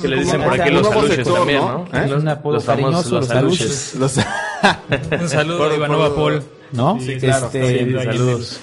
Que 0.00 0.08
le 0.08 0.20
dicen 0.20 0.40
por 0.42 0.58
aquí 0.60 0.70
los 0.70 0.82
nuevo 0.82 1.00
aluches 1.00 1.16
sector, 1.16 1.38
también, 1.38 1.58
¿no? 1.60 1.84
¿Eh? 1.92 2.02
Es 2.06 2.12
un 2.12 2.28
apodo 2.28 2.54
Los 2.54 2.64
cariñoso, 2.64 2.96
los 2.96 3.10
los 3.10 3.30
aluches. 3.30 3.94
aluches, 3.94 3.94
Los- 3.96 4.16
Un 5.22 5.28
saludo 5.28 5.58
Por- 5.58 5.72
a 5.72 5.76
Ivanova 5.76 6.08
por- 6.14 6.16
Paul. 6.38 6.42
¿no? 6.72 6.98
Sí, 7.00 7.16
claro, 7.18 7.46
Este, 7.46 7.82
está 7.82 8.04
saludos. 8.04 8.60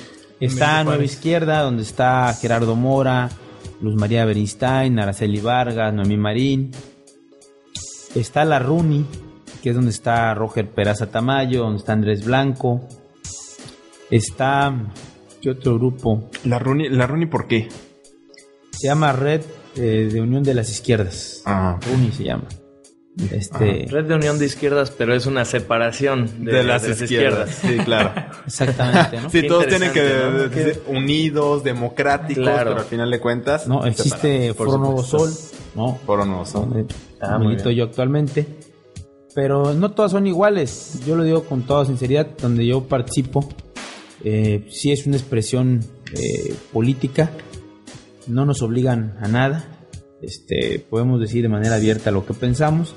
Nueva. 0.85 1.03
Izquierda, 1.03 1.61
donde 1.61 1.83
está 1.83 2.33
Gerardo 2.41 2.75
Mora, 2.75 3.29
Luz 3.81 3.95
María 3.95 4.25
Beristain, 4.25 4.97
Araceli 4.97 5.39
Vargas, 5.41 5.93
Noemí 5.93 6.17
Marín. 6.17 6.71
Está 8.15 8.45
la 8.45 8.59
Runi, 8.59 9.05
que 9.61 9.69
es 9.69 9.75
donde 9.75 9.91
está 9.91 10.33
Roger 10.33 10.67
Peraza 10.69 11.07
Tamayo, 11.11 11.61
donde 11.63 11.79
está 11.79 11.93
Andrés 11.93 12.25
Blanco. 12.25 12.81
Está, 14.09 14.73
¿qué 15.41 15.51
otro 15.51 15.75
grupo? 15.75 16.29
La 16.45 16.59
Runi, 16.59 16.89
la 16.89 17.05
Runi, 17.07 17.25
¿por 17.27 17.47
qué? 17.47 17.67
Se 18.71 18.87
llama 18.87 19.11
Red 19.13 19.41
eh, 19.75 20.09
de 20.11 20.21
Unión 20.21 20.43
de 20.43 20.53
las 20.53 20.69
Izquierdas. 20.69 21.41
Ah. 21.45 21.77
Runi 21.91 22.11
se 22.11 22.23
llama. 22.23 22.45
Este, 23.31 23.85
Red 23.89 24.05
de 24.05 24.15
Unión 24.15 24.39
de 24.39 24.45
Izquierdas, 24.45 24.91
pero 24.91 25.13
es 25.13 25.25
una 25.25 25.43
separación 25.43 26.45
de, 26.45 26.53
De, 26.53 26.63
las 26.63 26.83
de 26.83 26.91
izquierdas. 27.03 27.49
Sí, 27.61 27.77
claro. 27.79 28.13
exactamente, 28.47 29.19
¿no? 29.19 29.29
Sí, 29.31 29.41
Qué 29.41 29.47
todos 29.47 29.67
tienen 29.67 29.91
que 29.91 30.01
¿no? 30.01 30.49
ser 30.53 30.81
unidos, 30.87 31.63
democráticos, 31.63 32.43
Claro. 32.43 32.69
pero 32.71 32.79
al 32.81 32.87
final 32.87 33.11
de 33.11 33.19
cuentas... 33.19 33.67
No, 33.67 33.85
existe 33.85 34.53
Foro 34.53 34.77
Nuevo. 34.77 35.03
Sol, 35.03 35.29
¿no? 35.75 35.95
Foro 36.05 36.25
Nuevo 36.25 36.45
Sol. 36.45 36.69
donde 36.69 36.93
Ah, 37.19 37.37
muy 37.37 37.47
milito 37.47 37.65
bien. 37.65 37.79
yo 37.79 37.83
actualmente. 37.85 38.47
Pero 39.35 39.73
no 39.73 39.91
todas 39.91 40.11
son 40.11 40.27
iguales. 40.27 40.99
Yo 41.05 41.15
lo 41.15 41.23
digo 41.23 41.43
con 41.43 41.63
toda 41.63 41.85
sinceridad, 41.85 42.27
donde 42.41 42.65
yo 42.65 42.87
participo, 42.87 43.47
eh, 44.23 44.67
sí 44.69 44.91
es 44.91 45.05
una 45.05 45.17
expresión 45.17 45.81
eh, 46.13 46.55
política, 46.73 47.31
no 48.27 48.45
nos 48.45 48.61
obligan 48.61 49.17
a 49.21 49.27
nada, 49.27 49.87
este, 50.21 50.79
podemos 50.79 51.21
decir 51.21 51.43
de 51.43 51.49
manera 51.49 51.75
abierta 51.75 52.11
lo 52.11 52.25
que 52.25 52.33
pensamos 52.33 52.93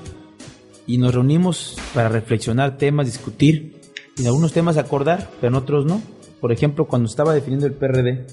y 0.85 0.97
nos 0.97 1.13
reunimos 1.13 1.77
para 1.93 2.09
reflexionar 2.09 2.77
temas, 2.77 3.05
discutir 3.05 3.79
y 4.17 4.21
en 4.21 4.27
algunos 4.27 4.53
temas 4.53 4.77
acordar, 4.77 5.29
pero 5.39 5.49
en 5.49 5.55
otros 5.55 5.85
no. 5.85 6.01
Por 6.41 6.51
ejemplo, 6.51 6.87
cuando 6.87 7.07
estaba 7.07 7.33
definiendo 7.33 7.65
el 7.65 7.73
PRD, 7.73 8.27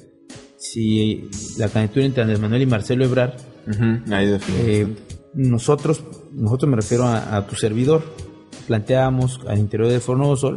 si 0.57 1.29
la 1.59 1.69
candidatura 1.69 2.07
entre 2.07 2.23
Andrés 2.23 2.41
Manuel 2.41 2.63
y 2.63 2.67
Marcelo 2.67 3.05
Ebrard, 3.05 3.35
Ujú, 3.67 4.15
Ahí 4.15 4.39
eh, 4.65 4.87
nosotros, 5.35 6.03
nosotros 6.33 6.69
me 6.71 6.77
refiero 6.77 7.07
a, 7.07 7.47
tu 7.47 7.57
servidor, 7.57 8.03
planteábamos 8.67 9.41
al 9.47 9.59
interior 9.59 9.89
del 9.91 10.01
Foro 10.01 10.19
Nuevo 10.19 10.37
Sol 10.37 10.57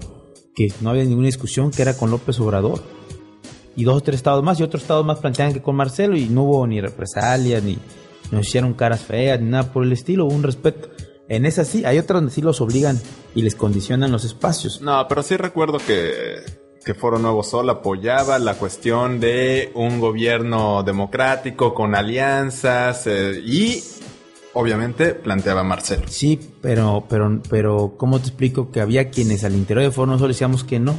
que 0.56 0.72
no 0.82 0.92
había 0.92 1.04
ninguna 1.04 1.28
discusión, 1.28 1.72
que 1.72 1.82
era 1.82 1.96
con 1.96 2.12
López 2.12 2.40
Obrador. 2.40 2.82
Y 3.76 3.86
dos 3.86 3.98
o 3.98 4.02
tres 4.02 4.18
estados 4.18 4.44
más, 4.44 4.60
y 4.60 4.64
otros 4.64 4.84
estados 4.84 5.06
más 5.06 5.20
planteaban 5.20 5.54
que 5.54 5.62
con 5.62 5.76
Marcelo, 5.76 6.16
y 6.16 6.30
no 6.30 6.44
hubo 6.44 6.68
ni 6.68 6.80
represalias, 6.80 7.64
ni 7.64 7.78
nos 8.32 8.48
hicieron 8.48 8.74
caras 8.74 9.02
feas, 9.02 9.40
ni 9.40 9.50
nada 9.50 9.72
por 9.74 9.84
el 9.84 9.92
estilo, 9.92 10.26
un 10.26 10.44
respeto. 10.44 10.90
En 11.28 11.46
esas 11.46 11.68
sí, 11.68 11.84
hay 11.86 11.98
otras 11.98 12.18
donde 12.18 12.32
sí 12.32 12.42
los 12.42 12.62
obligan 12.62 13.00
y 13.34 13.42
les 13.42 13.56
condicionan 13.56 14.12
los 14.12 14.26
espacios. 14.26 14.82
No, 14.82 15.08
pero 15.08 15.24
sí 15.24 15.38
recuerdo 15.38 15.80
que, 15.80 16.36
que 16.86 16.94
Foro 16.94 17.18
Nuevo 17.18 17.42
Sol 17.42 17.70
apoyaba 17.70 18.38
la 18.38 18.56
cuestión 18.56 19.20
de 19.20 19.72
un 19.74 20.00
gobierno 20.00 20.84
democrático 20.84 21.74
con 21.74 21.96
alianzas 21.96 23.08
eh, 23.08 23.42
y 23.44 23.82
obviamente 24.54 25.14
planteaba 25.14 25.64
Marcelo. 25.64 26.04
Sí, 26.08 26.40
pero, 26.62 27.06
pero, 27.10 27.42
pero, 27.50 27.96
¿cómo 27.98 28.20
te 28.20 28.28
explico 28.28 28.72
que 28.72 28.82
había 28.82 29.10
quienes 29.10 29.44
al 29.44 29.54
interior 29.54 29.86
de 29.86 29.92
Foro 29.92 30.18
Sol 30.18 30.30
decíamos 30.30 30.64
que 30.64 30.80
no? 30.80 30.96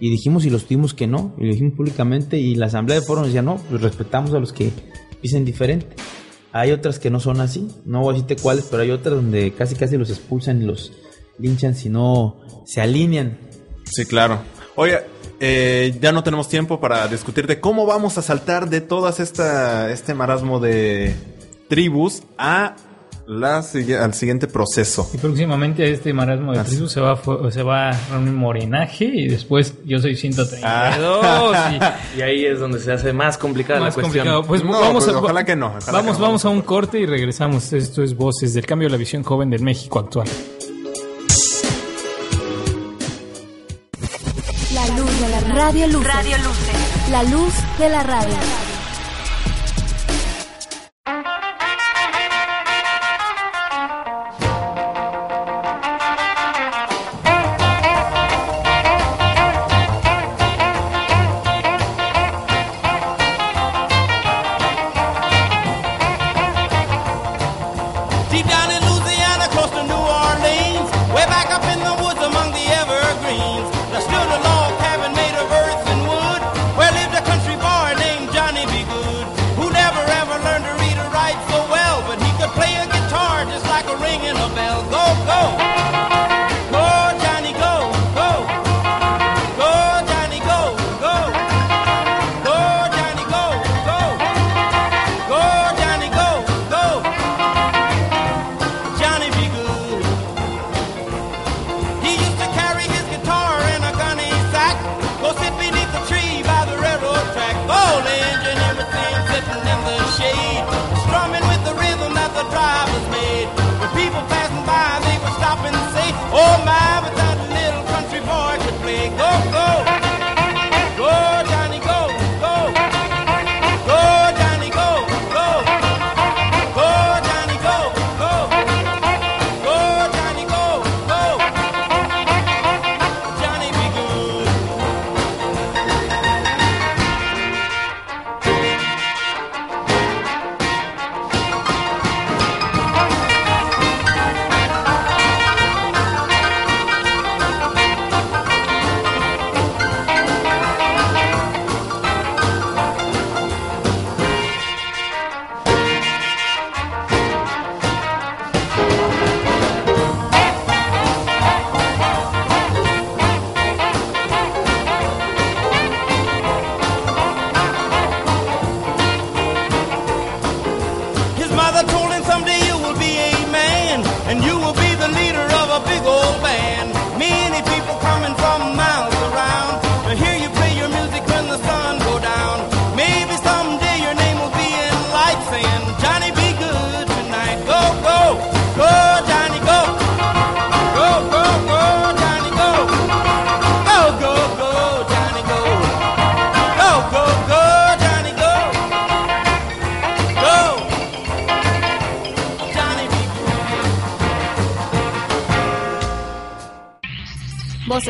Y 0.00 0.10
dijimos 0.10 0.46
y 0.46 0.50
los 0.50 0.64
tuvimos 0.64 0.94
que 0.94 1.06
no, 1.06 1.34
y 1.38 1.44
lo 1.44 1.52
dijimos 1.52 1.74
públicamente, 1.74 2.38
y 2.38 2.54
la 2.54 2.66
asamblea 2.66 3.00
de 3.00 3.04
Foro 3.04 3.20
nos 3.20 3.28
decía, 3.28 3.42
no, 3.42 3.56
pues 3.68 3.82
respetamos 3.82 4.32
a 4.32 4.38
los 4.38 4.52
que 4.52 4.70
dicen 5.22 5.44
diferente. 5.44 5.88
Hay 6.52 6.70
otras 6.70 6.98
que 6.98 7.10
no 7.10 7.20
son 7.20 7.40
así, 7.40 7.68
no 7.84 8.00
voy 8.00 8.10
a 8.10 8.12
decirte 8.14 8.40
cuáles, 8.40 8.66
pero 8.70 8.82
hay 8.82 8.90
otras 8.90 9.16
donde 9.16 9.52
casi 9.52 9.74
casi 9.74 9.96
los 9.96 10.08
expulsan 10.10 10.62
y 10.62 10.66
los 10.66 10.92
linchan 11.38 11.74
si 11.74 11.88
no 11.88 12.40
se 12.64 12.80
alinean. 12.80 13.38
Sí, 13.84 14.06
claro. 14.06 14.40
Oye, 14.76 14.98
eh, 15.40 15.96
ya 16.00 16.12
no 16.12 16.22
tenemos 16.22 16.48
tiempo 16.48 16.80
para 16.80 17.06
discutir 17.08 17.46
de 17.46 17.60
cómo 17.60 17.84
vamos 17.86 18.16
a 18.18 18.22
saltar 18.22 18.70
de 18.70 18.80
todas 18.80 19.20
esta 19.20 19.90
este 19.92 20.14
marasmo 20.14 20.58
de 20.58 21.14
tribus 21.68 22.22
a 22.38 22.74
la, 23.26 23.58
al 23.58 24.14
siguiente 24.14 24.46
proceso. 24.46 25.10
Y 25.12 25.18
próximamente 25.18 25.82
a 25.84 25.86
este 25.88 26.14
marasmo 26.14 26.52
de 26.54 26.64
tribus 26.64 26.92
se 26.92 27.00
va, 27.00 27.20
se 27.50 27.62
va 27.62 27.90
a 27.90 27.92
reunir 28.10 28.32
morenaje 28.32 29.04
y 29.04 29.28
después 29.28 29.74
yo 29.84 29.98
soy 29.98 30.16
132 30.16 30.64
Ah. 30.64 31.96
Y 32.16 32.22
ahí 32.22 32.46
es 32.46 32.58
donde 32.58 32.80
se 32.80 32.90
hace 32.90 33.12
más 33.12 33.36
y 33.36 33.40
complicada 33.40 33.80
más 33.80 33.94
la 33.96 34.02
cuestión. 34.02 34.26
complicado. 34.26 34.42
Pues 34.44 34.64
No, 34.64 34.80
vamos 34.80 35.04
pues 35.04 35.14
a, 35.14 35.18
ojalá 35.18 35.44
que 35.44 35.56
no, 35.56 35.66
ojalá 35.66 35.92
vamos, 35.98 36.16
que 36.16 36.20
no. 36.22 36.26
vamos 36.26 36.44
a 36.44 36.48
un 36.48 36.62
corte 36.62 36.98
y 37.00 37.06
regresamos. 37.06 37.70
Esto 37.74 38.02
es 38.02 38.16
Voces 38.16 38.54
del 38.54 38.64
Cambio, 38.64 38.88
la 38.88 38.96
visión 38.96 39.22
joven 39.22 39.50
del 39.50 39.60
México 39.62 39.98
actual. 39.98 40.26
La 44.72 44.86
luz 44.96 45.20
de 45.20 45.28
la 45.28 45.40
radio 45.54 45.86
luz. 45.88 46.04
Radio 46.06 46.36
Luces. 46.38 47.10
La 47.10 47.22
luz 47.24 47.52
de 47.78 47.88
la 47.90 48.02
radio. 48.04 48.34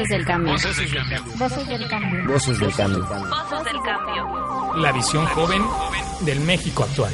Voces 0.08 0.16
del 0.16 0.24
cambio. 0.24 0.52
Voces 0.52 0.76
del 0.78 0.90
cambio. 0.90 1.36
Voces 1.36 1.68
del 1.68 1.88
cambio. 1.88 2.24
Voces 2.26 2.58
del 2.58 2.72
cambio. 2.72 3.06
Voces 3.06 3.64
del 3.64 3.82
cambio. 3.82 4.74
La 4.76 4.92
visión 4.92 5.26
joven 5.26 5.62
del 6.20 6.40
México 6.40 6.84
actual. 6.84 7.12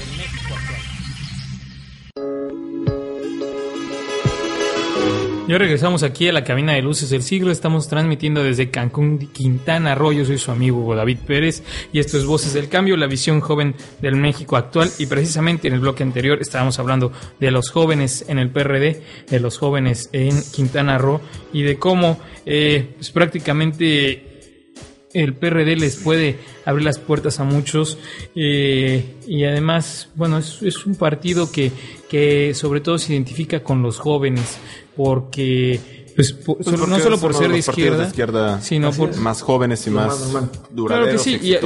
Ya 5.46 5.58
regresamos 5.58 6.02
aquí 6.02 6.26
a 6.26 6.32
la 6.32 6.42
cabina 6.42 6.72
de 6.72 6.80
luces 6.80 7.10
del 7.10 7.22
siglo. 7.22 7.50
Estamos 7.50 7.86
transmitiendo 7.86 8.42
desde 8.42 8.70
Cancún, 8.70 9.18
Quintana 9.18 9.94
Roo. 9.94 10.12
Yo 10.12 10.24
soy 10.24 10.38
su 10.38 10.50
amigo 10.50 10.94
David 10.96 11.18
Pérez 11.26 11.62
y 11.92 11.98
esto 11.98 12.16
es 12.16 12.24
Voces 12.24 12.54
del 12.54 12.70
Cambio, 12.70 12.96
la 12.96 13.06
visión 13.06 13.40
joven 13.42 13.74
del 14.00 14.16
México 14.16 14.56
actual. 14.56 14.90
Y 14.98 15.04
precisamente 15.04 15.68
en 15.68 15.74
el 15.74 15.80
bloque 15.80 16.02
anterior 16.02 16.38
estábamos 16.40 16.78
hablando 16.78 17.12
de 17.40 17.50
los 17.50 17.68
jóvenes 17.68 18.24
en 18.28 18.38
el 18.38 18.48
PRD, 18.48 19.02
de 19.28 19.40
los 19.40 19.58
jóvenes 19.58 20.08
en 20.12 20.32
Quintana 20.50 20.96
Roo 20.96 21.20
y 21.52 21.60
de 21.60 21.78
cómo 21.78 22.18
eh, 22.46 22.94
pues 22.96 23.10
prácticamente 23.10 24.30
el 25.12 25.34
PRD 25.34 25.76
les 25.76 25.96
puede 25.96 26.38
abrir 26.64 26.86
las 26.86 26.98
puertas 26.98 27.38
a 27.38 27.44
muchos 27.44 27.98
eh, 28.34 29.14
y 29.28 29.44
además, 29.44 30.10
bueno, 30.16 30.38
es, 30.38 30.60
es 30.62 30.86
un 30.86 30.96
partido 30.96 31.52
que, 31.52 31.70
que 32.08 32.52
sobre 32.54 32.80
todo 32.80 32.98
se 32.98 33.12
identifica 33.12 33.62
con 33.62 33.80
los 33.80 33.98
jóvenes 33.98 34.58
porque 34.96 35.80
pues, 36.16 36.32
po- 36.32 36.54
Pues 36.56 36.64
solo- 36.66 36.78
porque 36.78 36.90
no 36.92 36.98
solo 37.00 37.18
por 37.18 37.34
ser 37.34 37.50
de 37.50 37.58
izquierda, 37.58 37.98
de 38.02 38.06
izquierda 38.08 38.60
sino 38.60 38.92
por 38.92 39.16
más 39.16 39.42
jóvenes 39.42 39.86
y 39.86 39.90
más 39.90 40.16
Claro 40.32 40.48
duraderos 40.70 41.22
que 41.22 41.38
sí, 41.38 41.56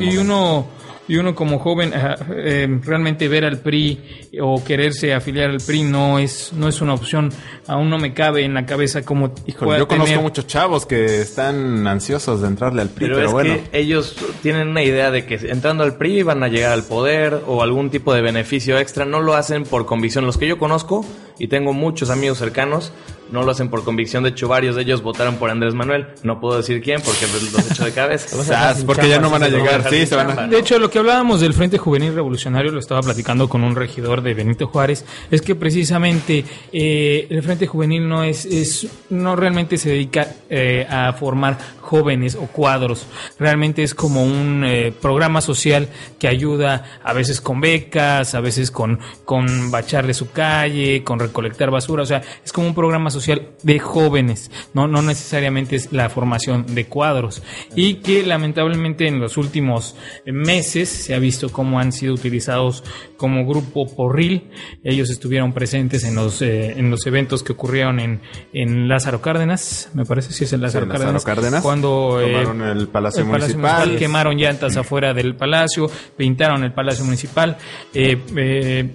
y 0.00 0.16
uno 0.16 0.66
y 1.08 1.16
uno 1.16 1.34
como 1.34 1.58
joven 1.58 1.92
eh, 1.92 2.68
realmente 2.84 3.26
ver 3.26 3.44
al 3.44 3.58
PRI 3.58 3.98
o 4.40 4.62
quererse 4.62 5.12
afiliar 5.12 5.50
al 5.50 5.56
PRI 5.58 5.82
no 5.82 6.20
es 6.20 6.52
no 6.52 6.68
es 6.68 6.80
una 6.80 6.94
opción. 6.94 7.30
Aún 7.66 7.90
no 7.90 7.98
me 7.98 8.14
cabe 8.14 8.44
en 8.44 8.54
la 8.54 8.64
cabeza 8.64 9.02
como 9.02 9.34
Híjole, 9.44 9.76
yo 9.78 9.88
conozco 9.88 10.20
muchos 10.22 10.46
chavos 10.46 10.86
que 10.86 11.20
están 11.20 11.84
ansiosos 11.88 12.42
de 12.42 12.46
entrarle 12.46 12.82
al 12.82 12.90
PRI, 12.90 13.06
Pero, 13.06 13.16
pero, 13.16 13.26
es 13.26 13.32
bueno. 13.32 13.54
que 13.72 13.78
ellos 13.80 14.14
tienen 14.40 14.68
una 14.68 14.84
idea 14.84 15.10
de 15.10 15.26
que 15.26 15.34
entrando 15.50 15.82
al 15.82 15.96
PRI 15.96 16.22
van 16.22 16.44
a 16.44 16.48
llegar 16.48 16.70
al 16.70 16.84
poder 16.84 17.42
o 17.44 17.60
algún 17.64 17.90
tipo 17.90 18.14
de 18.14 18.20
beneficio 18.22 18.78
extra. 18.78 19.04
No 19.04 19.18
lo 19.20 19.34
hacen 19.34 19.64
por 19.64 19.86
convicción. 19.86 20.26
Los 20.26 20.38
que 20.38 20.46
yo 20.46 20.58
conozco, 20.58 21.04
y 21.40 21.48
tengo 21.48 21.72
muchos 21.72 22.10
amigos 22.10 22.38
cercanos, 22.38 22.92
no 23.32 23.42
lo 23.42 23.50
hacen 23.50 23.68
por 23.68 23.84
convicción. 23.84 24.22
De 24.22 24.30
hecho, 24.30 24.48
varios 24.48 24.76
de 24.76 24.82
ellos 24.82 25.02
votaron 25.02 25.36
por 25.36 25.50
Andrés 25.50 25.74
Manuel. 25.74 26.08
No 26.22 26.40
puedo 26.40 26.56
decir 26.56 26.82
quién 26.82 27.00
porque 27.00 27.26
los 27.26 27.70
echo 27.70 27.84
de 27.84 27.92
cabeza. 27.92 28.36
O 28.40 28.42
sea, 28.42 28.74
porque 28.86 29.08
ya 29.08 29.20
no 29.20 29.30
van 29.30 29.42
a 29.42 29.48
llegar, 29.48 29.88
sí, 29.90 30.06
se 30.06 30.16
van 30.16 30.38
a... 30.38 30.46
De 30.46 30.58
hecho, 30.58 30.78
lo 30.78 30.90
que 30.90 30.98
hablábamos 30.98 31.40
del 31.40 31.52
Frente 31.52 31.78
Juvenil 31.78 32.14
Revolucionario, 32.14 32.72
lo 32.72 32.80
estaba 32.80 33.00
platicando 33.02 33.48
con 33.48 33.62
un 33.62 33.76
regidor 33.76 34.22
de 34.22 34.34
Benito 34.34 34.66
Juárez, 34.66 35.04
es 35.30 35.42
que 35.42 35.54
precisamente 35.54 36.44
eh, 36.72 37.26
el 37.28 37.42
Frente 37.42 37.66
Juvenil 37.66 38.08
no 38.08 38.24
es, 38.24 38.46
es 38.46 38.88
no 39.10 39.36
realmente 39.36 39.76
se 39.76 39.90
dedica 39.90 40.26
eh, 40.48 40.86
a 40.88 41.12
formar 41.12 41.58
jóvenes 41.80 42.36
o 42.36 42.46
cuadros, 42.46 43.06
realmente 43.38 43.82
es 43.82 43.94
como 43.94 44.22
un 44.22 44.64
eh, 44.64 44.92
programa 45.00 45.40
social 45.40 45.88
que 46.18 46.28
ayuda 46.28 46.84
a 47.02 47.12
veces 47.12 47.40
con 47.40 47.60
becas, 47.60 48.34
a 48.34 48.40
veces 48.40 48.70
con, 48.70 49.00
con 49.24 49.70
bacharle 49.70 50.14
su 50.14 50.30
calle, 50.30 51.02
con 51.02 51.18
recolectar 51.30 51.70
basura, 51.70 52.02
o 52.02 52.06
sea, 52.06 52.22
es 52.44 52.52
como 52.52 52.66
un 52.66 52.74
programa 52.74 53.10
social 53.10 53.48
de 53.62 53.78
jóvenes, 53.78 54.50
no, 54.74 54.86
no 54.86 55.00
necesariamente 55.02 55.76
es 55.76 55.92
la 55.92 56.08
formación 56.10 56.66
de 56.74 56.84
cuadros 56.86 57.42
y 57.74 57.94
que 57.96 58.22
lamentablemente 58.24 59.06
en 59.06 59.20
los 59.20 59.36
últimos 59.36 59.94
meses 60.26 60.88
se 60.88 61.14
ha 61.14 61.18
visto 61.18 61.50
cómo 61.50 61.78
han 61.80 61.92
sido 61.92 62.14
utilizados 62.14 62.82
como 63.16 63.46
grupo 63.46 63.86
porril. 63.94 64.50
Ellos 64.84 65.10
estuvieron 65.10 65.52
presentes 65.52 66.04
en 66.04 66.14
los 66.14 66.42
eh, 66.42 66.72
en 66.78 66.90
los 66.90 67.06
eventos 67.06 67.42
que 67.42 67.52
ocurrieron 67.52 68.00
en, 68.00 68.20
en 68.52 68.88
Lázaro 68.88 69.20
Cárdenas, 69.20 69.90
me 69.94 70.04
parece 70.04 70.32
si 70.32 70.44
es 70.44 70.52
en 70.52 70.60
Lázaro, 70.62 70.86
Sí, 70.86 70.90
en 70.90 70.92
Lázaro 70.92 71.06
Cárdenas, 71.22 71.24
Cárdenas. 71.24 71.62
cuando 71.62 72.20
eh, 72.20 72.42
el 72.72 72.88
Palacio 72.88 73.24
Municipal. 73.24 73.96
quemaron 73.96 74.36
llantas 74.36 74.76
afuera 74.76 75.14
del 75.14 75.36
palacio, 75.36 75.90
pintaron 76.16 76.64
el 76.64 76.72
Palacio 76.72 77.04
Municipal. 77.04 77.56
eh, 77.94 78.18
eh, 78.36 78.90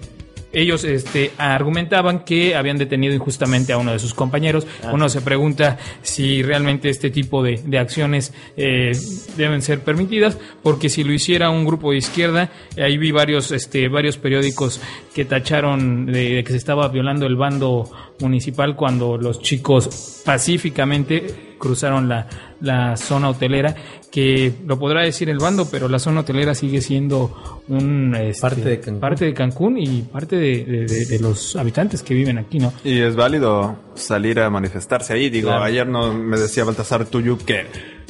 ellos 0.56 0.84
este, 0.84 1.32
argumentaban 1.36 2.24
que 2.24 2.56
habían 2.56 2.78
detenido 2.78 3.12
injustamente 3.12 3.74
a 3.74 3.78
uno 3.78 3.92
de 3.92 3.98
sus 3.98 4.14
compañeros. 4.14 4.66
Uno 4.90 5.10
se 5.10 5.20
pregunta 5.20 5.76
si 6.00 6.42
realmente 6.42 6.88
este 6.88 7.10
tipo 7.10 7.42
de, 7.42 7.60
de 7.62 7.78
acciones 7.78 8.32
eh, 8.56 8.92
deben 9.36 9.60
ser 9.60 9.80
permitidas, 9.80 10.38
porque 10.62 10.88
si 10.88 11.04
lo 11.04 11.12
hiciera 11.12 11.50
un 11.50 11.66
grupo 11.66 11.90
de 11.90 11.98
izquierda, 11.98 12.50
ahí 12.82 12.96
vi 12.96 13.12
varios, 13.12 13.52
este, 13.52 13.88
varios 13.88 14.16
periódicos 14.16 14.80
que 15.14 15.26
tacharon 15.26 16.06
de, 16.06 16.36
de 16.36 16.44
que 16.44 16.52
se 16.52 16.58
estaba 16.58 16.88
violando 16.88 17.26
el 17.26 17.36
bando 17.36 17.90
municipal 18.20 18.76
cuando 18.76 19.18
los 19.18 19.42
chicos 19.42 20.22
pacíficamente 20.24 21.54
cruzaron 21.58 22.08
la, 22.08 22.26
la 22.60 22.96
zona 22.96 23.28
hotelera, 23.30 23.74
que 24.10 24.52
lo 24.66 24.78
podrá 24.78 25.02
decir 25.02 25.28
el 25.28 25.38
bando, 25.38 25.68
pero 25.70 25.88
la 25.88 25.98
zona 25.98 26.20
hotelera 26.20 26.54
sigue 26.54 26.80
siendo 26.80 27.62
un 27.68 28.14
este, 28.14 28.40
Parte 28.40 28.60
de 28.62 28.80
Cancún. 28.80 29.00
parte 29.00 29.24
de 29.26 29.34
Cancún 29.34 29.78
y 29.78 30.02
parte 30.02 30.36
de, 30.36 30.64
de- 30.64 30.86
de- 30.86 31.06
de 31.06 31.18
los 31.18 31.56
habitantes 31.56 32.02
que 32.02 32.14
viven 32.14 32.38
aquí, 32.38 32.58
¿no? 32.58 32.72
Y 32.84 33.00
es 33.00 33.14
válido 33.16 33.76
salir 33.94 34.40
a 34.40 34.48
manifestarse 34.50 35.12
ahí. 35.12 35.28
Digo, 35.30 35.48
Claro. 35.48 35.64
ayer 35.64 35.86
no 35.86 36.12
me 36.14 36.38
decía 36.38 36.64
Baltasar 36.64 37.04
Tuyú 37.06 37.38
que 37.38 37.66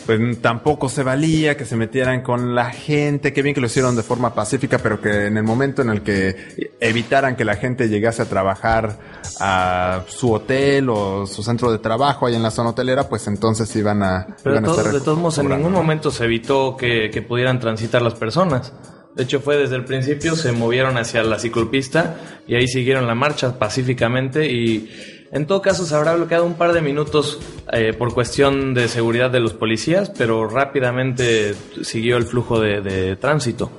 pues 0.07 0.40
tampoco 0.40 0.88
se 0.88 1.02
valía 1.02 1.57
que 1.57 1.64
se 1.64 1.76
metieran 1.76 2.22
con 2.22 2.54
la 2.54 2.70
gente, 2.70 3.32
qué 3.32 3.42
bien 3.42 3.54
que 3.54 3.61
lo 3.61 3.66
hicieron 3.66 3.96
de 3.96 4.04
forma 4.04 4.34
pacífica, 4.34 4.78
pero 4.78 5.00
que 5.00 5.26
en 5.26 5.36
el 5.36 5.42
momento 5.42 5.82
en 5.82 5.90
el 5.90 6.02
que 6.02 6.74
evitaran 6.80 7.34
que 7.34 7.44
la 7.44 7.57
gente 7.57 7.88
llegase 7.88 8.22
a 8.22 8.26
trabajar 8.26 8.98
a 9.40 10.04
su 10.07 10.32
hotel 10.32 10.88
o 10.90 11.26
su 11.26 11.42
centro 11.42 11.72
de 11.72 11.78
trabajo 11.78 12.26
ahí 12.26 12.36
en 12.36 12.42
la 12.42 12.52
zona 12.52 12.70
hotelera, 12.70 13.09
pues 13.09 13.26
entonces 13.26 13.74
iban 13.74 14.02
a... 14.02 14.26
Pero 14.42 14.54
iban 14.54 14.64
de 14.64 14.70
a 14.70 14.72
todos, 14.72 14.78
estar 14.86 15.00
de 15.00 15.04
todos 15.04 15.18
modos, 15.18 15.38
en 15.38 15.48
ningún 15.48 15.72
momento 15.72 16.11
se 16.12 16.24
evitó 16.24 16.76
que, 16.76 17.11
que 17.11 17.22
pudieran 17.22 17.59
transitar 17.59 18.00
las 18.00 18.14
personas. 18.14 18.72
De 19.16 19.22
hecho, 19.22 19.40
fue 19.40 19.57
desde 19.57 19.76
el 19.76 19.84
principio, 19.84 20.36
se 20.36 20.52
movieron 20.52 20.98
hacia 20.98 21.22
la 21.22 21.38
ciclopista 21.38 22.16
y 22.46 22.54
ahí 22.54 22.68
siguieron 22.68 23.07
la 23.07 23.14
marcha 23.14 23.59
pacíficamente 23.59 24.46
y 24.46 24.90
en 25.32 25.46
todo 25.46 25.62
caso 25.62 25.84
se 25.84 25.94
habrá 25.94 26.14
bloqueado 26.14 26.44
un 26.44 26.54
par 26.54 26.72
de 26.72 26.80
minutos 26.80 27.40
eh, 27.72 27.92
por 27.92 28.14
cuestión 28.14 28.74
de 28.74 28.88
seguridad 28.88 29.30
de 29.30 29.40
los 29.40 29.54
policías, 29.54 30.10
pero 30.16 30.48
rápidamente 30.48 31.54
siguió 31.82 32.16
el 32.16 32.24
flujo 32.24 32.60
de, 32.60 32.80
de 32.80 33.16
tránsito. 33.16 33.70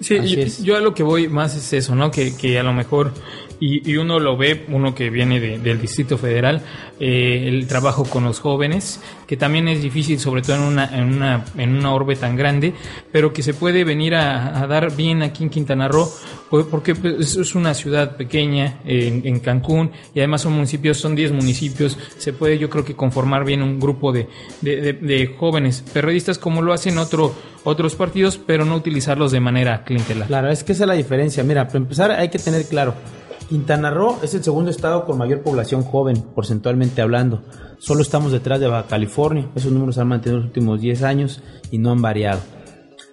Sí, 0.00 0.18
yo, 0.64 0.76
a 0.76 0.80
lo 0.80 0.94
que 0.94 1.04
voy 1.04 1.28
más 1.28 1.54
es 1.56 1.72
eso, 1.72 1.94
¿no? 1.94 2.10
Que, 2.10 2.36
que 2.36 2.58
a 2.58 2.64
lo 2.64 2.72
mejor, 2.72 3.12
y, 3.64 3.96
uno 3.96 4.18
lo 4.18 4.36
ve, 4.36 4.64
uno 4.68 4.92
que 4.94 5.08
viene 5.08 5.38
de- 5.38 5.58
del 5.60 5.80
Distrito 5.80 6.18
Federal, 6.18 6.62
eh, 6.98 7.44
el 7.46 7.66
trabajo 7.68 8.04
con 8.04 8.24
los 8.24 8.40
jóvenes, 8.40 9.00
que 9.26 9.36
también 9.36 9.68
es 9.68 9.80
difícil, 9.82 10.18
sobre 10.18 10.42
todo 10.42 10.56
en 10.56 10.62
una, 10.62 10.86
en 10.98 11.04
una, 11.14 11.44
en 11.56 11.76
una 11.76 11.94
orbe 11.94 12.16
tan 12.16 12.34
grande, 12.36 12.72
pero 13.12 13.32
que 13.32 13.42
se 13.42 13.54
puede 13.54 13.84
venir 13.84 14.14
a, 14.16 14.66
dar 14.66 14.94
bien 14.96 15.22
aquí 15.22 15.44
en 15.44 15.50
Quintana 15.50 15.86
Roo, 15.86 16.08
porque 16.70 16.94
pues, 16.94 17.36
es- 17.36 17.54
una 17.54 17.72
ciudad 17.74 18.16
pequeña 18.16 18.80
en, 18.84 19.38
Cancún, 19.40 19.90
y 20.14 20.18
además 20.18 20.40
son 20.42 20.54
municipios, 20.54 20.98
son 20.98 21.14
10 21.14 21.30
municipios, 21.32 21.96
se 22.18 22.32
puede 22.32 22.58
yo 22.58 22.68
creo 22.68 22.84
que 22.84 22.94
conformar 22.94 23.44
bien 23.44 23.62
un 23.62 23.78
grupo 23.78 24.12
de- 24.12 24.28
de 24.62 25.34
jóvenes 25.38 25.84
periodistas 25.92 26.38
como 26.38 26.62
lo 26.62 26.72
hacen 26.72 26.98
otro, 26.98 27.32
otros 27.64 27.94
partidos, 27.94 28.38
pero 28.44 28.64
no 28.64 28.74
utilizarlos 28.74 29.30
de 29.32 29.38
manera 29.40 29.84
clientelar. 29.84 30.26
Claro, 30.26 30.50
es 30.50 30.64
que 30.64 30.72
esa 30.72 30.82
es 30.84 30.88
la 30.88 30.94
diferencia. 30.94 31.44
Mira, 31.44 31.66
para 31.68 31.78
empezar 31.78 32.10
hay 32.10 32.28
que 32.28 32.38
tener 32.38 32.64
claro, 32.66 32.94
Quintana 33.52 33.90
Roo 33.90 34.16
es 34.22 34.32
el 34.32 34.42
segundo 34.42 34.70
estado 34.70 35.04
con 35.04 35.18
mayor 35.18 35.42
población 35.42 35.82
joven, 35.82 36.22
porcentualmente 36.34 37.02
hablando. 37.02 37.42
Solo 37.76 38.00
estamos 38.00 38.32
detrás 38.32 38.60
de 38.60 38.66
Baja 38.66 38.88
California. 38.88 39.50
Esos 39.54 39.70
números 39.70 39.98
han 39.98 40.08
mantenido 40.08 40.38
en 40.38 40.44
los 40.44 40.48
últimos 40.48 40.80
10 40.80 41.02
años 41.02 41.42
y 41.70 41.76
no 41.76 41.90
han 41.90 42.00
variado. 42.00 42.40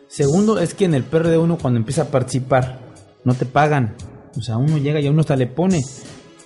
Segundo 0.07 0.57
es 0.57 0.73
que 0.73 0.85
en 0.85 0.93
el 0.93 1.03
PRD 1.03 1.37
uno 1.37 1.57
cuando 1.57 1.77
empieza 1.77 2.03
a 2.03 2.05
participar 2.05 2.79
no 3.25 3.33
te 3.33 3.45
pagan. 3.45 3.97
O 4.37 4.41
sea, 4.41 4.55
uno 4.55 4.77
llega 4.77 5.01
y 5.01 5.07
a 5.07 5.11
uno 5.11 5.19
hasta 5.19 5.35
le 5.35 5.47
pone. 5.47 5.81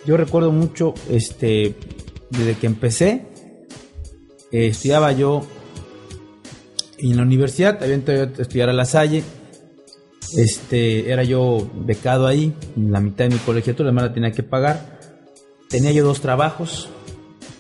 Yo 0.08 0.18
recuerdo 0.18 0.52
mucho, 0.52 0.96
este, 1.12 1.76
desde 2.32 2.56
que 2.56 2.66
empecé, 2.66 3.28
eh, 4.52 4.70
estudiaba 4.70 5.12
yo 5.12 5.44
en 6.98 7.16
la 7.16 7.22
universidad, 7.22 7.78
había 7.84 7.94
entrado 7.94 8.24
a 8.24 8.42
estudiar 8.42 8.70
a 8.70 8.74
La 8.74 8.86
Salle, 8.86 9.24
este, 10.36 11.12
era 11.12 11.24
yo 11.24 11.70
becado 11.74 12.28
ahí, 12.28 12.54
en 12.76 12.92
la 12.92 13.00
mitad 13.00 13.26
de 13.26 13.32
mi 13.32 13.40
colegiatura, 13.40 13.92
la 13.92 14.02
la 14.02 14.14
tenía 14.14 14.32
que 14.32 14.44
pagar. 14.44 15.00
Tenía 15.70 15.92
yo 15.92 16.06
dos 16.06 16.22
trabajos, 16.22 16.90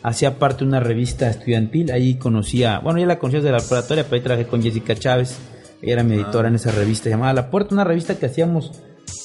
hacía 0.03 0.37
parte 0.37 0.59
de 0.59 0.65
una 0.65 0.79
revista 0.79 1.29
estudiantil, 1.29 1.91
ahí 1.91 2.15
conocía, 2.15 2.79
bueno, 2.79 2.99
ya 2.99 3.05
la 3.05 3.17
conocía 3.17 3.39
desde 3.39 3.51
la 3.51 3.59
preparatoria, 3.59 4.03
pero 4.03 4.15
ahí 4.15 4.21
trabajé 4.21 4.47
con 4.47 4.61
Jessica 4.61 4.95
Chávez, 4.95 5.37
ella 5.81 5.93
era 5.93 6.03
mi 6.03 6.15
editora 6.15 6.49
en 6.49 6.55
esa 6.55 6.71
revista, 6.71 7.09
llamada 7.09 7.33
La 7.33 7.49
Puerta, 7.49 7.73
una 7.73 7.83
revista 7.83 8.15
que 8.15 8.27
hacíamos 8.27 8.71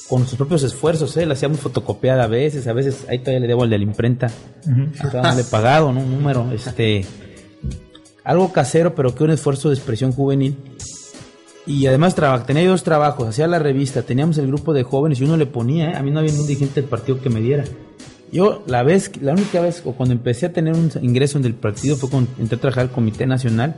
con 0.08 0.20
nuestros 0.20 0.38
propios 0.38 0.62
esfuerzos, 0.62 1.16
¿eh? 1.18 1.26
la 1.26 1.34
hacíamos 1.34 1.60
fotocopiada 1.60 2.24
a 2.24 2.28
veces, 2.28 2.66
a 2.66 2.72
veces, 2.72 3.04
ahí 3.08 3.18
todavía 3.18 3.40
le 3.40 3.48
debo 3.48 3.64
al 3.64 3.70
de 3.70 3.78
la 3.78 3.84
imprenta, 3.84 4.30
no 4.66 5.34
le 5.34 5.42
he 5.42 5.44
pagado, 5.44 5.92
¿no? 5.92 6.00
Un 6.00 6.10
número, 6.10 6.50
este, 6.52 7.04
algo 8.24 8.52
casero, 8.52 8.94
pero 8.94 9.14
que 9.14 9.24
un 9.24 9.30
esfuerzo 9.30 9.68
de 9.68 9.74
expresión 9.74 10.12
juvenil. 10.12 10.56
Y 11.68 11.86
además 11.86 12.14
traba- 12.14 12.44
tenía 12.46 12.66
dos 12.68 12.82
trabajos, 12.82 13.28
hacía 13.28 13.46
la 13.46 13.58
revista, 13.58 14.02
teníamos 14.02 14.38
el 14.38 14.46
grupo 14.46 14.72
de 14.72 14.82
jóvenes 14.82 15.20
y 15.20 15.24
uno 15.24 15.36
le 15.36 15.44
ponía, 15.46 15.90
¿eh? 15.90 15.96
a 15.96 16.02
mí 16.02 16.10
no 16.10 16.18
había 16.18 16.32
ningún 16.32 16.46
dirigente 16.48 16.80
del 16.80 16.88
partido 16.88 17.20
que 17.20 17.28
me 17.28 17.40
diera. 17.40 17.64
Yo 18.32 18.62
la 18.66 18.82
vez, 18.82 19.12
la 19.20 19.32
única 19.32 19.60
vez 19.60 19.82
o 19.84 19.92
cuando 19.92 20.14
empecé 20.14 20.46
a 20.46 20.52
tener 20.52 20.74
un 20.74 20.90
ingreso 21.02 21.38
en 21.38 21.44
el 21.44 21.54
partido 21.54 21.96
fue 21.96 22.08
cuando 22.10 22.30
entré 22.38 22.56
a 22.56 22.60
trabajar 22.60 22.84
al 22.84 22.90
Comité 22.90 23.26
Nacional 23.26 23.76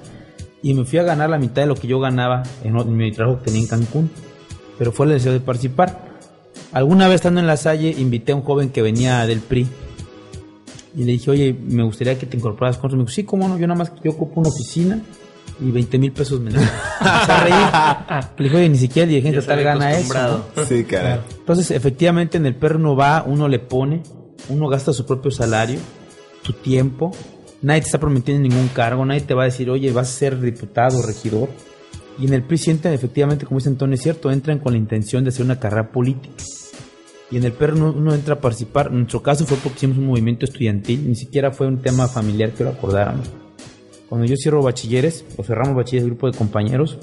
y 0.63 0.73
me 0.75 0.85
fui 0.85 0.99
a 1.01 1.03
ganar 1.03 1.31
la 1.31 1.39
mitad 1.39 1.63
de 1.63 1.67
lo 1.67 1.75
que 1.75 1.89
yo 1.89 1.99
ganaba 2.01 2.45
en, 2.63 2.77
en 2.77 2.97
mi 2.97 3.11
trabajo 3.13 3.39
que 3.41 3.47
tenía 3.47 3.61
en 3.63 3.67
Cancún, 3.67 4.11
pero 4.79 4.93
fue 4.93 5.07
el 5.07 5.13
deseo 5.13 5.33
de 5.33 5.41
participar. 5.41 6.09
Alguna 6.73 7.07
vez 7.09 7.17
estando 7.17 7.41
en 7.41 7.47
la 7.49 7.57
Salle 7.57 7.95
invité 7.99 8.31
a 8.33 8.37
un 8.37 8.43
joven 8.43 8.71
que 8.71 8.83
venía 8.83 9.27
del 9.27 9.41
PRI 9.41 9.67
y 10.97 11.05
le 11.05 11.13
dije, 11.13 11.31
oye, 11.31 11.53
me 11.61 11.83
gustaría 11.83 12.17
que 12.19 12.27
te 12.27 12.37
incorporaras 12.37 12.77
con 12.77 12.89
nosotros. 12.89 12.99
Me 12.99 13.03
dijo, 13.05 13.15
sí, 13.15 13.25
cómo 13.25 13.49
no, 13.49 13.59
yo 13.59 13.67
nada 13.67 13.79
más 13.79 13.93
yo 14.03 14.13
ocupo 14.13 14.41
una 14.41 14.49
oficina 14.51 15.01
y 15.61 15.71
20 15.71 15.99
mil 15.99 16.13
pesos 16.13 16.41
mensuales. 16.41 16.71
Se 16.99 17.33
a 17.33 17.45
reír. 17.45 18.31
Le 18.39 18.45
dije, 18.45 18.57
oye, 18.57 18.69
ni 18.69 18.79
siquiera 18.79 19.05
el 19.05 19.11
dirigente 19.11 19.43
tal 19.43 19.63
gana 19.63 19.93
eso. 19.93 20.45
¿no? 20.57 20.65
Sí, 20.65 20.85
caray. 20.85 21.21
Entonces, 21.39 21.71
efectivamente, 21.71 22.39
en 22.39 22.47
el 22.47 22.55
perro 22.55 22.79
uno 22.79 22.97
va, 22.97 23.25
uno 23.27 23.49
le 23.49 23.59
pone, 23.59 24.03
uno 24.49 24.69
gasta 24.69 24.93
su 24.93 25.05
propio 25.07 25.31
salario, 25.31 25.79
tu 26.43 26.53
tiempo. 26.53 27.13
Nadie 27.63 27.83
te 27.83 27.87
está 27.87 28.01
prometiendo 28.01 28.49
ningún 28.49 28.69
cargo, 28.69 29.05
nadie 29.05 29.21
te 29.21 29.35
va 29.35 29.43
a 29.43 29.47
decir, 29.47 29.69
oye, 29.69 29.93
vas 29.93 30.09
a 30.09 30.13
ser 30.13 30.41
diputado, 30.41 31.03
regidor. 31.03 31.51
Y 32.19 32.27
en 32.27 32.35
el 32.35 32.43
PRI 32.43 32.59
sienten, 32.59 32.93
efectivamente, 32.93 33.47
como 33.47 33.59
dice 33.59 33.69
Antonio, 33.69 33.95
es 33.95 34.03
cierto, 34.03 34.31
entran 34.31 34.59
con 34.59 34.73
la 34.73 34.79
intención 34.79 35.25
de 35.25 35.29
hacer 35.29 35.45
una 35.45 35.59
carrera 35.59 35.91
política. 35.91 36.43
Y 37.31 37.37
en 37.37 37.45
el 37.45 37.53
perro 37.53 37.77
uno, 37.77 37.95
uno 37.97 38.15
entra 38.15 38.35
a 38.35 38.41
participar. 38.41 38.89
En 38.89 38.99
nuestro 38.99 39.23
caso 39.23 39.47
fue 39.47 39.57
porque 39.59 39.77
hicimos 39.77 39.99
un 39.99 40.07
movimiento 40.07 40.47
estudiantil, 40.47 41.07
ni 41.07 41.15
siquiera 41.15 41.53
fue 41.53 41.67
un 41.67 41.81
tema 41.81 42.09
familiar 42.09 42.53
que 42.53 42.65
lo 42.65 42.71
acordáramos. 42.71 43.40
Cuando 44.11 44.27
yo 44.27 44.37
cierro 44.37 44.63
bachilleres, 44.63 45.25
o 45.39 45.43
cerramos 45.43 45.75
bachilleres, 45.75 46.07
grupo 46.07 46.31
de 46.31 46.37
compañeros, 46.37 46.99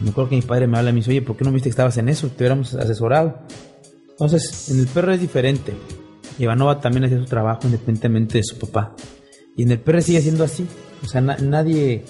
me 0.00 0.10
acuerdo 0.10 0.28
que 0.30 0.36
mi 0.36 0.42
padre 0.42 0.66
me 0.66 0.76
habla 0.76 0.90
y 0.90 0.92
me 0.92 0.98
dice, 0.98 1.10
oye, 1.12 1.22
¿por 1.22 1.36
qué 1.36 1.44
no 1.44 1.52
viste 1.52 1.68
que 1.68 1.70
estabas 1.70 1.96
en 1.96 2.10
eso? 2.10 2.28
Te 2.28 2.42
hubiéramos 2.42 2.74
asesorado. 2.74 3.38
Entonces, 4.10 4.68
en 4.70 4.80
el 4.80 4.86
perro 4.88 5.12
es 5.12 5.20
diferente. 5.20 5.72
Ivanova 6.38 6.80
también 6.80 7.04
hacía 7.04 7.18
su 7.18 7.24
trabajo 7.24 7.62
independientemente 7.64 8.38
de 8.38 8.44
su 8.44 8.58
papá. 8.58 8.94
Y 9.56 9.62
en 9.62 9.70
el 9.72 9.80
perro 9.80 10.00
sigue 10.02 10.20
siendo 10.20 10.44
así. 10.44 10.66
O 11.02 11.06
sea, 11.06 11.20
na- 11.20 11.36
nadie... 11.38 12.04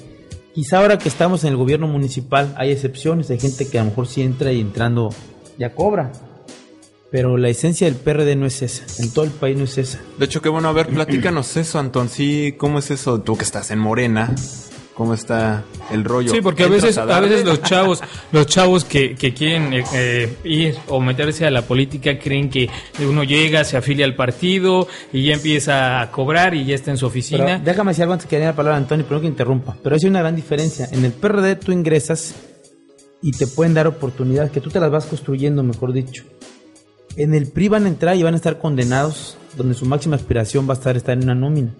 Quizá 0.55 0.79
ahora 0.79 0.99
que 0.99 1.09
estamos 1.09 1.45
en 1.45 1.51
el 1.51 1.57
gobierno 1.57 1.87
municipal 1.87 2.53
hay 2.57 2.73
excepciones, 2.73 3.31
hay 3.31 3.39
gente 3.39 3.69
que 3.69 3.79
a 3.79 3.85
lo 3.85 3.91
mejor 3.91 4.09
sí 4.09 4.23
entra 4.23 4.51
y 4.51 4.61
entrando 4.61 5.11
ya 5.57 5.75
cobra. 5.75 6.11
Pero 7.11 7.38
la 7.38 7.48
esencia 7.48 7.86
del 7.86 7.96
PRD 7.96 8.36
no 8.36 8.46
es 8.46 8.61
esa. 8.62 8.84
En 9.02 9.11
todo 9.11 9.24
el 9.24 9.30
país 9.30 9.56
no 9.56 9.64
es 9.64 9.78
esa. 9.78 10.00
De 10.18 10.26
hecho, 10.26 10.42
qué 10.42 10.48
bueno, 10.50 10.68
a 10.68 10.72
ver, 10.72 10.88
platícanos 10.88 11.56
eso, 11.56 11.78
Antón. 11.78 12.09
Sí, 12.09 12.54
¿cómo 12.59 12.78
es 12.80 12.90
eso? 12.90 13.20
Tú 13.22 13.36
que 13.36 13.44
estás 13.44 13.70
en 13.70 13.78
Morena, 13.78 14.34
¿cómo 14.92 15.14
está 15.14 15.64
el 15.90 16.04
rollo? 16.04 16.30
Sí, 16.30 16.42
porque 16.42 16.64
a 16.64 16.66
¿Entras 16.66 16.82
veces, 16.82 16.98
a 16.98 17.20
veces 17.20 17.46
los 17.46 17.62
chavos, 17.62 18.02
los 18.30 18.46
chavos 18.46 18.84
que, 18.84 19.14
que 19.14 19.32
quieren 19.32 19.72
eh, 19.72 19.84
eh, 19.94 20.36
ir 20.44 20.74
o 20.88 21.00
meterse 21.00 21.46
a 21.46 21.50
la 21.50 21.62
política 21.62 22.18
creen 22.18 22.50
que 22.50 22.68
uno 23.00 23.24
llega, 23.24 23.64
se 23.64 23.78
afilia 23.78 24.04
al 24.04 24.14
partido 24.14 24.86
y 25.11 25.24
ya 25.24 25.32
empieza 25.32 26.02
a 26.02 26.11
cobrar 26.11 26.54
y 26.54 26.66
ya 26.66 26.74
está 26.74 26.90
en 26.90 26.98
su 26.98 27.06
Pero 27.06 27.09
oficina. 27.09 27.59
déjame 27.59 27.92
decir 27.92 28.02
algo 28.02 28.12
antes 28.12 28.28
que 28.28 28.38
dé 28.38 28.44
la 28.44 28.54
palabra 28.54 28.74
a 28.76 28.80
Antonio, 28.80 29.06
pero 29.09 29.16
no 29.16 29.22
que 29.22 29.28
interrumpa. 29.28 29.78
Pero 29.82 29.96
hay 29.96 30.06
una 30.06 30.20
gran 30.20 30.36
diferencia. 30.36 30.86
En 30.92 31.02
el 31.06 31.12
PRD 31.12 31.56
tú 31.56 31.72
ingresas 31.72 32.34
y 33.22 33.30
te 33.32 33.46
pueden 33.46 33.72
dar 33.72 33.86
oportunidades 33.86 34.50
que 34.50 34.61
tú 34.61 34.68
te 34.68 34.78
las 34.78 34.90
vas 34.90 35.06
construyendo, 35.06 35.62
mejor 35.62 35.94
dicho. 35.94 36.24
En 37.19 37.35
el 37.35 37.49
PRI 37.49 37.69
van 37.69 37.85
a 37.85 37.89
entrar 37.89 38.16
y 38.16 38.23
van 38.23 38.35
a 38.35 38.37
estar 38.37 38.59
condenados, 38.59 39.37
donde 39.57 39.75
su 39.75 39.85
máxima 39.87 40.16
aspiración 40.16 40.69
va 40.69 40.75
a 40.75 40.77
estar 40.77 40.97
estar 40.97 41.16
en 41.19 41.25
una 41.25 41.35
nómina. 41.35 41.75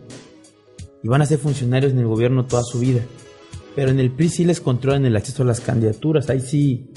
Y 1.03 1.09
van 1.09 1.23
a 1.23 1.27
ser 1.27 1.39
funcionarios 1.39 1.93
en 1.93 1.99
el 2.01 2.07
gobierno 2.07 2.45
toda 2.47 2.65
su 2.65 2.81
vida. 2.81 3.03
Pero 3.77 3.91
en 3.91 4.01
el 4.01 4.11
PRI 4.11 4.29
sí 4.31 4.45
les 4.45 4.61
controlan 4.61 5.07
el 5.07 5.17
acceso 5.17 5.45
a 5.45 5.47
las 5.47 5.61
candidaturas. 5.61 6.29
Ahí 6.29 6.41
sí 6.41 6.91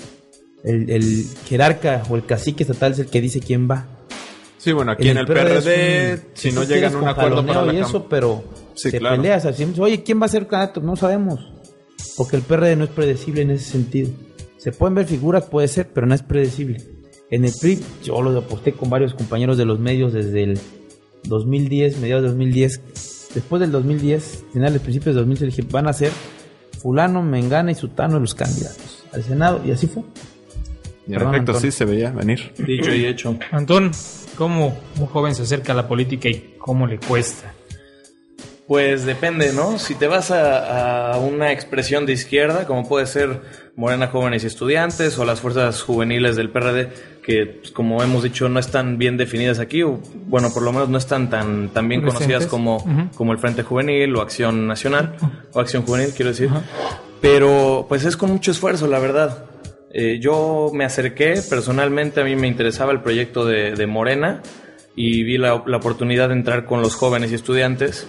el, 0.64 0.89
el 0.89 1.26
jerarca 1.46 2.04
o 2.10 2.16
el 2.16 2.26
cacique 2.26 2.64
estatal 2.64 2.94
es 2.94 3.00
el 3.00 3.06
que 3.08 3.22
dice 3.22 3.39
quién 3.39 3.70
va. 3.70 3.86
Sí, 4.58 4.72
bueno, 4.72 4.92
aquí 4.92 5.10
en 5.10 5.18
el, 5.18 5.26
PRD, 5.26 6.14
un- 6.16 6.22
si 6.34 6.52
no 6.52 6.64
llegan 6.64 6.94
a 6.96 6.98
un 6.98 7.08
acuerdo 7.08 7.46
para 7.46 7.66
la 7.66 7.74
y 7.74 7.78
eso, 7.78 8.08
pero 8.10 8.44
Sí, 8.76 8.89
te 8.92 9.00
claro. 9.00 9.18
peleas 9.18 9.46
así. 9.46 9.68
Oye, 9.80 10.02
¿quién 10.04 10.20
va 10.22 10.26
a 10.26 10.30
ser 10.30 10.48
candidato? 10.48 10.82
No 10.82 10.96
sabemos. 10.96 11.39
Porque 12.18 12.36
el 12.38 12.42
PRD 12.44 12.76
no 12.76 12.84
es 12.86 12.89
predecible 12.92 13.42
en 13.44 13.52
ese 13.52 13.72
sentido. 13.72 14.10
Se 14.58 14.72
pueden 14.72 14.96
ver 14.96 15.06
figuras, 15.06 15.46
puede 15.46 15.68
ser, 15.68 15.89
pero 15.94 16.06
no 16.08 16.14
es 16.16 16.22
predecible. 16.24 16.78
En 17.32 17.45
el 17.45 17.53
PRI, 17.59 17.79
yo 18.03 18.21
lo 18.21 18.38
aposté 18.38 18.73
con 18.73 18.89
varios 18.89 19.13
compañeros 19.13 19.57
de 19.57 19.63
los 19.65 19.79
medios 19.79 20.11
desde 20.11 20.43
el 20.43 20.59
2010, 21.23 21.99
mediados 21.99 22.23
de 22.23 22.27
2010. 22.29 23.29
Después 23.34 23.61
del 23.61 23.71
2010, 23.71 24.45
finales, 24.51 24.82
principios 24.82 25.15
de 25.15 25.21
2010, 25.21 25.55
dije, 25.55 25.67
van 25.71 25.88
a 25.88 25.93
ser 25.93 26.11
fulano, 26.82 27.23
mengana 27.23 27.71
y 27.71 27.75
sutano 27.75 28.19
los 28.19 28.36
candidatos 28.36 29.05
al 29.13 29.23
Senado. 29.23 29.61
Y 29.65 29.71
así 29.71 29.88
fue. 29.88 30.03
Y 31.07 31.13
en 31.13 31.19
Perdón, 31.19 31.36
efecto, 31.36 31.51
Antón. 31.53 31.61
sí 31.61 31.71
se 31.71 31.86
veía 31.86 32.11
venir. 32.11 32.51
Dicho 32.57 32.93
y 32.93 33.05
hecho. 33.05 33.38
Antón, 33.51 33.91
¿cómo 34.38 34.77
un 34.99 35.05
joven 35.05 35.34
se 35.34 35.43
acerca 35.43 35.71
a 35.71 35.75
la 35.75 35.88
política 35.88 36.27
y 36.27 36.55
cómo 36.57 36.86
le 36.86 36.99
cuesta? 36.99 37.53
Pues 38.67 39.05
depende, 39.05 39.53
¿no? 39.53 39.79
Si 39.79 39.95
te 39.95 40.07
vas 40.07 40.32
a, 40.32 41.13
a 41.13 41.17
una 41.17 41.51
expresión 41.51 42.05
de 42.05 42.13
izquierda, 42.13 42.65
como 42.65 42.88
puede 42.88 43.05
ser 43.05 43.41
Morena 43.75 44.07
Jóvenes 44.07 44.43
y 44.43 44.47
Estudiantes 44.47 45.17
o 45.17 45.25
las 45.25 45.41
fuerzas 45.41 45.82
juveniles 45.82 46.36
del 46.36 46.51
PRD, 46.51 46.89
que 47.22 47.45
pues, 47.45 47.72
como 47.72 48.01
hemos 48.01 48.24
dicho 48.24 48.49
no 48.49 48.59
están 48.59 48.97
bien 48.97 49.17
definidas 49.17 49.59
aquí, 49.59 49.84
o 49.84 49.99
bueno, 50.28 50.51
por 50.53 50.63
lo 50.63 50.74
menos 50.74 50.89
no 50.89 50.97
están 50.97 51.30
tan, 51.30 51.69
tan 51.69 51.88
bien 51.88 52.01
conocidas 52.01 52.47
como, 52.47 52.84
como 53.15 53.32
el 53.32 53.38
Frente 53.38 53.63
Juvenil 53.63 54.15
o 54.15 54.22
Acción 54.22 54.67
Nacional, 54.67 55.15
o 55.53 55.59
Acción 55.59 55.84
Juvenil 55.84 56.13
quiero 56.15 56.32
decir, 56.32 56.49
pero 57.22 57.86
pues 57.88 58.05
es 58.05 58.17
con 58.17 58.32
mucho 58.32 58.51
esfuerzo, 58.51 58.88
la 58.88 58.99
verdad. 58.99 59.45
Eh, 59.93 60.19
yo 60.22 60.72
me 60.74 60.86
acerqué 60.86 61.41
personalmente, 61.49 62.22
a 62.22 62.24
mí 62.24 62.36
me 62.36 62.47
interesaba 62.47 62.91
el 62.91 63.01
proyecto 63.01 63.45
de, 63.45 63.76
de 63.76 63.88
Morena 63.88 64.41
y 64.95 65.24
vi 65.24 65.38
la, 65.38 65.63
la 65.65 65.78
oportunidad 65.78 66.30
de 66.30 66.36
entrar 66.36 66.65
con 66.65 66.82
los 66.82 66.95
jóvenes 66.95 67.32
y 67.32 67.36
estudiantes. 67.36 68.07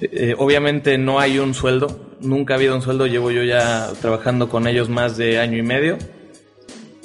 Eh, 0.00 0.08
eh, 0.12 0.34
obviamente 0.38 0.96
no 0.96 1.18
hay 1.18 1.40
un 1.40 1.54
sueldo, 1.54 2.14
nunca 2.20 2.54
ha 2.54 2.56
habido 2.56 2.76
un 2.76 2.82
sueldo, 2.82 3.06
llevo 3.06 3.32
yo 3.32 3.42
ya 3.42 3.90
trabajando 4.00 4.48
con 4.48 4.68
ellos 4.68 4.88
más 4.88 5.16
de 5.16 5.40
año 5.40 5.58
y 5.58 5.62
medio 5.62 5.98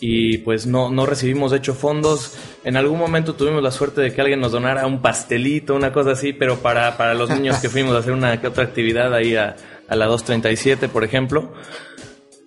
y 0.06 0.40
pues 0.40 0.68
no, 0.68 0.90
no 0.90 1.06
recibimos 1.06 1.52
de 1.52 1.60
hecho 1.60 1.74
fondos. 1.74 2.34
En 2.66 2.76
algún 2.76 3.00
momento 3.00 3.36
tuvimos 3.36 3.64
la 3.64 3.72
suerte 3.72 4.02
de 4.02 4.12
que 4.12 4.20
alguien 4.20 4.42
nos 4.42 4.52
donara 4.52 4.86
un 4.86 5.02
pastelito, 5.02 5.76
una 5.76 5.94
cosa 5.94 6.12
así, 6.12 6.34
pero 6.34 6.58
para, 6.58 6.98
para 6.98 7.14
los 7.14 7.30
niños 7.30 7.60
que 7.60 7.70
fuimos 7.70 7.96
a 7.96 8.00
hacer 8.00 8.12
una 8.12 8.42
que 8.42 8.48
otra 8.48 8.66
actividad 8.66 9.14
ahí 9.14 9.38
a, 9.38 9.56
a 9.88 9.96
la 9.96 10.08
237, 10.08 10.90
por 10.90 11.06
ejemplo. 11.06 11.54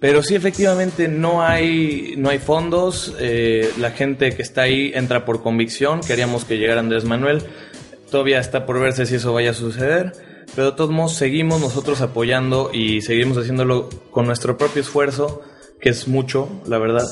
Pero 0.00 0.22
sí, 0.22 0.34
efectivamente, 0.34 1.08
no 1.08 1.40
hay, 1.42 2.12
no 2.18 2.28
hay 2.28 2.40
fondos. 2.40 3.14
eh, 3.18 3.70
la 3.78 3.90
gente 3.92 4.36
que 4.36 4.42
está 4.42 4.62
ahí 4.62 4.92
entra 4.94 5.24
por 5.24 5.42
convicción. 5.42 6.00
Queríamos 6.00 6.44
que 6.44 6.58
llegara 6.58 6.80
Andrés 6.80 7.06
Manuel. 7.06 7.42
Todavía 8.10 8.38
está 8.38 8.66
por 8.66 8.78
verse 8.80 9.06
si 9.06 9.14
eso 9.14 9.32
vaya 9.32 9.52
a 9.52 9.54
suceder. 9.54 10.12
Pero 10.54 10.72
de 10.72 10.76
todos 10.76 10.90
modos, 10.90 11.14
seguimos 11.14 11.62
nosotros 11.62 12.02
apoyando 12.02 12.70
y 12.70 13.00
seguimos 13.00 13.38
haciéndolo 13.38 13.88
con 14.10 14.26
nuestro 14.26 14.58
propio 14.58 14.82
esfuerzo, 14.82 15.40
que 15.80 15.90
es 15.90 16.08
mucho, 16.08 16.48
la 16.66 16.78
verdad. 16.78 17.06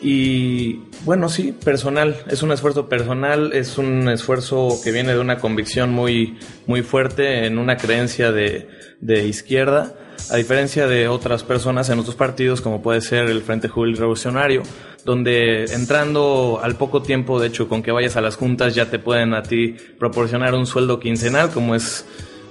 Y 0.00 0.82
bueno, 1.04 1.28
sí, 1.28 1.52
personal, 1.52 2.16
es 2.30 2.42
un 2.42 2.52
esfuerzo 2.52 2.88
personal, 2.88 3.52
es 3.52 3.78
un 3.78 4.08
esfuerzo 4.08 4.78
que 4.82 4.92
viene 4.92 5.12
de 5.12 5.18
una 5.18 5.38
convicción 5.38 5.92
muy, 5.92 6.38
muy 6.66 6.82
fuerte 6.82 7.46
en 7.46 7.58
una 7.58 7.76
creencia 7.76 8.30
de, 8.30 8.68
de 9.00 9.26
izquierda, 9.26 9.94
a 10.30 10.36
diferencia 10.36 10.86
de 10.86 11.08
otras 11.08 11.42
personas 11.42 11.88
en 11.90 11.98
otros 11.98 12.14
partidos, 12.14 12.60
como 12.60 12.82
puede 12.82 13.00
ser 13.00 13.26
el 13.26 13.42
Frente 13.42 13.68
Juvenil 13.68 13.96
Revolucionario, 13.96 14.62
donde 15.04 15.64
entrando 15.64 16.60
al 16.62 16.76
poco 16.76 17.02
tiempo, 17.02 17.40
de 17.40 17.48
hecho, 17.48 17.68
con 17.68 17.82
que 17.82 17.92
vayas 17.92 18.16
a 18.16 18.20
las 18.20 18.36
juntas, 18.36 18.74
ya 18.74 18.90
te 18.90 18.98
pueden 18.98 19.34
a 19.34 19.42
ti 19.42 19.76
proporcionar 19.98 20.54
un 20.54 20.66
sueldo 20.66 21.00
quincenal, 21.00 21.50
como 21.50 21.74
es 21.74 22.04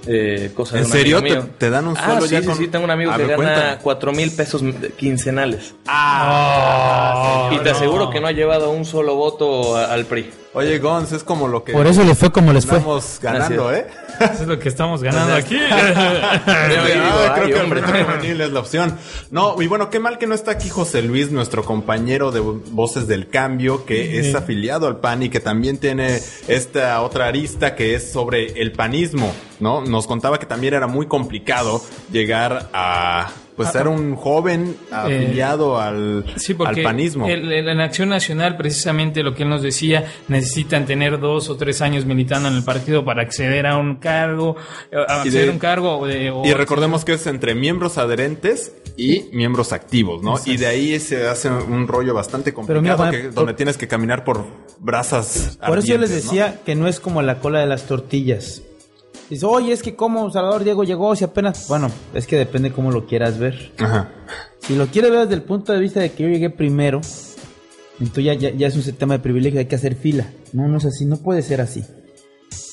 eh, 0.06 0.50
cosa 0.54 0.74
de 0.74 0.80
¿En 0.80 0.86
un 0.86 0.92
serio? 0.92 1.18
amigo 1.18 1.34
¿Te- 1.36 1.40
mío. 1.42 1.50
te 1.58 1.70
dan 1.70 1.86
un 1.88 1.96
Ah, 1.96 2.04
sueldo 2.04 2.26
sí, 2.26 2.32
ya 2.34 2.40
sí, 2.40 2.46
con- 2.46 2.56
sí, 2.56 2.68
tengo 2.68 2.84
un 2.84 2.90
amigo 2.90 3.10
A 3.10 3.16
que 3.16 3.24
ver, 3.24 3.36
gana 3.36 3.52
cuéntame. 3.54 3.78
cuatro 3.82 4.12
mil 4.12 4.30
pesos 4.30 4.62
quincenales. 4.96 5.74
Ah, 5.86 7.50
y 7.52 7.58
te 7.58 7.70
aseguro 7.70 8.10
que 8.10 8.20
no 8.20 8.26
ha 8.26 8.32
llevado 8.32 8.70
un 8.70 8.84
solo 8.84 9.14
voto 9.16 9.76
al 9.76 10.04
PRI. 10.06 10.30
Oye, 10.54 10.78
Gonz, 10.78 11.12
es 11.12 11.22
como 11.24 11.46
lo 11.48 11.62
que 11.64 11.72
Por 11.72 11.86
eso 11.86 12.02
le 12.04 12.14
fue 12.14 12.30
como 12.32 12.52
les 12.52 12.66
fue. 12.66 12.78
estamos 12.78 13.18
ganando, 13.22 13.72
¿eh? 13.72 13.86
Eso 14.20 14.42
es 14.42 14.48
lo 14.48 14.58
que 14.58 14.68
estamos 14.68 15.02
ganando 15.02 15.34
aquí. 15.34 15.56
Ah, 15.70 16.72
creo 17.34 17.44
ay, 17.44 17.52
que 17.52 17.60
el 17.60 18.04
Juvenil 18.04 18.40
es 18.40 18.52
la 18.52 18.60
opción. 18.60 18.96
No, 19.30 19.60
y 19.60 19.66
bueno, 19.66 19.90
qué 19.90 19.98
mal 19.98 20.18
que 20.18 20.26
no 20.26 20.34
está 20.34 20.52
aquí 20.52 20.68
José 20.68 21.02
Luis, 21.02 21.30
nuestro 21.30 21.64
compañero 21.64 22.30
de 22.30 22.40
Voces 22.40 23.06
del 23.06 23.28
Cambio, 23.28 23.84
que 23.84 24.18
es 24.18 24.34
afiliado 24.34 24.86
al 24.86 24.98
PAN 24.98 25.24
y 25.24 25.28
que 25.28 25.40
también 25.40 25.78
tiene 25.78 26.20
esta 26.46 27.00
otra 27.02 27.26
arista 27.26 27.74
que 27.74 27.94
es 27.94 28.10
sobre 28.10 28.60
el 28.60 28.72
panismo, 28.72 29.32
¿no? 29.60 29.82
Nos 29.82 30.06
contaba 30.06 30.38
que 30.38 30.46
también 30.46 30.74
era 30.74 30.86
muy 30.86 31.06
complicado 31.06 31.82
llegar 32.10 32.68
a 32.72 33.30
pues 33.58 33.70
ser 33.72 33.88
un 33.88 34.16
joven 34.16 34.74
afiliado 34.90 35.78
al, 35.78 36.24
Sí, 36.36 36.54
porque 36.54 36.80
al 36.80 36.84
panismo. 36.84 37.26
el- 37.28 37.52
el- 37.52 37.68
en 37.68 37.80
Acción 37.80 38.08
Nacional, 38.08 38.56
precisamente 38.56 39.22
lo 39.22 39.34
que 39.34 39.42
él 39.42 39.50
nos 39.50 39.60
decía, 39.62 40.06
necesitan 40.28 40.86
tener 40.86 41.20
dos 41.20 41.50
o 41.50 41.56
tres 41.56 41.82
años 41.82 42.06
militando 42.06 42.48
en 42.48 42.54
el 42.54 42.62
partido 42.64 43.04
para 43.04 43.22
acceder 43.22 43.66
a 43.66 43.76
un 43.76 43.96
cargo, 43.96 44.56
eh, 44.90 44.96
a 45.06 45.20
acceder 45.22 45.44
de- 45.44 45.50
a 45.50 45.52
un 45.52 45.58
cargo. 45.58 46.06
de- 46.06 46.30
o- 46.30 46.44
Y 46.46 46.54
recordemos 46.54 47.04
que 47.04 47.12
es 47.14 47.26
entre 47.26 47.54
miembros 47.54 47.98
adherentes 47.98 48.72
y 48.96 49.24
miembros 49.32 49.72
activos, 49.72 50.22
¿no? 50.22 50.36
Y 50.46 50.56
de 50.56 50.66
ahí 50.66 50.98
se 51.00 51.26
hace 51.28 51.50
un 51.50 51.86
rollo 51.88 52.14
bastante 52.14 52.52
mira, 52.52 52.56
complicado 52.56 52.96
Juan, 52.98 53.10
que- 53.10 53.22
por- 53.24 53.34
donde 53.34 53.54
tienes 53.54 53.76
que 53.76 53.86
caminar 53.88 54.24
por 54.24 54.44
brasas. 54.78 55.58
Por 55.66 55.78
eso 55.78 55.88
yo 55.88 55.98
les 55.98 56.10
ardientes, 56.10 56.24
¿no? 56.26 56.30
decía 56.32 56.60
que 56.64 56.74
no 56.74 56.88
es 56.88 57.00
como 57.00 57.22
la 57.22 57.40
cola 57.40 57.60
de 57.60 57.66
las 57.66 57.84
tortillas. 57.86 58.62
Dice, 59.30 59.44
oye, 59.44 59.72
es 59.72 59.82
que 59.82 59.94
como 59.94 60.30
Salvador 60.30 60.64
Diego 60.64 60.84
llegó, 60.84 61.14
si 61.14 61.24
apenas... 61.24 61.68
Bueno, 61.68 61.90
es 62.14 62.26
que 62.26 62.36
depende 62.36 62.72
cómo 62.72 62.90
lo 62.90 63.06
quieras 63.06 63.38
ver. 63.38 63.72
Ajá. 63.78 64.10
Si 64.60 64.74
lo 64.74 64.86
quieres 64.86 65.10
ver 65.10 65.20
desde 65.20 65.34
el 65.34 65.42
punto 65.42 65.72
de 65.72 65.80
vista 65.80 66.00
de 66.00 66.12
que 66.12 66.22
yo 66.22 66.28
llegué 66.30 66.50
primero, 66.50 67.00
entonces 68.00 68.24
ya, 68.24 68.34
ya, 68.34 68.50
ya 68.50 68.66
es 68.66 68.76
un 68.76 68.94
tema 68.94 69.14
de 69.14 69.20
privilegio, 69.20 69.60
hay 69.60 69.66
que 69.66 69.76
hacer 69.76 69.96
fila. 69.96 70.30
No, 70.52 70.66
no 70.66 70.78
es 70.78 70.86
así, 70.86 71.04
no 71.04 71.16
puede 71.16 71.42
ser 71.42 71.60
así. 71.60 71.84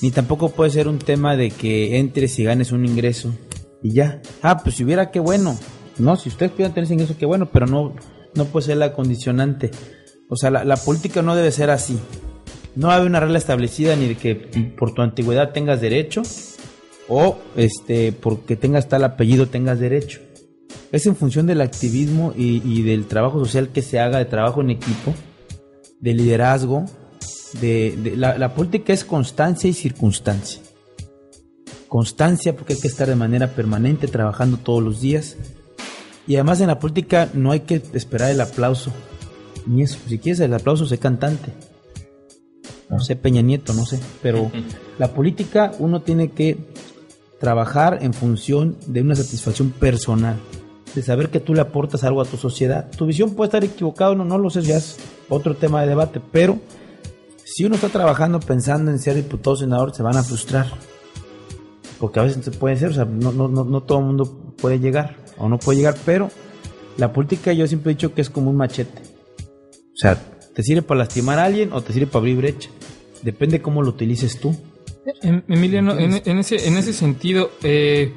Ni 0.01 0.11
tampoco 0.11 0.49
puede 0.49 0.71
ser 0.71 0.87
un 0.87 0.99
tema 0.99 1.35
de 1.35 1.51
que 1.51 1.97
entres 1.97 2.37
y 2.39 2.43
ganes 2.43 2.71
un 2.71 2.85
ingreso 2.85 3.33
y 3.81 3.93
ya. 3.93 4.21
Ah, 4.41 4.57
pues 4.63 4.75
si 4.75 4.83
hubiera, 4.83 5.11
qué 5.11 5.19
bueno. 5.19 5.57
No, 5.97 6.15
si 6.15 6.29
ustedes 6.29 6.51
pudieran 6.51 6.73
tener 6.73 6.85
ese 6.85 6.93
ingreso, 6.93 7.15
qué 7.17 7.25
bueno, 7.25 7.49
pero 7.51 7.65
no, 7.65 7.95
no 8.33 8.45
puede 8.45 8.67
ser 8.67 8.77
la 8.77 8.93
condicionante. 8.93 9.71
O 10.29 10.35
sea, 10.35 10.51
la, 10.51 10.63
la 10.63 10.77
política 10.77 11.21
no 11.21 11.35
debe 11.35 11.51
ser 11.51 11.69
así. 11.69 11.99
No 12.75 12.91
hay 12.91 13.05
una 13.05 13.19
regla 13.19 13.37
establecida 13.37 13.95
ni 13.95 14.07
de 14.07 14.15
que 14.15 14.35
por 14.77 14.93
tu 14.93 15.01
antigüedad 15.01 15.51
tengas 15.53 15.79
derecho 15.81 16.23
o 17.07 17.37
este 17.55 18.11
porque 18.11 18.55
tengas 18.55 18.89
tal 18.89 19.03
apellido 19.03 19.47
tengas 19.47 19.79
derecho. 19.79 20.19
Es 20.91 21.05
en 21.05 21.15
función 21.15 21.45
del 21.47 21.61
activismo 21.61 22.33
y, 22.35 22.81
del 22.83 23.05
trabajo 23.05 23.39
social 23.39 23.69
que 23.69 23.81
se 23.81 23.99
haga, 23.99 24.17
de 24.19 24.25
trabajo 24.25 24.61
en 24.61 24.69
equipo, 24.71 25.13
de 25.99 26.13
liderazgo. 26.13 26.85
De, 27.61 27.95
de- 28.01 28.17
la, 28.17 28.37
la 28.37 28.53
política 28.53 28.93
es 28.93 29.03
constancia 29.05 29.69
y 29.69 29.73
circunstancia. 29.73 30.61
Constancia 31.87 32.55
porque 32.55 32.73
hay 32.73 32.79
que 32.81 32.87
estar 32.87 33.07
de 33.07 33.15
manera 33.15 33.47
permanente 33.55 34.07
trabajando 34.07 34.57
todos 34.57 34.83
los 34.83 35.01
días. 35.01 35.37
Y 36.27 36.35
además 36.35 36.59
en 36.61 36.67
la 36.67 36.79
política 36.79 37.29
no 37.33 37.51
hay 37.51 37.61
que 37.61 37.81
esperar 37.93 38.31
el 38.31 38.41
aplauso. 38.41 38.91
Ni 39.65 39.83
eso. 39.83 39.97
Si 40.07 40.17
quieres 40.19 40.39
el 40.41 40.53
aplauso, 40.53 40.85
sé 40.85 40.97
cantante. 40.97 41.51
No 42.89 42.99
sé, 42.99 43.15
Peña 43.15 43.41
Nieto, 43.41 43.73
no 43.73 43.85
sé. 43.85 43.99
Pero 44.21 44.51
la 44.99 45.13
política 45.13 45.71
uno 45.79 46.01
tiene 46.01 46.31
que 46.31 46.57
trabajar 47.39 47.99
en 48.01 48.13
función 48.13 48.77
de 48.87 49.01
una 49.01 49.15
satisfacción 49.15 49.71
personal. 49.71 50.37
De 50.93 51.01
saber 51.01 51.29
que 51.29 51.41
tú 51.41 51.53
le 51.53 51.61
aportas 51.61 52.03
algo 52.03 52.21
a 52.21 52.25
tu 52.25 52.37
sociedad. 52.37 52.89
Tu 52.89 53.05
visión 53.05 53.35
puede 53.35 53.49
estar 53.49 53.63
equivocada 53.63 54.11
o 54.11 54.15
no, 54.15 54.23
no 54.23 54.37
lo 54.37 54.49
sé, 54.49 54.61
ya 54.61 54.77
es 54.77 54.97
otro 55.27 55.55
tema 55.55 55.81
de 55.81 55.87
debate. 55.87 56.21
Pero 56.31 56.59
si 57.43 57.65
uno 57.65 57.75
está 57.75 57.89
trabajando 57.89 58.39
pensando 58.39 58.91
en 58.91 58.99
ser 58.99 59.15
diputado 59.15 59.51
o 59.51 59.57
senador, 59.57 59.93
se 59.93 60.03
van 60.03 60.15
a 60.15 60.23
frustrar. 60.23 60.67
Porque 61.99 62.19
a 62.19 62.23
veces 62.23 62.43
se 62.45 62.51
puede 62.51 62.77
ser, 62.77 62.89
o 62.89 62.93
sea, 62.93 63.05
no, 63.05 63.31
no, 63.31 63.47
no, 63.47 63.63
no 63.63 63.83
todo 63.83 63.99
el 63.99 64.05
mundo 64.05 64.53
puede 64.57 64.79
llegar 64.79 65.17
o 65.37 65.49
no 65.49 65.59
puede 65.59 65.79
llegar, 65.79 65.95
pero 66.05 66.29
la 66.97 67.11
política 67.11 67.51
yo 67.53 67.67
siempre 67.67 67.91
he 67.91 67.95
dicho 67.95 68.13
que 68.13 68.21
es 68.21 68.29
como 68.29 68.49
un 68.49 68.57
machete. 68.57 69.01
O 69.93 69.97
sea, 69.97 70.17
te 70.53 70.63
sirve 70.63 70.81
para 70.81 70.99
lastimar 70.99 71.39
a 71.39 71.45
alguien 71.45 71.73
o 71.73 71.81
te 71.81 71.93
sirve 71.93 72.07
para 72.07 72.19
abrir 72.19 72.37
brecha. 72.37 72.69
Depende 73.25 73.59
cómo 73.59 73.81
lo 73.81 73.89
utilices 73.89 74.39
tú. 74.39 74.55
Em- 75.23 75.41
Emiliano, 75.47 75.97
en, 75.97 76.21
en 76.23 76.37
ese, 76.37 76.67
en 76.67 76.77
ese 76.77 76.93
sentido, 76.93 77.49
eh, 77.63 78.13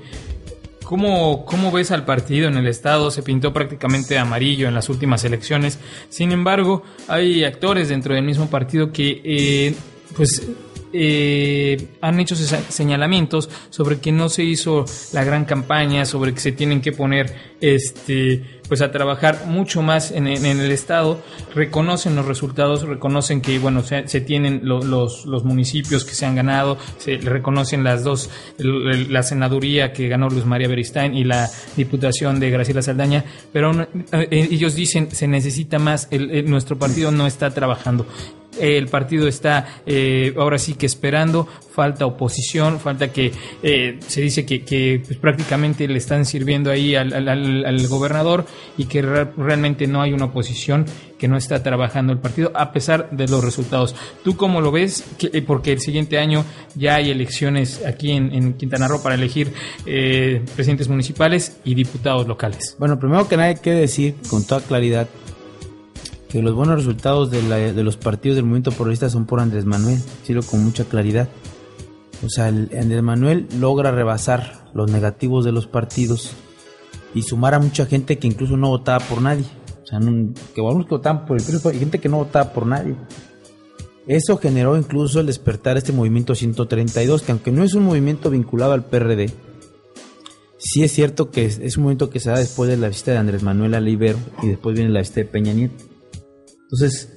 ¿cómo, 0.85 1.47
¿cómo 1.47 1.73
ves 1.73 1.91
al 1.93 2.05
partido 2.05 2.47
en 2.47 2.59
el 2.59 2.67
Estado? 2.67 3.11
Se 3.11 3.23
pintó 3.23 3.55
prácticamente 3.55 4.19
amarillo 4.19 4.69
en 4.69 4.75
las 4.75 4.91
últimas 4.91 5.25
elecciones. 5.25 5.79
Sin 6.11 6.31
embargo, 6.31 6.83
hay 7.09 7.43
actores 7.45 7.89
dentro 7.89 8.15
del 8.15 8.23
mismo 8.23 8.51
partido 8.51 8.93
que, 8.93 9.23
eh, 9.25 9.75
pues, 10.15 10.47
eh, 10.93 11.89
han 12.01 12.19
hecho 12.21 12.35
señalamientos 12.37 13.51
sobre 13.71 13.99
que 13.99 14.13
no 14.13 14.29
se 14.29 14.45
hizo 14.45 14.85
la 15.13 15.25
gran 15.25 15.45
campaña, 15.45 16.05
sobre 16.05 16.33
que 16.35 16.41
se 16.41 16.53
tienen 16.53 16.81
que 16.81 16.93
poner 16.93 17.35
este 17.61 18.43
pues 18.69 18.83
a 18.83 18.93
trabajar 18.93 19.47
mucho 19.47 19.81
más 19.81 20.11
en, 20.11 20.27
en- 20.27 20.45
el 20.45 20.71
estado, 20.71 21.23
reconocen 21.55 22.15
los 22.15 22.27
resultados, 22.27 22.83
reconocen 22.83 23.41
que 23.41 23.59
bueno 23.59 23.83
se, 23.83 24.07
se 24.09 24.21
tienen 24.21 24.61
lo- 24.65 24.83
los, 24.83 25.25
los 25.25 25.43
municipios 25.43 26.05
que 26.05 26.15
se 26.15 26.27
han 26.27 26.35
ganado, 26.37 26.77
se 26.99 27.17
reconocen 27.17 27.83
las 27.83 28.05
dos, 28.05 28.29
la 28.59 29.23
senaduría 29.23 29.95
que 29.95 30.09
ganó 30.09 30.29
Luz 30.29 30.45
María 30.45 30.69
Beristain 30.69 31.15
y 31.17 31.25
la 31.25 31.49
diputación 31.79 32.41
de 32.41 32.51
Graciela 32.51 32.83
Saldaña, 32.83 33.25
pero 33.55 33.73
eh, 34.13 34.29
ellos 34.51 34.75
dicen 34.75 35.11
se 35.13 35.27
necesita 35.29 35.79
más, 35.79 36.07
el- 36.11 36.51
nuestro 36.51 36.79
partido 36.79 37.11
no 37.11 37.27
está 37.27 37.49
trabajando 37.55 38.07
el 38.61 38.89
partido 38.89 39.27
está 39.29 39.81
eh, 39.87 40.35
ahora 40.37 40.59
sí 40.59 40.75
que 40.75 40.87
esperando, 40.87 41.47
falta 41.73 42.07
oposición, 42.07 42.81
falta 42.81 43.13
que 43.13 43.33
eh, 43.63 43.99
se 44.07 44.21
dice 44.21 44.45
que, 44.45 45.03
pues, 45.07 45.19
prácticamente 45.19 45.87
le 45.87 45.99
están 45.99 46.25
sirviendo 46.25 46.71
ahí 46.71 46.95
al, 46.95 47.13
al- 47.13 47.65
al- 47.65 47.87
gobernador 47.89 48.45
y 48.77 48.87
que 48.87 49.01
re- 49.03 49.29
realmente 49.37 49.87
no 49.87 50.03
hay 50.03 50.13
una 50.13 50.27
oposición 50.27 50.85
que 51.19 51.29
no 51.29 51.37
está 51.37 51.63
trabajando 51.63 52.13
el 52.13 52.19
partido 52.19 52.51
a 52.55 52.73
pesar 52.73 53.11
de 53.11 53.27
los 53.29 53.43
resultados. 53.45 53.95
¿Tú 54.25 54.37
cómo 54.37 54.61
lo 54.61 54.71
ves? 54.71 55.05
Eh, 55.21 55.43
porque 55.43 55.73
el 55.73 55.81
siguiente 55.81 56.19
año 56.19 56.45
ya 56.75 56.97
hay 56.97 57.11
elecciones 57.11 57.85
aquí 57.87 58.13
en, 58.13 58.33
en 58.35 58.55
Quintana 58.55 58.87
Roo 58.89 59.03
para 59.03 59.15
elegir 59.15 59.53
eh, 59.87 60.43
presidentes 60.55 60.89
municipales 60.89 61.59
y 61.65 61.75
diputados 61.75 62.27
locales. 62.27 62.77
Bueno, 62.79 62.99
primero 62.99 63.27
que 63.29 63.37
nada 63.37 63.49
hay 63.51 63.57
que 63.57 63.73
decir 63.73 64.17
con 64.29 64.45
toda 64.47 64.61
claridad 64.61 65.09
que 66.29 66.43
los 66.43 66.55
buenos 66.55 66.77
resultados 66.77 67.31
de, 67.31 67.73
los 67.83 67.97
partidos 67.97 68.37
del 68.37 68.45
movimiento 68.45 68.73
progresista 68.73 69.09
son 69.09 69.25
por 69.25 69.41
Andrés 69.41 69.65
Manuel, 69.65 69.99
decirlo 70.21 70.43
con 70.43 70.63
mucha 70.63 70.85
claridad. 70.85 71.29
O 72.25 72.29
sea, 72.29 72.47
Andrés 72.47 73.03
Manuel 73.03 73.49
logra 73.59 73.91
rebasar 73.91 74.69
los 74.75 74.91
negativos 74.91 75.45
de 75.45 75.53
los 75.53 75.67
partidos 75.67 76.33
y 77.15 77.23
sumar 77.23 77.55
a 77.55 77.59
mucha 77.59 77.87
gente 77.87 78.19
que 78.19 78.27
incluso 78.27 78.57
no 78.57 78.69
votaba 78.69 79.05
por 79.05 79.23
nadie. 79.23 79.45
O 79.83 79.87
sea, 79.87 80.01
que 80.01 80.61
algunos 80.61 80.87
que 80.87 80.95
votaban 80.95 81.25
por 81.25 81.39
el 81.39 81.45
PRI, 81.45 81.61
hay 81.73 81.79
gente 81.79 81.99
que 81.99 82.11
no 82.11 82.19
votaba 82.19 82.53
por 82.53 82.67
nadie. 82.67 82.95
Eso 84.07 84.37
generó 84.37 84.77
incluso 84.77 85.21
el 85.21 85.27
despertar 85.27 85.75
de 85.75 85.79
este 85.79 85.93
movimiento 85.93 86.35
132, 86.35 87.23
que 87.23 87.33
aunque 87.33 87.53
no 87.53 87.63
es 87.63 87.75
un 87.75 87.85
movimiento 87.85 88.31
vinculado 88.31 88.73
al 88.73 88.85
PRD, 88.85 89.31
sí 90.59 90.83
es 90.83 90.93
cierto 90.93 91.31
que 91.31 91.47
es, 91.47 91.59
es 91.59 91.77
un 91.77 91.85
movimiento 91.85 92.11
que 92.11 92.21
se 92.21 92.31
da 92.31 92.39
después 92.39 92.69
de 92.69 92.77
la 92.77 92.89
visita 92.89 93.13
de 93.13 93.19
Andrés 93.19 93.43
Manuel 93.43 93.75
a 93.75 93.81
la 93.81 93.89
Ibero 93.89 94.19
y 94.43 94.49
después 94.49 94.75
viene 94.75 94.91
la 94.91 95.01
visita 95.01 95.21
de 95.21 95.27
Peña 95.27 95.53
Nieto. 95.53 95.98
Entonces, 96.71 97.09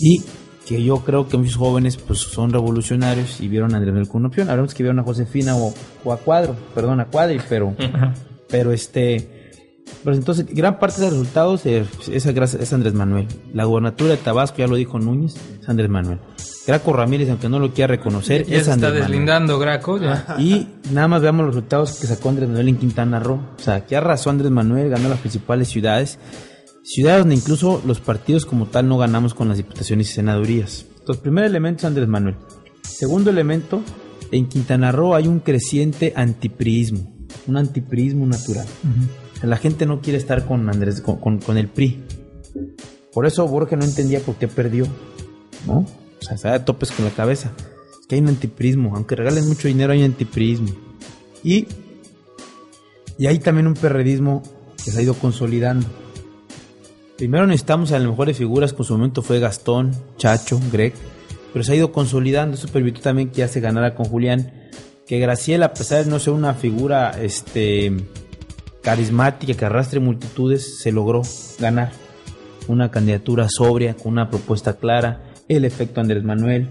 y 0.00 0.22
que 0.66 0.82
yo 0.82 0.98
creo 1.04 1.28
que 1.28 1.36
muchos 1.36 1.56
jóvenes 1.56 1.96
pues 1.96 2.18
son 2.18 2.50
revolucionarios 2.50 3.40
y 3.40 3.48
vieron 3.48 3.72
a 3.72 3.76
Andrés 3.76 3.94
Manuel 3.94 4.10
una 4.12 4.28
opción. 4.28 4.50
Hablamos 4.50 4.74
que 4.74 4.82
vieron 4.82 4.98
a 4.98 5.04
Josefina 5.04 5.56
o, 5.56 5.72
o 6.04 6.12
a 6.12 6.18
Cuadro, 6.18 6.56
perdón, 6.74 7.00
a 7.00 7.06
Cuadri, 7.06 7.40
pero, 7.48 7.74
pero 8.48 8.72
este, 8.72 9.52
pues 10.02 10.18
entonces 10.18 10.46
gran 10.46 10.78
parte 10.78 11.00
de 11.00 11.08
los 11.08 11.18
resultados 11.20 11.64
es, 11.66 11.86
es, 12.08 12.72
Andrés 12.72 12.94
Manuel. 12.94 13.28
La 13.54 13.64
gobernatura 13.64 14.10
de 14.10 14.16
Tabasco, 14.16 14.58
ya 14.58 14.66
lo 14.66 14.76
dijo 14.76 14.98
Núñez, 14.98 15.36
es 15.60 15.68
Andrés 15.68 15.88
Manuel. 15.88 16.18
Graco 16.66 16.92
Ramírez, 16.92 17.30
aunque 17.30 17.48
no 17.48 17.60
lo 17.60 17.72
quiera 17.72 17.94
reconocer, 17.94 18.44
Ya 18.44 18.56
es 18.56 18.64
se 18.64 18.72
está 18.72 18.72
Andrés 18.72 18.92
Manuel. 18.92 19.08
deslindando 19.08 19.58
Graco. 19.60 20.00
Ya. 20.00 20.34
Y 20.38 20.66
nada 20.90 21.06
más 21.06 21.22
veamos 21.22 21.46
los 21.46 21.54
resultados 21.54 21.96
que 22.00 22.08
sacó 22.08 22.30
Andrés 22.30 22.48
Manuel 22.48 22.70
en 22.70 22.76
Quintana 22.76 23.20
Roo. 23.20 23.40
O 23.56 23.62
sea, 23.62 23.86
que 23.86 23.94
arrasó 23.94 24.30
Andrés 24.30 24.50
Manuel, 24.50 24.90
ganó 24.90 25.08
las 25.08 25.20
principales 25.20 25.68
ciudades. 25.68 26.18
Ciudades 26.88 27.20
donde 27.22 27.34
incluso 27.34 27.82
los 27.84 28.00
partidos 28.00 28.46
como 28.46 28.66
tal 28.66 28.88
no 28.88 28.96
ganamos 28.96 29.34
con 29.34 29.48
las 29.48 29.56
diputaciones 29.56 30.08
y 30.10 30.14
senadurías. 30.14 30.86
Entonces, 31.00 31.20
primer 31.22 31.44
elemento 31.44 31.80
es 31.80 31.84
Andrés 31.86 32.06
Manuel. 32.08 32.36
Segundo 32.82 33.30
elemento, 33.30 33.82
en 34.30 34.48
Quintana 34.48 34.92
Roo 34.92 35.14
hay 35.14 35.26
un 35.26 35.40
creciente 35.40 36.12
antipriismo, 36.16 37.12
un 37.48 37.56
antipriismo 37.56 38.24
natural. 38.26 38.66
La 39.42 39.56
gente 39.56 39.84
no 39.84 40.00
quiere 40.00 40.18
estar 40.18 40.46
con 40.46 40.68
Andrés, 40.70 41.00
con, 41.00 41.16
con- 41.18 41.38
con 41.40 41.58
el 41.58 41.68
PRI. 41.68 42.04
Por 43.12 43.26
eso 43.26 43.46
Borges 43.48 43.78
no 43.78 43.84
entendía 43.84 44.20
por 44.20 44.36
qué 44.36 44.46
perdió, 44.48 44.86
¿no? 45.66 45.78
O 45.80 46.22
sea, 46.22 46.36
se 46.38 46.48
da 46.48 46.64
topes 46.64 46.90
con 46.92 47.04
la 47.04 47.10
cabeza. 47.10 47.52
Es 48.00 48.06
que 48.06 48.14
hay 48.14 48.20
un 48.20 48.28
antiprismo, 48.28 48.94
aunque 48.94 49.16
regalen 49.16 49.46
mucho 49.48 49.68
dinero 49.68 49.92
hay 49.92 50.02
antiprismo. 50.04 50.68
Y, 51.42 51.66
y 53.18 53.26
hay 53.26 53.38
también 53.40 53.66
un 53.66 53.74
perredismo 53.74 54.42
que 54.84 54.90
se 54.90 54.98
ha 54.98 55.02
ido 55.02 55.14
consolidando. 55.14 55.86
Primero 57.16 57.46
necesitamos 57.46 57.92
a 57.92 57.98
las 57.98 58.08
mejores 58.08 58.36
figuras, 58.36 58.74
con 58.74 58.84
su 58.84 58.92
momento 58.92 59.22
fue 59.22 59.40
Gastón, 59.40 59.92
Chacho, 60.18 60.60
Greg, 60.70 60.92
pero 61.52 61.64
se 61.64 61.72
ha 61.72 61.76
ido 61.76 61.90
consolidando, 61.90 62.56
eso 62.56 62.68
permitió 62.68 63.02
también 63.02 63.30
que 63.30 63.38
ya 63.38 63.48
se 63.48 63.60
ganara 63.60 63.94
con 63.94 64.04
Julián, 64.04 64.52
que 65.06 65.18
Graciela, 65.18 65.66
a 65.66 65.72
pesar 65.72 66.04
de 66.04 66.10
no 66.10 66.18
ser 66.18 66.34
una 66.34 66.52
figura 66.52 67.12
este, 67.22 67.92
carismática 68.82 69.54
que 69.54 69.64
arrastre 69.64 69.98
multitudes, 69.98 70.78
se 70.80 70.92
logró 70.92 71.22
ganar. 71.58 71.92
Una 72.68 72.90
candidatura 72.90 73.46
sobria, 73.48 73.94
con 73.94 74.12
una 74.12 74.28
propuesta 74.28 74.74
clara, 74.74 75.32
el 75.48 75.64
efecto 75.64 76.02
Andrés 76.02 76.22
Manuel, 76.22 76.68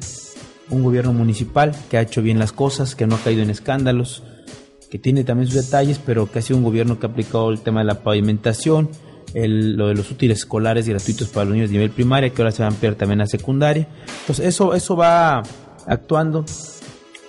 un 0.70 0.84
gobierno 0.84 1.14
municipal 1.14 1.72
que 1.89 1.98
ha 1.98 2.02
hecho 2.02 2.22
bien 2.22 2.38
las 2.38 2.52
cosas, 2.52 2.96
que 2.96 3.08
no 3.08 3.16
ha 3.16 3.20
caído 3.20 3.41
en 3.41 3.50
escándalos, 3.50 4.22
que 4.91 5.00
tiene 5.00 5.24
también 5.24 5.50
sus 5.50 5.66
detalles, 5.66 6.00
pero 6.06 6.32
que 6.32 6.39
ha 6.39 6.41
sido 6.43 6.58
un 6.58 6.66
gobierno 6.66 7.00
que 7.00 7.08
ha 7.08 7.10
aplicado 7.10 7.50
el 7.50 7.62
tema 7.62 7.80
de 7.80 7.88
la 7.88 8.04
pavimentación, 8.04 8.89
el- 9.36 9.76
lo 9.76 9.88
de 9.90 9.94
los 9.94 10.10
útiles 10.10 10.40
escolares 10.40 10.88
gratuitos 10.88 11.28
para 11.28 11.46
los 11.46 11.54
niños 11.54 11.70
de 11.70 11.74
nivel 11.74 11.92
primaria, 11.92 12.30
que 12.32 12.42
ahora 12.42 12.52
se 12.52 12.64
va 12.64 12.70
a 12.70 12.72
ampliar 12.72 12.96
también 12.96 13.22
a 13.22 13.28
secundaria. 13.28 13.88
Entonces 14.22 14.48
eso, 14.48 14.74
eso 14.74 14.96
va 14.96 15.44
actuando. 15.86 16.46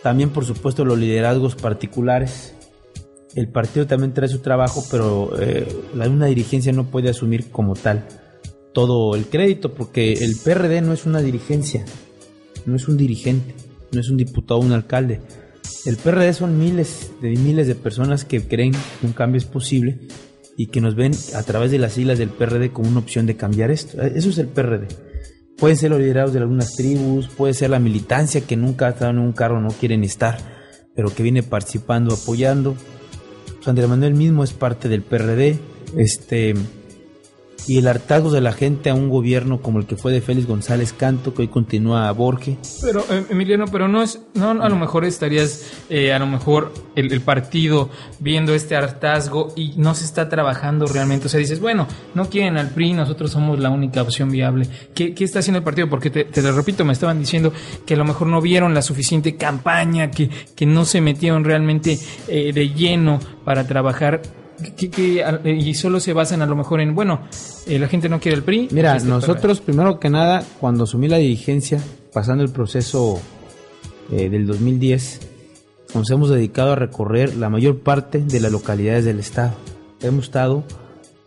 También, 0.02 0.30
por 0.30 0.44
supuesto, 0.46 0.84
los 0.84 0.98
liderazgos 0.98 1.56
particulares. 1.56 2.54
El 3.34 3.48
partido 3.48 3.86
también 3.86 4.14
trae 4.14 4.28
su 4.28 4.38
trabajo, 4.38 4.82
pero 4.90 5.30
eh, 5.38 5.66
la 5.94 6.08
una 6.08 6.26
dirigencia 6.26 6.72
no 6.72 6.84
puede 6.84 7.10
asumir 7.10 7.50
como 7.50 7.74
tal 7.74 8.06
todo 8.72 9.14
el 9.16 9.26
crédito, 9.26 9.74
porque 9.74 10.12
el 10.12 10.36
PRD 10.42 10.80
no 10.82 10.92
es 10.92 11.06
una 11.06 11.20
dirigencia, 11.20 11.84
no 12.66 12.76
es 12.76 12.88
un 12.88 12.96
dirigente, 12.96 13.54
no 13.92 14.00
es 14.00 14.08
un 14.10 14.16
diputado 14.16 14.60
un 14.60 14.72
alcalde. 14.72 15.20
El 15.86 15.96
PRD 15.96 16.32
son 16.34 16.58
miles 16.58 17.10
de 17.20 17.30
miles 17.30 17.66
de 17.66 17.74
personas 17.74 18.24
que 18.24 18.46
creen 18.46 18.72
que 18.72 19.06
un 19.06 19.12
cambio 19.12 19.38
es 19.38 19.44
posible 19.44 19.98
y 20.56 20.68
que 20.68 20.80
nos 20.80 20.94
ven 20.94 21.12
a 21.34 21.42
través 21.42 21.70
de 21.70 21.78
las 21.78 21.92
siglas 21.92 22.18
del 22.18 22.30
PRD 22.30 22.72
como 22.72 22.88
una 22.88 23.00
opción 23.00 23.26
de 23.26 23.36
cambiar 23.36 23.70
esto. 23.70 24.00
Eso 24.00 24.30
es 24.30 24.38
el 24.38 24.48
PRD. 24.48 24.88
Pueden 25.58 25.76
ser 25.76 25.90
los 25.90 26.00
liderados 26.00 26.32
de 26.32 26.40
algunas 26.40 26.74
tribus, 26.74 27.28
puede 27.28 27.54
ser 27.54 27.70
la 27.70 27.78
militancia 27.78 28.42
que 28.42 28.56
nunca 28.56 28.86
ha 28.86 28.90
estado 28.90 29.10
en 29.10 29.18
un 29.18 29.32
carro, 29.32 29.60
no 29.60 29.68
quieren 29.68 30.04
estar, 30.04 30.38
pero 30.94 31.14
que 31.14 31.22
viene 31.22 31.42
participando, 31.42 32.14
apoyando. 32.14 32.76
Andrés 33.64 33.88
Manuel 33.88 34.14
mismo 34.14 34.44
es 34.44 34.52
parte 34.52 34.88
del 34.88 35.02
PRD. 35.02 35.58
Este, 35.96 36.54
y 37.66 37.78
el 37.78 37.88
hartazgo 37.88 38.30
de 38.30 38.40
la 38.40 38.52
gente 38.52 38.90
a 38.90 38.94
un 38.94 39.08
gobierno 39.08 39.60
como 39.60 39.78
el 39.78 39.86
que 39.86 39.96
fue 39.96 40.12
de 40.12 40.20
Félix 40.20 40.46
González 40.46 40.92
Canto, 40.92 41.34
que 41.34 41.42
hoy 41.42 41.48
continúa 41.48 42.08
a 42.08 42.12
Borges. 42.12 42.80
Pero, 42.82 43.04
eh, 43.10 43.24
Emiliano, 43.30 43.66
pero 43.66 43.88
no 43.88 44.02
es, 44.02 44.20
no, 44.34 44.50
a 44.50 44.68
lo 44.68 44.76
mejor 44.76 45.04
estarías, 45.04 45.72
eh, 45.88 46.12
a 46.12 46.18
lo 46.18 46.26
mejor 46.26 46.72
el, 46.94 47.12
el 47.12 47.20
partido 47.20 47.90
viendo 48.20 48.54
este 48.54 48.76
hartazgo 48.76 49.52
y 49.56 49.74
no 49.76 49.94
se 49.94 50.04
está 50.04 50.28
trabajando 50.28 50.86
realmente. 50.86 51.26
O 51.26 51.28
sea, 51.28 51.40
dices, 51.40 51.60
bueno, 51.60 51.86
no 52.14 52.28
quieren 52.28 52.56
al 52.56 52.70
PRI, 52.70 52.92
nosotros 52.92 53.30
somos 53.30 53.58
la 53.58 53.70
única 53.70 54.02
opción 54.02 54.30
viable. 54.30 54.68
¿Qué, 54.94 55.14
qué 55.14 55.24
está 55.24 55.40
haciendo 55.40 55.58
el 55.58 55.64
partido? 55.64 55.88
Porque 55.88 56.10
te, 56.10 56.24
te 56.24 56.42
lo 56.42 56.52
repito, 56.52 56.84
me 56.84 56.92
estaban 56.92 57.18
diciendo 57.18 57.52
que 57.84 57.94
a 57.94 57.96
lo 57.96 58.04
mejor 58.04 58.28
no 58.28 58.40
vieron 58.40 58.74
la 58.74 58.82
suficiente 58.82 59.36
campaña, 59.36 60.10
que, 60.10 60.28
que 60.28 60.66
no 60.66 60.84
se 60.84 61.00
metieron 61.00 61.44
realmente 61.44 61.98
eh, 62.28 62.52
de 62.52 62.70
lleno 62.70 63.20
para 63.44 63.66
trabajar. 63.66 64.22
Que, 64.76 64.90
que, 64.90 65.20
eh, 65.20 65.50
y 65.54 65.74
solo 65.74 66.00
se 66.00 66.12
basan 66.12 66.42
a 66.42 66.46
lo 66.46 66.56
mejor 66.56 66.80
en, 66.80 66.94
bueno, 66.94 67.20
eh, 67.66 67.78
la 67.78 67.88
gente 67.88 68.08
no 68.08 68.20
quiere 68.20 68.36
el 68.38 68.42
PRI. 68.42 68.68
Mira, 68.70 68.96
el 68.96 69.08
nosotros 69.08 69.60
primero 69.60 69.98
que 70.00 70.08
nada, 70.10 70.42
cuando 70.60 70.84
asumí 70.84 71.08
la 71.08 71.18
dirigencia, 71.18 71.80
pasando 72.12 72.42
el 72.42 72.50
proceso 72.50 73.20
eh, 74.10 74.28
del 74.30 74.46
2010, 74.46 75.20
nos 75.94 76.10
hemos 76.10 76.30
dedicado 76.30 76.72
a 76.72 76.76
recorrer 76.76 77.36
la 77.36 77.48
mayor 77.50 77.80
parte 77.80 78.18
de 78.20 78.40
las 78.40 78.50
localidades 78.52 79.04
del 79.04 79.18
estado. 79.18 79.52
Hemos 80.02 80.24
estado 80.26 80.64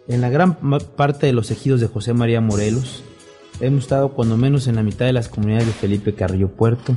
en 0.07 0.21
la 0.21 0.29
gran 0.29 0.55
parte 0.95 1.27
de 1.27 1.33
los 1.33 1.51
ejidos 1.51 1.81
de 1.81 1.87
José 1.87 2.13
María 2.13 2.41
Morelos. 2.41 3.03
Hemos 3.61 3.83
estado 3.83 4.13
cuando 4.13 4.37
menos 4.37 4.67
en 4.67 4.75
la 4.75 4.83
mitad 4.83 5.05
de 5.05 5.13
las 5.13 5.27
comunidades 5.27 5.67
de 5.67 5.73
Felipe 5.73 6.13
Carrillo 6.13 6.49
Puerto. 6.49 6.93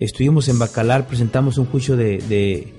Estuvimos 0.00 0.48
en 0.48 0.58
Bacalar, 0.58 1.06
presentamos 1.06 1.58
un 1.58 1.66
juicio 1.66 1.96
de, 1.96 2.18
de- 2.28 2.72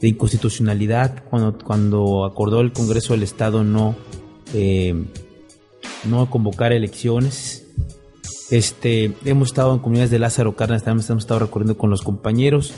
de 0.00 0.08
inconstitucionalidad 0.08 1.24
cuando, 1.28 1.58
cuando 1.58 2.24
acordó 2.24 2.60
el 2.60 2.72
Congreso 2.72 3.14
del 3.14 3.22
Estado 3.22 3.64
no, 3.64 3.94
eh, 4.54 5.04
no 6.04 6.28
convocar 6.30 6.72
elecciones. 6.72 7.66
Este, 8.50 9.12
hemos 9.24 9.48
estado 9.48 9.74
en 9.74 9.80
comunidades 9.80 10.10
de 10.10 10.18
Lázaro 10.18 10.54
Cárdenas, 10.54 10.84
también 10.84 11.06
hemos 11.08 11.24
estado 11.24 11.40
recorriendo 11.40 11.76
con 11.76 11.90
los 11.90 12.02
compañeros. 12.02 12.74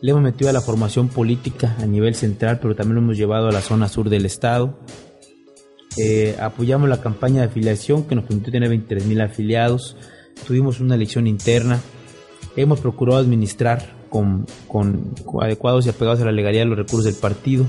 Le 0.00 0.10
hemos 0.10 0.22
metido 0.22 0.50
a 0.50 0.52
la 0.52 0.60
formación 0.60 1.08
política 1.08 1.74
a 1.78 1.86
nivel 1.86 2.14
central, 2.14 2.58
pero 2.60 2.74
también 2.74 2.96
lo 2.96 3.00
hemos 3.00 3.16
llevado 3.16 3.48
a 3.48 3.52
la 3.52 3.62
zona 3.62 3.88
sur 3.88 4.10
del 4.10 4.26
estado. 4.26 4.78
Eh, 5.96 6.36
apoyamos 6.38 6.88
la 6.90 7.00
campaña 7.00 7.40
de 7.40 7.46
afiliación 7.46 8.04
que 8.04 8.14
nos 8.14 8.24
permitió 8.24 8.52
tener 8.52 8.68
23 8.68 9.06
mil 9.06 9.20
afiliados. 9.22 9.96
Tuvimos 10.46 10.80
una 10.80 10.94
elección 10.94 11.26
interna. 11.26 11.80
Hemos 12.56 12.80
procurado 12.80 13.18
administrar 13.18 13.96
con, 14.16 14.46
con- 14.68 15.10
con 15.24 15.44
adecuados 15.44 15.84
y 15.86 15.90
apegados 15.90 16.20
a 16.20 16.24
la 16.24 16.32
legalidad 16.32 16.62
de 16.62 16.68
los 16.70 16.78
recursos 16.78 17.04
del 17.04 17.14
partido. 17.14 17.66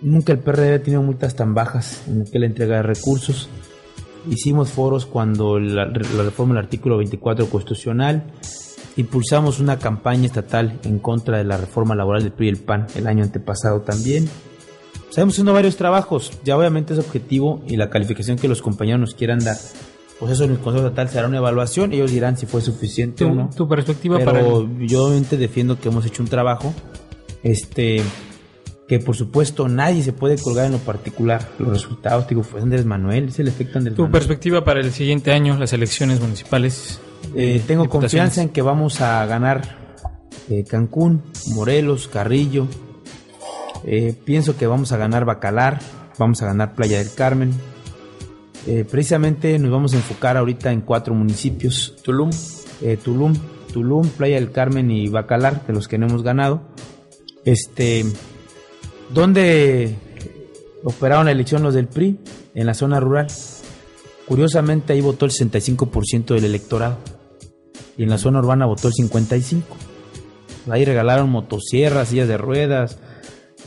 Nunca 0.00 0.32
el 0.32 0.38
PRD 0.38 0.74
ha 0.74 0.82
tenido 0.82 1.02
multas 1.02 1.34
tan 1.34 1.54
bajas 1.54 2.02
en 2.08 2.22
aquella 2.22 2.46
entrega 2.46 2.76
de 2.76 2.82
recursos. 2.82 3.48
Hicimos 4.28 4.70
foros 4.70 5.06
cuando 5.06 5.58
la, 5.58 5.86
la 5.86 6.22
reforma 6.22 6.54
del 6.54 6.64
artículo 6.64 6.98
24 6.98 7.46
constitucional. 7.48 8.24
Impulsamos 8.96 9.60
una 9.60 9.78
campaña 9.78 10.26
estatal 10.26 10.78
en 10.84 10.98
contra 10.98 11.38
de 11.38 11.44
la 11.44 11.56
reforma 11.56 11.94
laboral 11.94 12.22
del 12.22 12.32
PRI 12.32 12.46
y 12.46 12.50
el 12.50 12.56
PAN 12.58 12.86
el 12.96 13.06
año 13.06 13.22
antepasado 13.24 13.80
también. 13.80 14.28
Estamos 15.08 15.34
haciendo 15.34 15.52
varios 15.52 15.76
trabajos. 15.76 16.32
Ya 16.44 16.56
obviamente 16.58 16.92
es 16.92 16.98
objetivo 16.98 17.62
y 17.66 17.76
la 17.76 17.88
calificación 17.90 18.36
que 18.36 18.48
los 18.48 18.62
compañeros 18.62 19.00
nos 19.00 19.14
quieran 19.14 19.38
dar. 19.40 19.56
Pues 20.20 20.32
eso 20.32 20.44
en 20.44 20.52
el 20.52 20.58
Consejo 20.58 20.86
Estatal 20.86 21.08
se 21.08 21.18
hará 21.18 21.28
una 21.28 21.38
evaluación. 21.38 21.92
Ellos 21.92 22.10
dirán 22.12 22.36
si 22.36 22.46
fue 22.46 22.60
suficiente 22.60 23.24
Tu- 23.24 23.30
o 23.30 23.34
no. 23.34 23.50
tu 23.54 23.68
perspectiva 23.68 24.18
Pero 24.18 24.30
para 24.32 24.40
el- 24.46 24.86
yo 24.86 25.04
obviamente 25.06 25.36
defiendo 25.36 25.78
que 25.78 25.88
hemos 25.88 26.06
hecho 26.06 26.22
un 26.22 26.28
trabajo. 26.28 26.72
Este 27.42 28.02
que 28.86 28.98
por 28.98 29.16
supuesto 29.16 29.66
nadie 29.66 30.02
se 30.02 30.12
puede 30.12 30.36
colgar 30.38 30.66
en 30.66 30.72
lo 30.72 30.78
particular. 30.78 31.48
Los 31.58 31.68
resultados, 31.68 32.28
digo, 32.28 32.42
fue 32.42 32.60
Andrés 32.60 32.84
Manuel, 32.84 33.28
es 33.28 33.38
el 33.38 33.48
efecto 33.48 33.78
Andrés 33.78 33.96
Tu 33.96 34.02
Manuel. 34.02 34.12
perspectiva 34.12 34.62
para 34.62 34.80
el 34.80 34.92
siguiente 34.92 35.32
año, 35.32 35.56
las 35.58 35.72
elecciones 35.72 36.20
municipales. 36.20 37.00
Eh, 37.34 37.62
tengo 37.66 37.84
diputaciones. 37.84 37.90
confianza 37.90 38.42
en 38.42 38.50
que 38.50 38.60
vamos 38.62 39.00
a 39.00 39.24
ganar 39.26 39.78
eh, 40.50 40.64
Cancún, 40.68 41.22
Morelos, 41.54 42.06
Carrillo. 42.08 42.66
Eh, 43.84 44.14
pienso 44.24 44.56
que 44.56 44.66
vamos 44.66 44.92
a 44.92 44.96
ganar 44.98 45.24
Bacalar, 45.24 45.80
vamos 46.18 46.42
a 46.42 46.46
ganar 46.46 46.74
Playa 46.74 46.98
del 46.98 47.12
Carmen. 47.14 47.52
Eh, 48.66 48.84
precisamente 48.90 49.58
nos 49.58 49.70
vamos 49.70 49.92
a 49.92 49.96
enfocar 49.96 50.36
ahorita 50.36 50.72
en 50.72 50.80
cuatro 50.80 51.14
municipios. 51.14 51.94
Tulum. 52.02 52.30
Eh, 52.82 52.96
Tulum, 53.02 53.34
Tulum, 53.72 54.08
Playa 54.08 54.36
del 54.36 54.50
Carmen 54.50 54.90
y 54.90 55.08
Bacalar, 55.08 55.66
de 55.66 55.72
los 55.72 55.88
que 55.88 55.98
no 55.98 56.06
hemos 56.06 56.22
ganado. 56.22 56.62
Este, 57.44 58.04
¿Dónde 59.10 59.94
operaron 60.82 61.26
la 61.26 61.32
elección 61.32 61.62
los 61.62 61.74
del 61.74 61.88
PRI? 61.88 62.18
En 62.54 62.66
la 62.66 62.74
zona 62.74 63.00
rural. 63.00 63.26
Curiosamente 64.26 64.92
ahí 64.92 65.00
votó 65.00 65.26
el 65.26 65.32
65% 65.32 66.34
del 66.34 66.44
electorado. 66.44 66.98
Y 67.96 68.04
en 68.04 68.10
la 68.10 68.18
zona 68.18 68.38
urbana 68.38 68.66
votó 68.66 68.88
el 68.88 68.94
55%. 68.94 69.62
Ahí 70.70 70.84
regalaron 70.84 71.28
motosierras, 71.28 72.08
sillas 72.08 72.28
de 72.28 72.38
ruedas, 72.38 72.98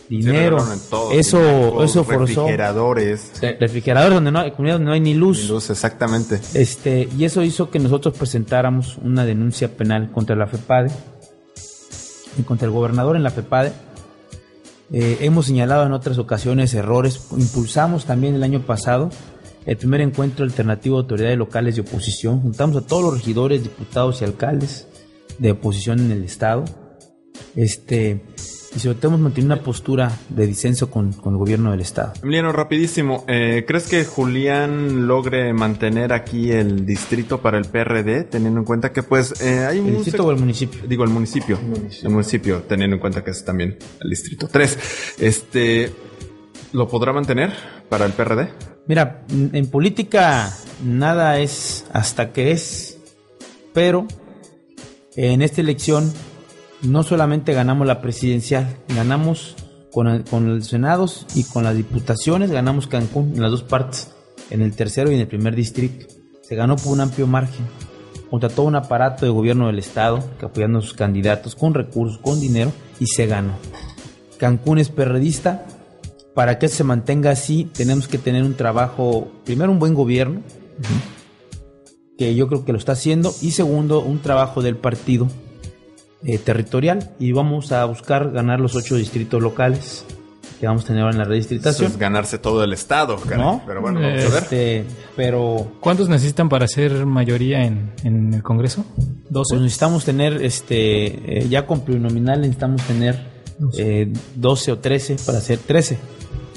dinero. 0.10 0.58
todo, 0.90 1.12
eso, 1.12 1.84
eso 1.84 2.04
forzó. 2.04 2.20
refrigeradores. 2.44 3.32
Refrigeradores 3.60 4.16
donde 4.16 4.32
no 4.32 4.40
hay, 4.40 4.52
donde 4.52 4.80
no 4.80 4.92
hay 4.92 5.00
ni 5.00 5.14
luz. 5.14 5.50
Luz, 5.50 5.70
exactamente. 5.70 6.40
Este, 6.54 7.10
y 7.18 7.26
eso 7.26 7.44
hizo 7.44 7.70
que 7.70 7.80
nosotros 7.80 8.18
presentáramos 8.18 8.98
una 8.98 9.26
denuncia 9.26 9.70
penal 9.76 10.12
contra 10.12 10.36
la 10.36 10.48
FEPADE 10.48 10.92
y 12.40 12.44
contra 12.44 12.66
el 12.66 12.72
gobernador 12.72 13.16
en 13.16 13.24
la 13.24 13.32
FEPADE. 13.32 13.74
Eh, 14.94 15.18
hemos 15.22 15.48
señalado 15.48 15.86
en 15.86 15.92
otras 15.92 16.18
ocasiones 16.18 16.74
errores. 16.74 17.28
Impulsamos 17.32 18.06
también 18.06 18.36
el 18.36 18.44
año 18.44 18.62
pasado 18.62 19.10
el 19.68 19.76
primer 19.76 20.00
encuentro 20.00 20.46
alternativo 20.46 20.96
de 20.96 21.02
autoridades 21.02 21.38
locales 21.38 21.76
de 21.76 21.82
oposición. 21.82 22.40
Juntamos 22.40 22.78
a 22.78 22.88
todos 22.88 23.04
los 23.04 23.14
regidores, 23.16 23.64
diputados 23.64 24.22
y 24.22 24.24
alcaldes 24.24 24.88
de 25.40 25.52
oposición 25.52 26.00
en 26.00 26.12
el 26.12 26.24
estado. 26.24 26.64
Este, 27.54 28.24
y 28.78 28.80
sobre 28.80 29.00
todo 29.00 29.08
hemos 29.08 29.22
mantenido 29.22 29.56
una 29.56 29.64
postura 29.64 30.12
de 30.30 30.46
disenso 30.46 30.92
con, 30.92 31.12
con 31.12 31.34
el 31.34 31.40
gobierno 31.40 31.72
del 31.72 31.82
estado. 31.82 32.14
Emiliano, 32.22 32.52
rapidísimo. 32.52 33.26
eh, 33.28 33.66
¿Crees 33.68 33.88
que 33.88 34.06
Julián 34.06 35.08
logre 35.08 35.52
mantener 35.52 36.14
aquí 36.14 36.52
el 36.52 36.86
distrito 36.86 37.42
para 37.42 37.58
el 37.58 37.66
PRD, 37.66 38.26
teniendo 38.26 38.60
en 38.60 38.66
cuenta 38.66 38.94
que 38.94 39.02
pues 39.02 39.42
eh, 39.42 39.66
hay 39.66 39.80
un... 39.80 39.88
¿El 39.88 39.96
distrito 39.96 40.28
o 40.28 40.32
el 40.32 40.38
municipio? 40.38 40.88
Digo, 40.88 41.04
el 41.04 41.10
municipio. 41.10 41.58
El 42.04 42.10
municipio, 42.12 42.62
teniendo 42.68 42.98
en 42.98 43.00
cuenta 43.00 43.24
que 43.24 43.32
es 43.32 43.44
también 43.44 43.80
el 44.00 44.10
distrito 44.12 44.48
3. 44.48 44.78
Este, 45.18 45.92
¿lo 46.74 46.88
podrá 46.88 47.14
mantener 47.14 47.54
para 47.90 48.06
el 48.06 48.12
PRD? 48.12 48.50
Mira, 48.86 49.26
en 49.32 49.66
política 49.72 50.56
nada 50.86 51.40
es 51.40 51.84
hasta 51.94 52.32
que 52.32 52.52
es, 52.52 53.00
pero 53.74 54.06
en 55.16 55.42
esta 55.42 55.62
elección 55.62 56.14
no 56.82 57.04
solamente 57.04 57.54
ganamos 57.54 57.88
la 57.88 58.02
presidencial, 58.02 58.78
ganamos 58.90 59.56
con, 59.92 60.08
el- 60.08 60.24
con 60.24 60.48
los 60.48 60.68
senados 60.68 61.26
y 61.36 61.44
con 61.44 61.64
las 61.64 61.76
diputaciones, 61.76 62.52
ganamos 62.52 62.88
Cancún 62.88 63.34
en 63.36 63.42
las 63.42 63.52
dos 63.52 63.64
partes, 63.64 64.12
en 64.50 64.62
el 64.62 64.76
tercero 64.76 65.12
y 65.12 65.16
en 65.16 65.22
el 65.22 65.28
primer 65.28 65.56
distrito. 65.56 66.06
Se 66.42 66.56
ganó 66.56 66.76
por 66.76 66.94
un 66.94 67.02
amplio 67.02 67.28
margen, 67.28 67.66
contra 68.30 68.50
todo 68.50 68.66
un 68.68 68.76
aparato 68.76 69.26
de 69.26 69.32
gobierno 69.32 69.68
del 69.68 69.80
Estado 69.80 70.20
que 70.40 70.46
apoyando 70.46 70.80
a 70.80 70.82
sus 70.82 70.94
candidatos 70.94 71.56
con 71.56 71.74
recursos, 71.74 72.20
con 72.20 72.40
dinero, 72.40 72.72
y 73.00 73.08
se 73.08 73.26
ganó. 73.26 73.54
Cancún 74.38 74.78
es 74.80 74.90
perredista, 74.90 75.66
para 76.36 76.60
que 76.60 76.68
se 76.68 76.84
mantenga 76.84 77.32
así, 77.32 77.70
tenemos 77.74 78.08
que 78.08 78.18
tener 78.20 78.44
un 78.44 78.54
trabajo, 78.54 79.32
primero 79.44 79.72
un 79.72 79.80
buen 79.80 79.96
gobierno, 79.96 80.42
que 82.18 82.36
yo 82.36 82.48
creo 82.48 82.64
que 82.66 82.72
lo 82.72 82.78
está 82.78 82.92
haciendo, 82.94 83.34
y 83.42 83.52
segundo, 83.52 84.02
un 84.02 84.20
trabajo 84.20 84.62
del 84.62 84.78
partido 84.78 85.28
eh, 86.24 86.38
territorial, 86.38 87.12
y 87.20 87.32
vamos 87.32 87.72
a 87.72 87.86
buscar 87.86 88.32
ganar 88.32 88.60
los 88.60 88.76
ocho 88.76 88.96
distritos 88.96 89.42
locales 89.42 90.06
que 90.60 90.66
vamos 90.66 90.86
a 90.86 90.88
tener 90.88 91.04
ahora 91.04 91.12
en 91.14 91.18
la 91.20 91.24
Eso 91.26 91.30
redistritación. 91.30 91.92
es 91.92 91.98
ganarse 91.98 92.40
todo 92.40 92.64
el 92.64 92.74
estado, 92.74 93.18
caray. 93.18 93.38
¿No? 93.46 93.62
Pero 93.68 93.80
bueno, 93.82 94.00
vamos 94.02 94.24
a 94.24 94.28
ver. 94.30 94.44
Este, 94.44 94.86
pero 95.16 95.72
¿Cuántos 95.80 96.10
necesitan 96.10 96.50
para 96.50 96.68
ser 96.68 97.06
mayoría 97.06 97.64
en, 97.64 97.92
en 98.04 98.34
el 98.34 98.42
Congreso? 98.42 98.84
pues 99.32 99.52
necesitamos 99.62 100.04
tener, 100.04 100.44
este, 100.44 101.42
eh, 101.42 101.48
ya 101.48 101.68
con 101.68 101.82
plurinominal 101.82 102.42
necesitamos 102.42 102.82
tener 102.84 103.20
eh, 103.78 104.12
12 104.36 104.72
o 104.72 104.80
13 104.80 105.18
para 105.28 105.40
ser 105.42 105.60
13. 105.60 106.00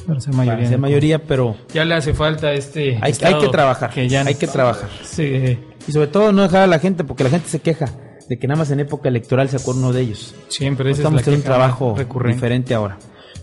Para 0.07 0.19
ser 0.21 0.33
Para 0.33 0.45
mayoría. 0.47 0.69
ser 0.71 0.79
mayoría, 0.79 1.19
pero 1.23 1.57
Ya 1.75 1.85
le 1.85 1.95
hace 1.95 2.15
falta 2.15 2.53
este. 2.55 2.99
hay, 3.03 3.13
hay 3.23 3.39
que 3.39 3.49
trabajar. 3.49 3.91
Que 3.91 4.09
ya 4.09 4.23
hay 4.23 4.35
que 4.35 4.47
trabajar. 4.47 4.89
Sí, 5.05 5.59
Y 5.87 5.93
sobre 5.93 6.07
todo 6.07 6.33
no 6.33 6.41
dejar 6.43 6.63
a 6.63 6.67
la 6.67 6.79
gente, 6.79 7.05
porque 7.05 7.23
la 7.25 7.31
gente 7.31 7.49
se 7.51 7.61
queja 7.61 7.87
de 8.31 8.39
que 8.39 8.47
nada 8.47 8.61
más 8.61 8.71
en 8.71 8.79
época 8.79 9.09
electoral 9.09 9.49
se 9.49 9.57
acuerda 9.57 9.81
uno 9.81 9.93
de 9.93 10.03
ellos. 10.03 10.37
siempre 10.47 10.85
esa 10.89 10.93
es 10.93 10.99
Estamos 11.01 11.21
la 11.21 11.25
teniendo 11.25 11.43
un 11.45 11.47
trabajo 11.53 11.95
recurrente. 11.99 12.37
diferente 12.37 12.73
ahora. 12.75 12.97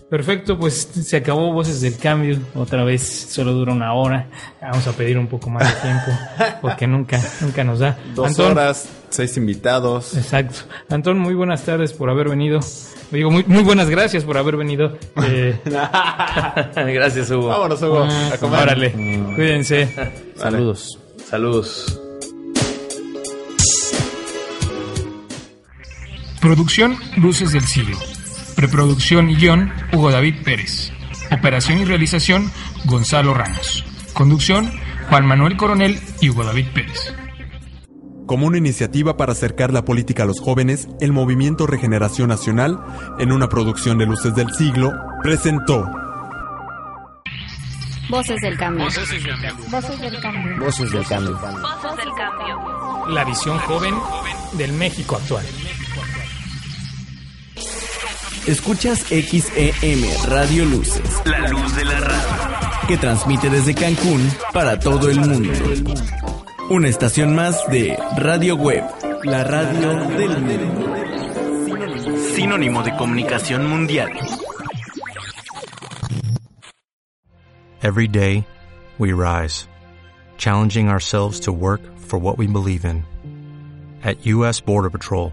Perfecto, 0.08 0.58
pues 0.58 0.88
se 1.04 1.18
acabó 1.18 1.52
Voces 1.52 1.82
del 1.82 1.98
Cambio. 1.98 2.38
Otra 2.54 2.82
vez 2.84 3.02
solo 3.28 3.52
dura 3.52 3.74
una 3.74 3.92
hora. 3.92 4.30
Vamos 4.62 4.86
a 4.86 4.92
pedir 4.92 5.18
un 5.18 5.26
poco 5.26 5.50
más 5.50 5.68
de 5.68 5.80
tiempo 5.82 6.56
porque 6.62 6.86
nunca, 6.86 7.20
nunca 7.42 7.62
nos 7.64 7.80
da. 7.80 7.98
Dos 8.14 8.28
Antón, 8.28 8.52
horas, 8.52 8.88
seis 9.10 9.36
invitados. 9.36 10.16
Exacto. 10.16 10.60
Antón, 10.88 11.18
muy 11.18 11.34
buenas 11.34 11.62
tardes 11.64 11.92
por 11.92 12.08
haber 12.08 12.30
venido. 12.30 12.60
Digo, 13.10 13.30
muy, 13.30 13.44
muy 13.46 13.62
buenas 13.62 13.90
gracias 13.90 14.24
por 14.24 14.38
haber 14.38 14.56
venido. 14.56 14.96
Eh, 15.22 15.60
Gracias, 15.66 17.30
Hugo. 17.30 17.48
Vámonos, 17.48 17.82
Hugo, 17.82 18.04
a 18.32 18.38
comer. 18.38 18.60
órale, 18.62 18.92
cuídense. 19.34 19.90
Saludos. 20.36 20.98
Saludos. 21.28 22.00
Producción 26.40 26.96
Luces 27.16 27.52
del 27.52 27.64
Siglo. 27.64 27.98
Preproducción 28.54 29.28
y 29.28 29.34
guion 29.36 29.72
Hugo 29.92 30.12
David 30.12 30.36
Pérez. 30.44 30.92
Operación 31.32 31.78
y 31.78 31.84
realización 31.84 32.50
Gonzalo 32.84 33.34
Ramos. 33.34 33.84
Conducción 34.12 34.70
Juan 35.08 35.26
Manuel 35.26 35.56
Coronel 35.56 35.98
y 36.20 36.30
Hugo 36.30 36.44
David 36.44 36.66
Pérez. 36.72 37.12
Como 38.26 38.46
una 38.46 38.58
iniciativa 38.58 39.16
para 39.16 39.32
acercar 39.32 39.72
la 39.72 39.84
política 39.84 40.22
a 40.22 40.26
los 40.26 40.40
jóvenes, 40.40 40.86
el 41.00 41.12
Movimiento 41.12 41.66
Regeneración 41.66 42.28
Nacional, 42.28 42.78
en 43.18 43.32
una 43.32 43.48
producción 43.48 43.98
de 43.98 44.06
Luces 44.06 44.34
del 44.34 44.52
Siglo, 44.52 44.92
presentó 45.22 45.90
Voces 48.10 48.40
del 48.40 48.56
cambio. 48.56 48.84
Voces 48.84 49.10
del 49.10 49.22
cambio. 49.22 49.54
Voces 49.70 50.00
del 50.00 50.20
cambio. 50.20 50.58
Voces 50.58 50.90
del 50.92 51.06
cambio. 51.06 51.38
Voces 51.38 51.96
del 51.96 52.14
cambio. 52.16 53.08
La 53.08 53.24
visión 53.24 53.58
joven 53.58 53.94
del 54.54 54.72
México 54.72 55.16
actual. 55.16 55.44
Escuchas 58.46 59.00
XEM 59.08 60.02
Radio 60.28 60.64
Luces, 60.64 61.22
La 61.24 61.48
luz 61.48 61.74
de 61.76 61.84
la 61.84 62.00
radio. 62.00 62.86
que 62.86 62.96
transmite 62.96 63.50
desde 63.50 63.74
Cancún 63.74 64.30
para 64.52 64.78
todo 64.78 65.10
el 65.10 65.20
mundo. 65.20 65.52
Una 66.70 66.88
estación 66.88 67.34
más 67.34 67.66
de 67.70 67.98
Radio 68.16 68.56
Web, 68.56 68.84
la 69.24 69.44
radio 69.44 69.94
del 70.16 70.40
mundo. 70.40 70.94
Sinónimo 72.34 72.82
de 72.82 72.96
comunicación 72.96 73.66
mundial. 73.66 74.10
Every 77.82 78.08
day, 78.08 78.46
we 78.98 79.12
rise, 79.12 79.68
challenging 80.36 80.88
ourselves 80.88 81.40
to 81.40 81.52
work 81.52 81.80
for 81.98 82.18
what 82.18 82.38
we 82.38 82.46
believe 82.46 82.84
in. 82.84 83.04
At 84.02 84.24
U.S. 84.26 84.60
Border 84.60 84.90
Patrol, 84.90 85.32